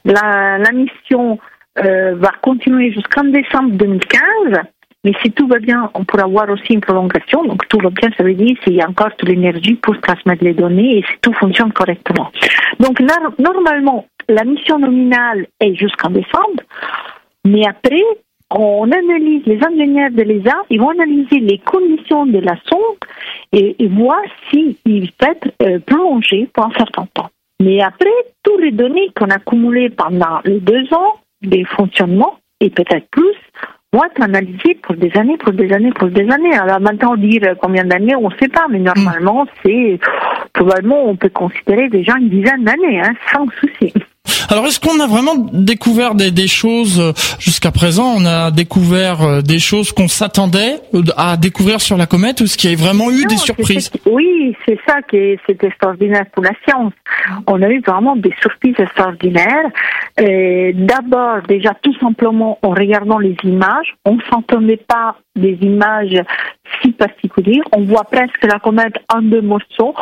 la, 0.05 0.57
la 0.57 0.71
mission 0.71 1.37
va 1.75 2.31
continuer 2.41 2.91
jusqu'en 2.91 3.25
décembre 3.25 3.71
2015. 3.73 4.65
Mais 5.05 5.13
si 5.21 5.31
tout 5.31 5.47
va 5.47 5.59
bien, 5.59 5.91
on 5.93 6.03
pourra 6.03 6.23
avoir 6.23 6.49
aussi 6.49 6.73
une 6.73 6.81
prolongation. 6.81 7.45
Donc 7.45 7.67
tout 7.69 7.77
va 7.77 7.91
bien, 7.91 8.09
ça 8.17 8.23
veut 8.23 8.33
dire 8.33 8.57
qu'il 8.63 8.73
y 8.73 8.81
a 8.81 8.89
encore 8.89 9.15
toute 9.15 9.29
l'énergie 9.29 9.75
pour 9.75 9.99
transmettre 10.01 10.43
les 10.43 10.53
données 10.53 10.97
et 10.97 11.03
si 11.03 11.19
tout 11.21 11.33
fonctionne 11.33 11.71
correctement. 11.71 12.31
Donc 12.79 12.99
normalement, 13.37 14.07
la 14.27 14.43
mission 14.43 14.79
nominale 14.79 15.45
est 15.59 15.75
jusqu'en 15.75 16.09
décembre, 16.09 16.63
mais 17.45 17.67
après, 17.67 18.01
on 18.49 18.91
analyse, 18.91 19.43
les 19.45 19.59
ingénieurs 19.63 20.11
de 20.11 20.23
l'ESA, 20.23 20.55
ils 20.69 20.79
vont 20.79 20.89
analyser 20.89 21.39
les 21.39 21.59
conditions 21.59 22.25
de 22.25 22.39
la 22.39 22.55
sonde 22.65 22.97
et, 23.51 23.75
voir 23.87 24.21
s'il 24.49 24.75
peut 24.83 25.27
être 25.27 25.49
euh, 25.61 25.79
prolongé 25.79 26.49
pour 26.53 26.65
un 26.65 26.71
certain 26.77 27.07
temps. 27.13 27.29
Mais 27.61 27.81
après, 27.81 28.09
toutes 28.43 28.61
les 28.61 28.71
données 28.71 29.11
qu'on 29.15 29.29
a 29.29 29.35
accumulées 29.35 29.89
pendant 29.89 30.39
les 30.45 30.59
deux 30.59 30.91
ans 30.93 31.19
des 31.41 31.63
fonctionnements, 31.63 32.39
et 32.59 32.69
peut-être 32.69 33.07
plus, 33.11 33.35
vont 33.95 34.03
être 34.03 34.21
analysés 34.21 34.75
pour 34.81 34.95
des 34.95 35.11
années, 35.15 35.37
pour 35.37 35.53
des 35.53 35.71
années, 35.71 35.91
pour 35.91 36.09
des 36.09 36.29
années. 36.29 36.53
Alors 36.53 36.79
maintenant, 36.81 37.15
dire 37.15 37.55
combien 37.61 37.85
d'années, 37.85 38.15
on 38.15 38.29
ne 38.29 38.35
sait 38.35 38.49
pas, 38.49 38.67
mais 38.69 38.79
normalement, 38.79 39.45
c'est 39.63 39.99
probablement, 40.53 41.05
on 41.07 41.15
peut 41.15 41.29
considérer 41.29 41.89
déjà 41.89 42.13
une 42.19 42.29
dizaine 42.29 42.63
d'années, 42.63 43.01
hein, 43.01 43.13
sans 43.33 43.47
souci. 43.59 43.93
Alors, 44.49 44.65
est-ce 44.67 44.79
qu'on 44.79 44.99
a 44.99 45.07
vraiment 45.07 45.35
découvert 45.53 46.15
des, 46.15 46.31
des 46.31 46.47
choses 46.47 46.99
euh, 46.99 47.13
jusqu'à 47.39 47.71
présent 47.71 48.15
On 48.17 48.25
a 48.25 48.51
découvert 48.51 49.21
euh, 49.21 49.41
des 49.41 49.59
choses 49.59 49.91
qu'on 49.91 50.07
s'attendait 50.07 50.79
euh, 50.93 51.01
à 51.17 51.37
découvrir 51.37 51.81
sur 51.81 51.97
la 51.97 52.05
comète, 52.05 52.41
ou 52.41 52.43
est-ce 52.45 52.57
qu'il 52.57 52.69
y 52.69 52.73
a 52.73 52.77
vraiment 52.77 53.09
eu 53.09 53.25
des 53.25 53.37
surprises 53.37 53.91
Oui, 54.05 54.55
c'est 54.65 54.79
ça 54.87 55.01
qui 55.01 55.17
est, 55.17 55.39
c'est 55.47 55.63
extraordinaire 55.63 56.25
pour 56.31 56.43
la 56.43 56.51
science. 56.67 56.93
On 57.47 57.61
a 57.61 57.69
eu 57.69 57.81
vraiment 57.81 58.15
des 58.15 58.33
surprises 58.41 58.75
extraordinaires. 58.77 59.69
D'abord, 60.17 61.41
déjà 61.47 61.73
tout 61.81 61.95
simplement 61.99 62.59
en 62.61 62.69
regardant 62.69 63.17
les 63.17 63.35
images, 63.43 63.95
on 64.05 64.17
s'entendait 64.31 64.77
pas 64.87 65.15
des 65.35 65.57
images 65.61 66.21
si 66.81 66.91
particulières. 66.91 67.63
On 67.75 67.83
voit 67.83 68.05
presque 68.05 68.43
la 68.43 68.59
comète 68.59 68.95
en 69.13 69.21
deux 69.21 69.41
morceaux. 69.41 69.93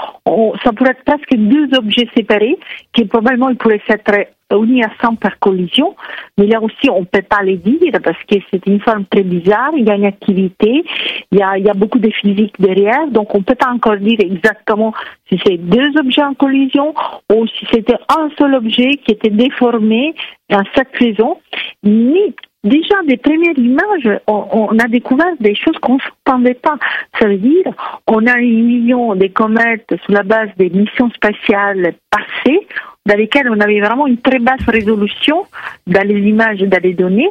ça 0.63 0.71
pourrait 0.73 0.91
être 0.91 1.03
presque 1.05 1.35
deux 1.35 1.67
objets 1.77 2.07
séparés 2.15 2.57
qui 2.93 3.05
probablement 3.05 3.49
ils 3.49 3.57
pourraient 3.57 3.81
s'être 3.87 4.03
unis 4.51 4.83
à 4.83 4.89
100 5.01 5.15
par 5.15 5.39
collision. 5.39 5.95
Mais 6.37 6.47
là 6.47 6.61
aussi, 6.61 6.89
on 6.89 7.01
ne 7.01 7.05
peut 7.05 7.21
pas 7.21 7.41
les 7.43 7.57
dire 7.57 7.93
parce 8.03 8.21
que 8.23 8.35
c'est 8.51 8.65
une 8.67 8.79
forme 8.79 9.05
très 9.05 9.23
bizarre. 9.23 9.71
Il 9.77 9.87
y 9.87 9.91
a 9.91 9.95
une 9.95 10.05
activité, 10.05 10.83
il 11.31 11.39
y 11.39 11.41
a, 11.41 11.73
beaucoup 11.73 11.99
de 11.99 12.09
physique 12.09 12.53
derrière. 12.59 13.07
Donc, 13.07 13.33
on 13.35 13.39
ne 13.39 13.43
peut 13.43 13.55
pas 13.55 13.71
encore 13.71 13.97
dire 13.97 14.19
exactement 14.19 14.93
si 15.29 15.39
c'est 15.45 15.57
deux 15.57 15.97
objets 15.97 16.23
en 16.23 16.33
collision 16.33 16.93
ou 17.33 17.47
si 17.47 17.65
c'était 17.71 17.97
un 18.09 18.29
seul 18.37 18.55
objet 18.55 18.91
qui 19.03 19.11
était 19.11 19.29
déformé 19.29 20.13
dans 20.49 20.63
cette 20.75 20.95
raison. 20.99 21.39
Ni 21.83 22.35
déjà 22.63 22.95
des 23.07 23.17
premières 23.17 23.57
images, 23.57 24.21
on, 24.27 24.77
a 24.79 24.87
découvert 24.87 25.33
des 25.39 25.55
choses 25.55 25.77
qu'on 25.81 25.95
ne 25.95 25.99
s'entendait 25.99 26.53
pas. 26.53 26.77
Ça 27.19 27.27
veut 27.27 27.37
dire, 27.37 27.65
on 28.07 28.25
a 28.25 28.37
une 28.39 28.65
million 28.65 29.15
de 29.15 29.27
comètes 29.27 29.93
sous 30.05 30.11
la 30.11 30.23
base 30.23 30.49
des 30.57 30.69
missions 30.69 31.09
spatiales 31.11 31.93
passées, 32.09 32.67
dans 33.05 33.15
lesquelles 33.15 33.49
on 33.49 33.59
avait 33.59 33.81
vraiment 33.81 34.07
une 34.07 34.17
très 34.17 34.39
basse 34.39 34.65
résolution 34.67 35.45
dans 35.87 36.07
les 36.07 36.19
images 36.19 36.59
dans 36.59 36.81
les 36.81 36.93
données. 36.93 37.29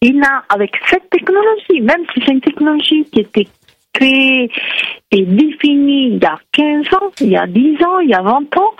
Et 0.00 0.10
là, 0.10 0.42
avec 0.48 0.72
cette 0.88 1.08
technologie, 1.10 1.80
même 1.80 2.04
si 2.12 2.22
c'est 2.24 2.32
une 2.32 2.40
technologie 2.40 3.04
qui 3.12 3.20
était 3.20 3.46
créée 3.92 4.50
et 5.10 5.22
définie 5.22 6.14
il 6.14 6.22
y 6.22 6.26
a 6.26 6.38
15 6.52 6.86
ans, 6.94 7.10
il 7.20 7.28
y 7.28 7.36
a 7.36 7.46
10 7.46 7.84
ans, 7.84 8.00
il 8.00 8.10
y 8.10 8.14
a 8.14 8.22
20 8.22 8.56
ans, 8.56 8.74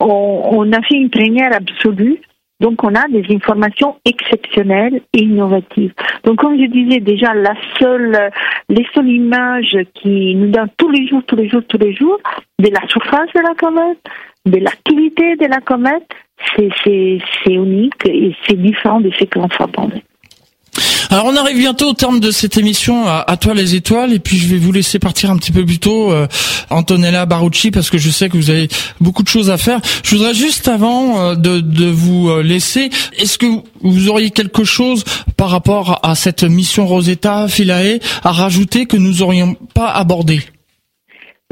on, 0.00 0.42
on 0.52 0.72
a 0.72 0.82
fait 0.82 0.96
une 0.96 1.10
première 1.10 1.54
absolue 1.54 2.20
donc 2.60 2.82
on 2.84 2.94
a 2.94 3.06
des 3.08 3.24
informations 3.34 3.96
exceptionnelles 4.04 5.02
et 5.12 5.22
innovatives. 5.22 5.92
Donc 6.24 6.38
comme 6.38 6.58
je 6.58 6.66
disais 6.66 7.00
déjà, 7.00 7.34
la 7.34 7.54
seule, 7.78 8.30
les 8.68 8.86
seules 8.94 9.10
images 9.10 9.76
qui 9.94 10.34
nous 10.34 10.50
donnent 10.50 10.70
tous 10.78 10.90
les 10.90 11.06
jours, 11.06 11.22
tous 11.26 11.36
les 11.36 11.48
jours, 11.48 11.62
tous 11.68 11.78
les 11.78 11.94
jours, 11.94 12.18
de 12.58 12.70
la 12.70 12.86
surface 12.88 13.28
de 13.34 13.40
la 13.40 13.54
comète, 13.54 13.98
de 14.46 14.58
l'activité 14.58 15.36
de 15.36 15.46
la 15.46 15.60
comète, 15.60 16.08
c'est 16.56 17.52
unique 17.52 18.06
et 18.06 18.34
c'est 18.46 18.60
différent 18.60 19.00
de 19.00 19.10
ce 19.18 19.24
que 19.24 19.38
l'on 19.38 19.48
s'attendait. 19.50 20.02
Alors 21.10 21.26
on 21.26 21.36
arrive 21.36 21.56
bientôt 21.56 21.90
au 21.90 21.92
terme 21.94 22.20
de 22.20 22.30
cette 22.30 22.58
émission 22.58 23.06
à, 23.06 23.36
toi 23.36 23.54
les 23.54 23.74
étoiles 23.74 24.12
et 24.12 24.18
puis 24.18 24.36
je 24.36 24.48
vais 24.48 24.58
vous 24.58 24.72
laisser 24.72 24.98
partir 24.98 25.30
un 25.30 25.36
petit 25.36 25.52
peu 25.52 25.64
plus 25.64 25.78
tôt 25.78 26.12
euh, 26.12 26.26
Antonella 26.68 27.26
Barucci 27.26 27.70
parce 27.70 27.90
que 27.90 27.96
je 27.96 28.10
sais 28.10 28.28
que 28.28 28.36
vous 28.36 28.50
avez 28.50 28.68
beaucoup 29.00 29.22
de 29.22 29.28
choses 29.28 29.48
à 29.48 29.56
faire. 29.56 29.80
Je 30.02 30.16
voudrais 30.16 30.34
juste 30.34 30.68
avant 30.68 31.18
euh, 31.18 31.34
de, 31.34 31.60
de, 31.60 31.86
vous 31.86 32.28
euh, 32.28 32.42
laisser, 32.42 32.90
est-ce 33.18 33.38
que 33.38 33.46
vous 33.80 34.08
auriez 34.08 34.30
quelque 34.30 34.64
chose 34.64 35.04
par 35.36 35.48
rapport 35.48 36.00
à 36.02 36.14
cette 36.14 36.42
mission 36.42 36.86
Rosetta 36.86 37.48
Philae 37.48 37.98
à 38.24 38.32
rajouter 38.32 38.86
que 38.86 38.96
nous 38.96 39.22
aurions 39.22 39.56
pas 39.74 39.90
abordé? 39.90 40.40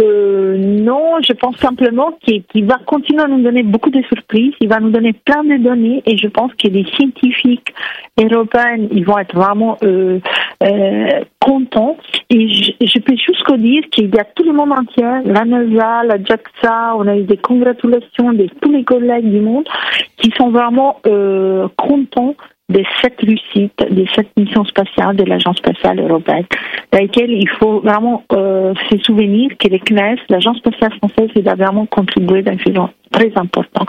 Euh, 0.03 0.57
non, 0.59 1.21
je 1.23 1.33
pense 1.35 1.57
simplement 1.59 2.19
qu'il 2.21 2.65
va 2.65 2.79
continuer 2.85 3.23
à 3.23 3.29
nous 3.29 3.43
donner 3.43 3.63
beaucoup 3.63 3.91
de 3.91 4.03
surprises, 4.03 4.53
il 4.61 4.69
va 4.69 4.81
nous 4.81 4.91
donner 4.91 5.13
plein 5.13 5.45
de 5.45 5.57
données 5.57 6.03
et 6.05 6.17
je 6.17 6.27
pense 6.27 6.53
que 6.55 6.67
les 6.67 6.85
scientifiques 6.97 7.73
européens, 8.19 8.89
ils 8.91 9.05
vont 9.05 9.19
être 9.19 9.37
vraiment 9.37 9.77
euh, 9.85 10.19
euh, 10.65 11.21
contents. 11.41 11.97
Et 12.29 12.49
je, 12.49 12.73
je 12.81 12.99
peux 12.99 13.15
juste 13.17 13.53
dire 13.59 13.85
qu'il 13.93 14.13
y 14.13 14.19
a 14.19 14.25
tout 14.25 14.43
le 14.43 14.53
monde 14.53 14.73
entier, 14.73 15.05
la 15.27 15.45
NASA, 15.45 16.03
la 16.05 16.17
JAXA, 16.23 16.97
on 16.97 17.07
a 17.07 17.17
eu 17.17 17.23
des 17.23 17.37
congratulations 17.37 18.33
de 18.33 18.49
tous 18.61 18.73
les 18.73 18.83
collègues 18.83 19.31
du 19.31 19.41
monde 19.41 19.69
qui 20.17 20.33
sont 20.37 20.51
vraiment 20.51 20.99
euh, 21.07 21.69
contents 21.77 22.35
des 22.69 22.87
sept 23.03 23.21
réussites, 23.21 23.85
des 23.91 24.07
sept 24.15 24.29
missions 24.37 24.65
spatiales 24.65 25.17
de 25.17 25.25
l'Agence 25.25 25.59
spatiale 25.59 26.01
européenne, 26.01 26.47
dans 26.93 26.99
lesquelles 26.99 27.33
il 27.33 27.49
faut 27.49 27.81
vraiment 27.81 28.25
euh, 28.33 28.73
se 28.91 28.99
souvenir 28.99 29.51
que 29.59 29.69
les 29.69 29.81
CNES, 29.81 30.17
l'Agence 30.31 30.59
spatiale 30.59 30.93
française, 30.95 31.31
il 31.37 31.49
a 31.49 31.55
vraiment 31.55 31.87
contribué 31.87 32.43
d'un 32.43 32.57
faisant 32.57 32.91
très 33.11 33.31
important. 33.37 33.87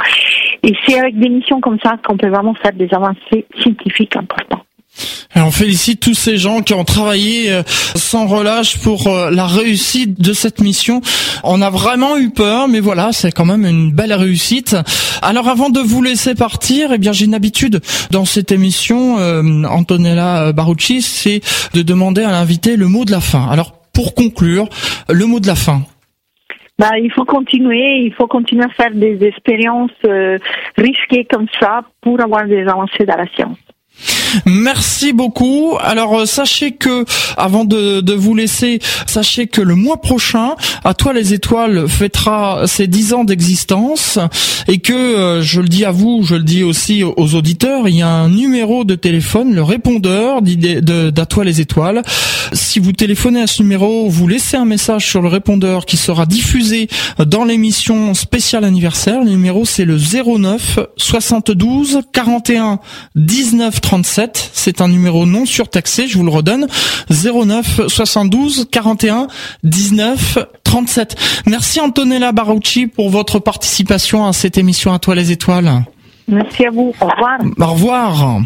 Et 0.64 0.74
c'est 0.86 1.00
avec 1.00 1.18
des 1.18 1.30
missions 1.30 1.62
comme 1.62 1.80
ça 1.84 1.98
qu'on 2.06 2.18
peut 2.18 2.30
vraiment 2.30 2.54
faire 2.54 2.74
des 2.74 2.94
avancées 2.94 3.46
scientifiques 3.60 4.16
importantes. 4.16 4.66
On 5.36 5.52
félicite 5.52 6.00
tous 6.00 6.14
ces 6.14 6.38
gens 6.38 6.62
qui 6.62 6.74
ont 6.74 6.86
travaillé 6.86 7.52
euh, 7.52 7.62
sans 7.96 8.26
relâche 8.26 8.80
pour 8.80 9.08
euh, 9.08 9.30
la 9.32 9.46
réussite 9.46 10.20
de 10.20 10.32
cette 10.34 10.62
mission. 10.62 11.02
On 11.44 11.62
a 11.62 11.70
vraiment 11.70 12.18
eu 12.18 12.30
peur, 12.30 12.68
mais 12.68 12.80
voilà, 12.80 13.12
c'est 13.12 13.32
quand 13.32 13.46
même 13.46 13.66
une 13.66 13.92
belle 13.92 14.14
réussite. 14.14 14.78
Alors 15.22 15.50
avant 15.50 15.70
de 15.70 15.80
vous 15.82 16.02
laisser 16.02 16.36
partir, 16.36 16.92
eh 16.94 16.98
bien 16.98 17.12
j'ai 17.12 17.26
une 17.26 17.34
habitude 17.34 17.82
dans 18.12 18.26
cette 18.26 18.52
émission, 18.52 19.20
euh, 19.20 19.64
Antonella 19.66 20.54
Barucci, 20.54 21.02
c'est 21.02 21.42
de 21.74 21.82
demander 21.82 22.24
à 22.24 22.32
l'invité 22.32 22.78
le 22.78 22.88
mot 22.88 23.04
de 23.04 23.12
la 23.12 23.22
fin. 23.22 23.48
Alors 23.50 23.74
pour 23.94 24.16
conclure, 24.16 24.68
le 25.10 25.26
mot 25.26 25.40
de 25.40 25.48
la 25.48 25.56
fin. 25.56 25.82
Bah, 26.80 26.98
il 27.02 27.12
faut 27.12 27.24
continuer, 27.24 28.04
il 28.04 28.14
faut 28.14 28.28
continuer 28.28 28.66
à 28.66 28.70
faire 28.70 28.92
des 28.94 29.18
expériences 29.22 29.92
risquées 30.78 31.26
comme 31.30 31.48
ça 31.60 31.84
pour 32.02 32.20
avoir 32.20 32.46
des 32.48 32.64
avancées 32.64 33.06
dans 33.06 33.16
la 33.16 33.28
science. 33.36 33.58
Merci 34.46 35.14
beaucoup. 35.14 35.78
Alors 35.82 36.20
euh, 36.20 36.26
sachez 36.26 36.72
que 36.72 37.06
avant 37.38 37.66
de, 37.66 38.02
de, 38.02 38.14
vous 38.14 38.36
laisser, 38.36 38.80
sachez 39.06 39.48
que 39.48 39.62
le 39.62 39.76
mois 39.76 40.02
prochain, 40.02 40.56
à 40.84 40.94
toi 40.94 41.14
les 41.14 41.34
étoiles 41.34 41.88
fêtera 41.88 42.68
ses 42.68 42.88
dix 42.88 43.14
ans 43.14 43.24
d'existence 43.24 44.20
et 44.68 44.80
que 44.80 44.94
euh, 44.94 45.42
je 45.42 45.62
le 45.62 45.68
dis 45.68 45.86
à 45.86 45.92
vous, 45.92 46.24
je 46.24 46.36
le 46.36 46.44
dis 46.44 46.64
aussi 46.64 47.04
aux 47.04 47.36
auditeurs, 47.36 47.88
il 47.88 47.96
y 47.98 48.02
a 48.02 48.10
un 48.10 48.30
numéro 48.30 48.84
de 48.84 48.96
téléphone, 48.96 49.54
le 49.54 49.64
répondeur 49.64 50.42
d'à 50.42 51.26
toi 51.26 51.44
les 51.44 51.62
étoiles. 51.62 52.02
Si 52.54 52.80
vous 52.80 52.92
téléphonez 52.92 53.42
à 53.42 53.48
ce 53.48 53.62
numéro, 53.62 54.10
vous 54.10 54.28
laissez 54.28 54.58
un 54.58 54.66
message 54.66 55.08
sur 55.08 55.22
le 55.22 55.28
répondeur 55.28 55.86
qui 55.86 55.98
sera 55.98 56.26
diffusé 56.26 56.88
dans 57.20 57.46
l'émission 57.46 58.14
spéciale 58.14 58.64
anniversaire. 58.64 59.24
Le 59.24 59.30
numéro 59.30 59.66
c'est 59.66 59.86
le 59.86 59.98
09 59.98 60.80
72 60.98 62.02
41 62.12 62.80
19 63.16 63.82
37. 63.82 64.25
C'est 64.54 64.82
un 64.82 64.88
numéro 64.88 65.26
non 65.26 65.46
surtaxé, 65.46 66.08
je 66.08 66.18
vous 66.18 66.24
le 66.24 66.32
redonne. 66.32 66.68
09 67.10 67.88
72 67.88 68.68
41 68.72 69.28
19 69.64 70.40
37. 70.64 71.16
Merci 71.46 71.80
Antonella 71.80 72.32
Barucci 72.32 72.88
pour 72.88 73.10
votre 73.10 73.40
participation 73.40 74.26
à 74.26 74.34
cette 74.34 74.58
émission 74.58 74.94
à 74.94 75.00
toi 75.00 75.16
les 75.16 75.32
étoiles. 75.32 75.86
Merci 76.28 76.66
à 76.66 76.72
vous. 76.72 76.94
Au 77.00 77.06
revoir. 77.06 77.40
Au 77.60 77.74
revoir. 77.74 78.42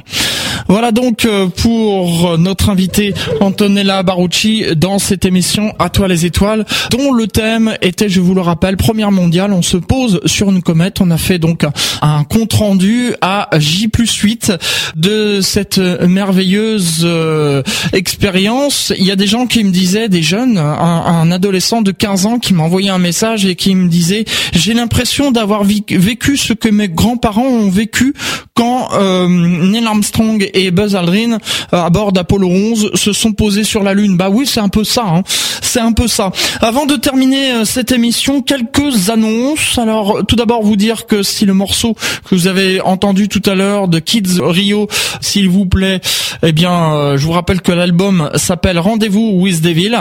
Voilà 0.67 0.91
donc 0.91 1.25
euh, 1.25 1.47
pour 1.47 2.38
notre 2.38 2.69
invité 2.69 3.13
Antonella 3.39 4.03
Barucci 4.03 4.65
dans 4.75 4.99
cette 4.99 5.25
émission 5.25 5.73
À 5.80 5.89
toi 5.89 6.07
les 6.07 6.25
étoiles, 6.25 6.65
dont 6.91 7.11
le 7.11 7.27
thème 7.27 7.75
était, 7.82 8.09
je 8.09 8.19
vous 8.19 8.36
le 8.36 8.41
rappelle, 8.41 8.77
première 8.77 9.11
mondiale. 9.11 9.53
On 9.53 9.61
se 9.61 9.77
pose 9.77 10.19
sur 10.25 10.51
une 10.51 10.61
comète. 10.61 11.01
On 11.01 11.09
a 11.11 11.17
fait 11.17 11.39
donc 11.39 11.65
un 12.01 12.23
compte 12.23 12.53
rendu 12.53 13.13
à 13.21 13.49
J 13.57 13.88
plus 13.88 14.13
8 14.13 14.53
de 14.95 15.41
cette 15.41 15.77
merveilleuse 15.77 17.01
euh, 17.03 17.63
expérience. 17.93 18.93
Il 18.97 19.05
y 19.05 19.11
a 19.11 19.15
des 19.15 19.27
gens 19.27 19.47
qui 19.47 19.63
me 19.63 19.71
disaient, 19.71 20.09
des 20.09 20.21
jeunes, 20.23 20.57
un, 20.57 20.77
un 20.80 21.32
adolescent 21.32 21.82
de 21.82 21.91
15 21.91 22.25
ans 22.25 22.39
qui 22.39 22.53
m'a 22.53 22.63
envoyé 22.63 22.89
un 22.89 22.99
message 22.99 23.45
et 23.45 23.55
qui 23.55 23.73
me 23.75 23.88
disait, 23.88 24.25
j'ai 24.53 24.73
l'impression 24.73 25.32
d'avoir 25.32 25.63
vécu 25.63 26.38
ce 26.38 26.53
que 26.53 26.69
mes 26.69 26.89
grands-parents 26.89 27.47
ont 27.47 27.68
vécu 27.70 28.13
quand 28.53 28.89
euh, 28.93 29.28
Neil 29.30 29.86
Armstrong 29.86 30.49
et 30.53 30.72
Buzz 30.72 30.95
Aldrin 30.95 31.38
euh, 31.74 31.82
à 31.82 31.89
bord 31.89 32.11
d'Apollo 32.11 32.49
11 32.49 32.91
se 32.95 33.13
sont 33.13 33.32
posés 33.32 33.63
sur 33.63 33.84
la 33.84 33.93
Lune. 33.93 34.17
Bah 34.17 34.30
oui, 34.30 34.45
c'est 34.45 34.59
un 34.59 34.70
peu 34.70 34.84
ça. 34.84 35.05
Hein. 35.05 35.24
C'est 35.61 35.80
un 35.80 35.91
peu 35.91 36.07
ça. 36.07 36.32
Avant 36.61 36.86
de 36.86 36.95
terminer 36.95 37.51
euh, 37.51 37.65
cette 37.65 37.91
émission, 37.91 38.41
quelques 38.41 39.09
annonces. 39.09 39.78
Alors, 39.78 40.26
tout 40.28 40.36
d'abord, 40.36 40.63
vous 40.63 40.76
dire 40.76 41.05
que 41.05 41.24
si 41.24 41.45
le 41.45 41.53
morceau 41.53 41.93
que 41.93 42.36
vous 42.36 42.47
avez 42.47 42.82
entendu 42.82 43.30
tout 43.30 43.41
à 43.45 43.55
l'heure 43.55 43.88
de 43.88 43.99
Kids 43.99 44.41
Rio, 44.41 44.88
s'il 45.22 45.47
vous 45.47 45.65
plaît, 45.65 46.01
eh 46.43 46.51
bien, 46.51 46.93
euh, 46.93 47.17
je 47.17 47.26
vous 47.26 47.34
rappelle 47.34 47.61
que 47.61 47.72
l'album 47.72 48.30
s'appelle 48.36 48.80
Rendez-vous 48.80 49.32
with 49.36 49.61
Devil. 49.61 49.95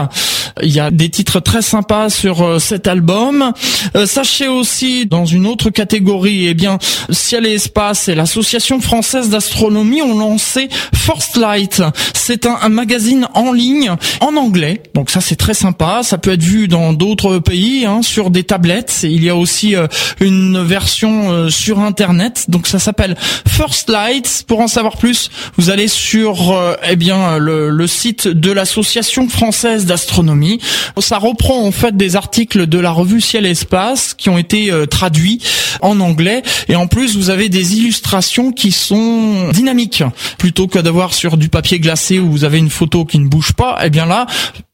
Il 0.62 0.72
y 0.72 0.80
a 0.80 0.90
des 0.90 1.08
titres 1.08 1.38
très 1.38 1.62
sympas 1.62 2.10
sur 2.10 2.60
cet 2.60 2.88
album. 2.88 3.52
sachez 4.06 4.48
aussi, 4.48 5.06
dans 5.06 5.24
une 5.24 5.46
autre 5.46 5.70
catégorie, 5.70 6.46
eh 6.48 6.54
bien, 6.54 6.78
Ciel 7.10 7.46
et 7.46 7.57
Espace 7.58 8.06
et 8.06 8.14
l'Association 8.14 8.80
française 8.80 9.30
d'astronomie 9.30 10.00
ont 10.00 10.16
lancé 10.16 10.68
First 10.94 11.36
Light. 11.36 11.82
C'est 12.14 12.46
un, 12.46 12.68
magazine 12.68 13.26
en 13.34 13.52
ligne 13.52 13.90
en 14.20 14.36
anglais. 14.36 14.80
Donc 14.94 15.10
ça 15.10 15.20
c'est 15.20 15.34
très 15.34 15.54
sympa. 15.54 16.02
Ça 16.04 16.18
peut 16.18 16.30
être 16.34 16.42
vu 16.42 16.68
dans 16.68 16.92
d'autres 16.92 17.40
pays 17.40 17.84
hein, 17.84 18.00
sur 18.02 18.30
des 18.30 18.44
tablettes. 18.44 19.00
Il 19.02 19.24
y 19.24 19.28
a 19.28 19.34
aussi 19.34 19.74
euh, 19.74 19.88
une 20.20 20.62
version 20.62 21.32
euh, 21.32 21.48
sur 21.48 21.80
internet. 21.80 22.44
Donc 22.46 22.68
ça 22.68 22.78
s'appelle 22.78 23.16
First 23.48 23.90
Light. 23.90 24.44
Pour 24.46 24.60
en 24.60 24.68
savoir 24.68 24.96
plus, 24.96 25.28
vous 25.56 25.70
allez 25.70 25.88
sur 25.88 26.52
euh, 26.52 26.76
eh 26.88 26.94
bien 26.94 27.38
le, 27.38 27.70
le 27.70 27.86
site 27.88 28.28
de 28.28 28.52
l'association 28.52 29.28
française 29.28 29.84
d'astronomie. 29.84 30.60
Ça 31.00 31.18
reprend 31.18 31.66
en 31.66 31.72
fait 31.72 31.96
des 31.96 32.14
articles 32.14 32.68
de 32.68 32.78
la 32.78 32.92
revue 32.92 33.20
Ciel 33.20 33.46
Espace 33.46 34.14
qui 34.14 34.28
ont 34.28 34.38
été 34.38 34.72
traduits 34.88 35.40
en 35.80 35.98
anglais 35.98 36.42
et 36.68 36.76
en 36.76 36.86
plus 36.86 37.16
vous 37.16 37.30
avez 37.30 37.47
des 37.48 37.76
illustrations 37.76 38.52
qui 38.52 38.72
sont 38.72 39.50
dynamiques 39.52 40.02
plutôt 40.38 40.66
que 40.66 40.78
d'avoir 40.78 41.14
sur 41.14 41.36
du 41.36 41.48
papier 41.48 41.80
glacé 41.80 42.18
où 42.18 42.30
vous 42.30 42.44
avez 42.44 42.58
une 42.58 42.70
photo 42.70 43.04
qui 43.04 43.18
ne 43.18 43.28
bouge 43.28 43.52
pas. 43.52 43.78
Eh 43.84 43.90
bien 43.90 44.06
là, 44.06 44.26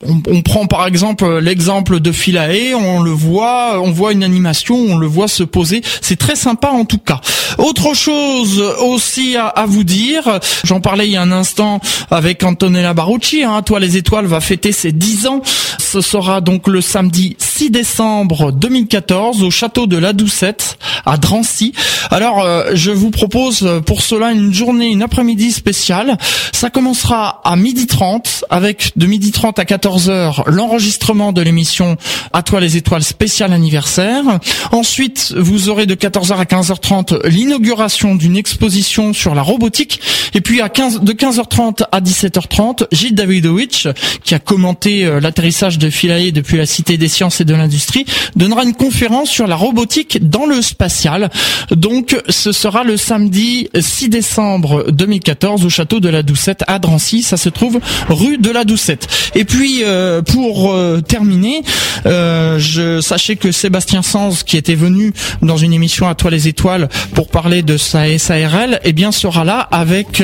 on, 0.06 0.22
on 0.28 0.42
prend 0.42 0.66
par 0.66 0.86
exemple 0.86 1.38
l'exemple 1.38 2.00
de 2.00 2.12
Philae, 2.12 2.74
on 2.74 3.00
le 3.00 3.10
voit, 3.10 3.80
on 3.80 3.90
voit 3.90 4.12
une 4.12 4.24
animation, 4.24 4.76
on 4.76 4.96
le 4.96 5.06
voit 5.06 5.28
se 5.28 5.42
poser. 5.42 5.82
C'est 6.00 6.16
très 6.16 6.36
sympa 6.36 6.68
en 6.68 6.84
tout 6.84 6.98
cas. 6.98 7.20
Autre 7.58 7.94
chose 7.94 8.60
aussi 8.80 9.36
à, 9.36 9.46
à 9.46 9.66
vous 9.66 9.84
dire, 9.84 10.40
j'en 10.64 10.80
parlais 10.80 11.06
il 11.06 11.12
y 11.12 11.16
a 11.16 11.22
un 11.22 11.32
instant 11.32 11.80
avec 12.10 12.42
Antonella 12.42 12.94
Barucci, 12.94 13.44
hein, 13.44 13.62
Toi 13.62 13.80
les 13.80 13.96
étoiles 13.96 14.26
va 14.26 14.40
fêter 14.40 14.72
ses 14.72 14.92
10 14.92 15.26
ans. 15.26 15.42
Ce 15.78 16.00
sera 16.00 16.40
donc 16.40 16.68
le 16.68 16.80
samedi 16.80 17.36
6 17.38 17.70
décembre 17.70 18.52
2014 18.52 19.42
au 19.42 19.50
château 19.50 19.86
de 19.86 19.96
la 19.96 20.12
Doucette 20.12 20.78
à 21.06 21.16
Drancy. 21.16 21.72
Alors 22.10 22.42
euh, 22.42 22.63
je 22.72 22.90
vous 22.90 23.10
propose 23.10 23.82
pour 23.86 24.00
cela 24.02 24.32
une 24.32 24.52
journée, 24.52 24.86
une 24.86 25.02
après-midi 25.02 25.52
spéciale. 25.52 26.16
Ça 26.52 26.70
commencera 26.70 27.40
à 27.44 27.56
midi 27.56 27.86
30 27.86 28.44
avec 28.50 28.92
de 28.96 29.06
midi 29.06 29.32
30 29.32 29.58
à 29.58 29.64
14h 29.64 30.50
l'enregistrement 30.50 31.32
de 31.32 31.42
l'émission 31.42 31.96
À 32.32 32.42
toi 32.42 32.60
les 32.60 32.76
étoiles 32.76 33.02
spécial 33.02 33.52
anniversaire. 33.52 34.24
Ensuite, 34.72 35.34
vous 35.36 35.68
aurez 35.68 35.86
de 35.86 35.94
14h 35.94 36.34
à 36.36 36.44
15h30 36.44 37.26
l'inauguration 37.26 38.14
d'une 38.14 38.36
exposition 38.36 39.12
sur 39.12 39.34
la 39.34 39.42
robotique 39.42 40.00
et 40.34 40.40
puis 40.40 40.60
à 40.60 40.68
15 40.68 41.00
de 41.00 41.12
15h30 41.12 41.84
à 41.90 42.00
17h30, 42.00 42.86
Gilles 42.92 43.14
Davidovich 43.14 43.88
qui 44.24 44.34
a 44.34 44.38
commenté 44.38 45.04
euh, 45.04 45.20
l'atterrissage 45.20 45.78
de 45.78 45.90
Philae 45.90 46.32
depuis 46.32 46.56
la 46.56 46.66
Cité 46.66 46.96
des 46.96 47.08
sciences 47.08 47.40
et 47.40 47.44
de 47.44 47.54
l'industrie 47.54 48.04
donnera 48.36 48.64
une 48.64 48.74
conférence 48.74 49.30
sur 49.30 49.46
la 49.46 49.56
robotique 49.56 50.28
dans 50.28 50.46
le 50.46 50.62
spatial. 50.62 51.30
Donc 51.70 52.16
ce 52.28 52.52
sera 52.55 52.84
le 52.84 52.96
samedi 52.96 53.68
6 53.78 54.09
décembre 54.09 54.86
2014 54.90 55.64
au 55.64 55.70
château 55.70 56.00
de 56.00 56.09
la 56.09 56.22
Doucette 56.22 56.64
à 56.66 56.78
Drancy. 56.78 57.22
Ça 57.22 57.36
se 57.36 57.48
trouve 57.48 57.80
rue 58.09 58.38
de 58.38 58.50
la 58.50 58.64
Doucette. 58.64 59.09
Et 59.34 59.44
puis 59.44 59.82
euh, 59.82 60.22
pour 60.22 60.72
euh, 60.72 61.00
terminer, 61.00 61.62
euh, 62.07 63.00
sachez 63.00 63.36
que 63.36 63.52
Sébastien 63.52 64.02
Sanz, 64.02 64.42
qui 64.44 64.57
était 64.57 64.74
venu 64.74 65.12
dans 65.42 65.57
une 65.57 65.72
émission 65.72 66.09
à 66.09 66.14
Toi 66.14 66.30
les 66.30 66.48
étoiles 66.48 66.88
pour 67.14 67.28
parler 67.28 67.62
de 67.62 67.76
sa 67.76 68.16
SARL, 68.18 68.80
eh 68.84 68.92
bien 68.92 69.12
sera 69.12 69.44
là 69.44 69.68
avec 69.70 70.22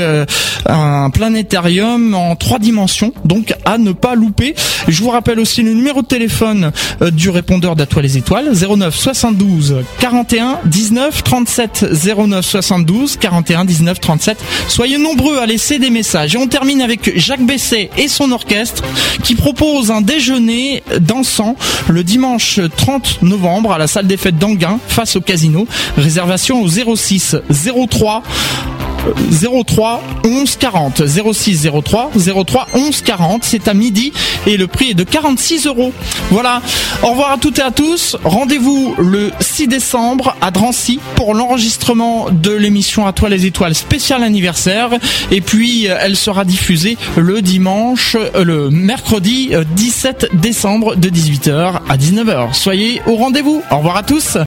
un 0.66 1.10
planétarium 1.10 2.14
en 2.14 2.36
trois 2.36 2.58
dimensions, 2.58 3.12
donc 3.24 3.54
à 3.64 3.78
ne 3.78 3.92
pas 3.92 4.14
louper. 4.14 4.54
Je 4.88 5.02
vous 5.02 5.10
rappelle 5.10 5.40
aussi 5.40 5.62
le 5.62 5.72
numéro 5.72 6.02
de 6.02 6.06
téléphone 6.06 6.72
du 7.12 7.30
répondeur 7.30 7.76
d'À 7.76 7.86
Toi 7.86 8.02
les 8.02 8.16
étoiles 8.16 8.52
09 8.52 8.94
72 8.94 9.76
41 9.98 10.60
19 10.66 11.24
37 11.24 11.86
09 12.26 12.44
72 12.44 13.16
41 13.16 13.64
19 13.64 14.00
37. 14.00 14.38
Soyez 14.68 14.98
nombreux 14.98 15.38
à 15.38 15.46
laisser 15.46 15.78
des 15.78 15.90
messages. 15.90 16.34
Et 16.34 16.38
on 16.38 16.46
termine 16.46 16.82
avec 16.82 17.18
Jacques 17.18 17.44
Besset 17.44 17.90
et 17.96 18.08
son 18.08 18.32
orchestre 18.32 18.82
qui 19.22 19.34
propose 19.34 19.90
un 19.90 20.00
déjeuner 20.00 20.82
dansant 21.00 21.56
le 21.88 22.04
dimanche 22.04 22.60
30 22.76 23.22
novembre 23.22 23.72
à 23.72 23.78
la 23.78 23.86
salle 23.86 24.06
des 24.06 24.16
fêtes 24.16 24.38
d'Anguin 24.38 24.78
face 24.88 25.16
au 25.16 25.20
casino. 25.20 25.66
Réservation 25.96 26.62
au 26.62 26.68
06 26.68 27.36
03 27.90 28.22
03 29.66 30.02
11 30.24 30.56
40 30.56 31.06
06 31.32 31.68
03 31.84 32.10
03 32.46 32.66
11 32.74 33.02
40 33.02 33.44
c'est 33.44 33.68
à 33.68 33.74
midi 33.74 34.12
et 34.46 34.56
le 34.56 34.66
prix 34.66 34.90
est 34.90 34.94
de 34.94 35.04
46 35.04 35.66
euros 35.66 35.92
voilà 36.30 36.60
au 37.02 37.08
revoir 37.08 37.32
à 37.32 37.38
toutes 37.38 37.58
et 37.58 37.62
à 37.62 37.70
tous 37.70 38.16
rendez-vous 38.24 38.94
le 38.98 39.32
6 39.40 39.68
décembre 39.68 40.36
à 40.40 40.50
Drancy 40.50 41.00
pour 41.16 41.34
l'enregistrement 41.34 41.99
de 42.30 42.52
l'émission 42.52 43.06
à 43.06 43.12
toi 43.12 43.28
les 43.28 43.46
étoiles 43.46 43.74
spécial 43.74 44.22
anniversaire. 44.22 44.90
Et 45.30 45.40
puis 45.40 45.84
elle 45.86 46.16
sera 46.16 46.44
diffusée 46.44 46.96
le 47.16 47.42
dimanche 47.42 48.16
euh, 48.16 48.44
le 48.44 48.70
mercredi 48.70 49.50
17 49.76 50.24
euh, 50.24 50.36
décembre 50.38 50.96
de 50.96 51.08
18h 51.08 51.80
à 51.88 51.96
19h 51.96 52.54
soyez 52.54 53.02
au 53.06 53.16
rendez-vous. 53.16 53.62
Au 53.70 53.78
revoir 53.78 53.96
à 53.96 54.02
tous 54.02 54.38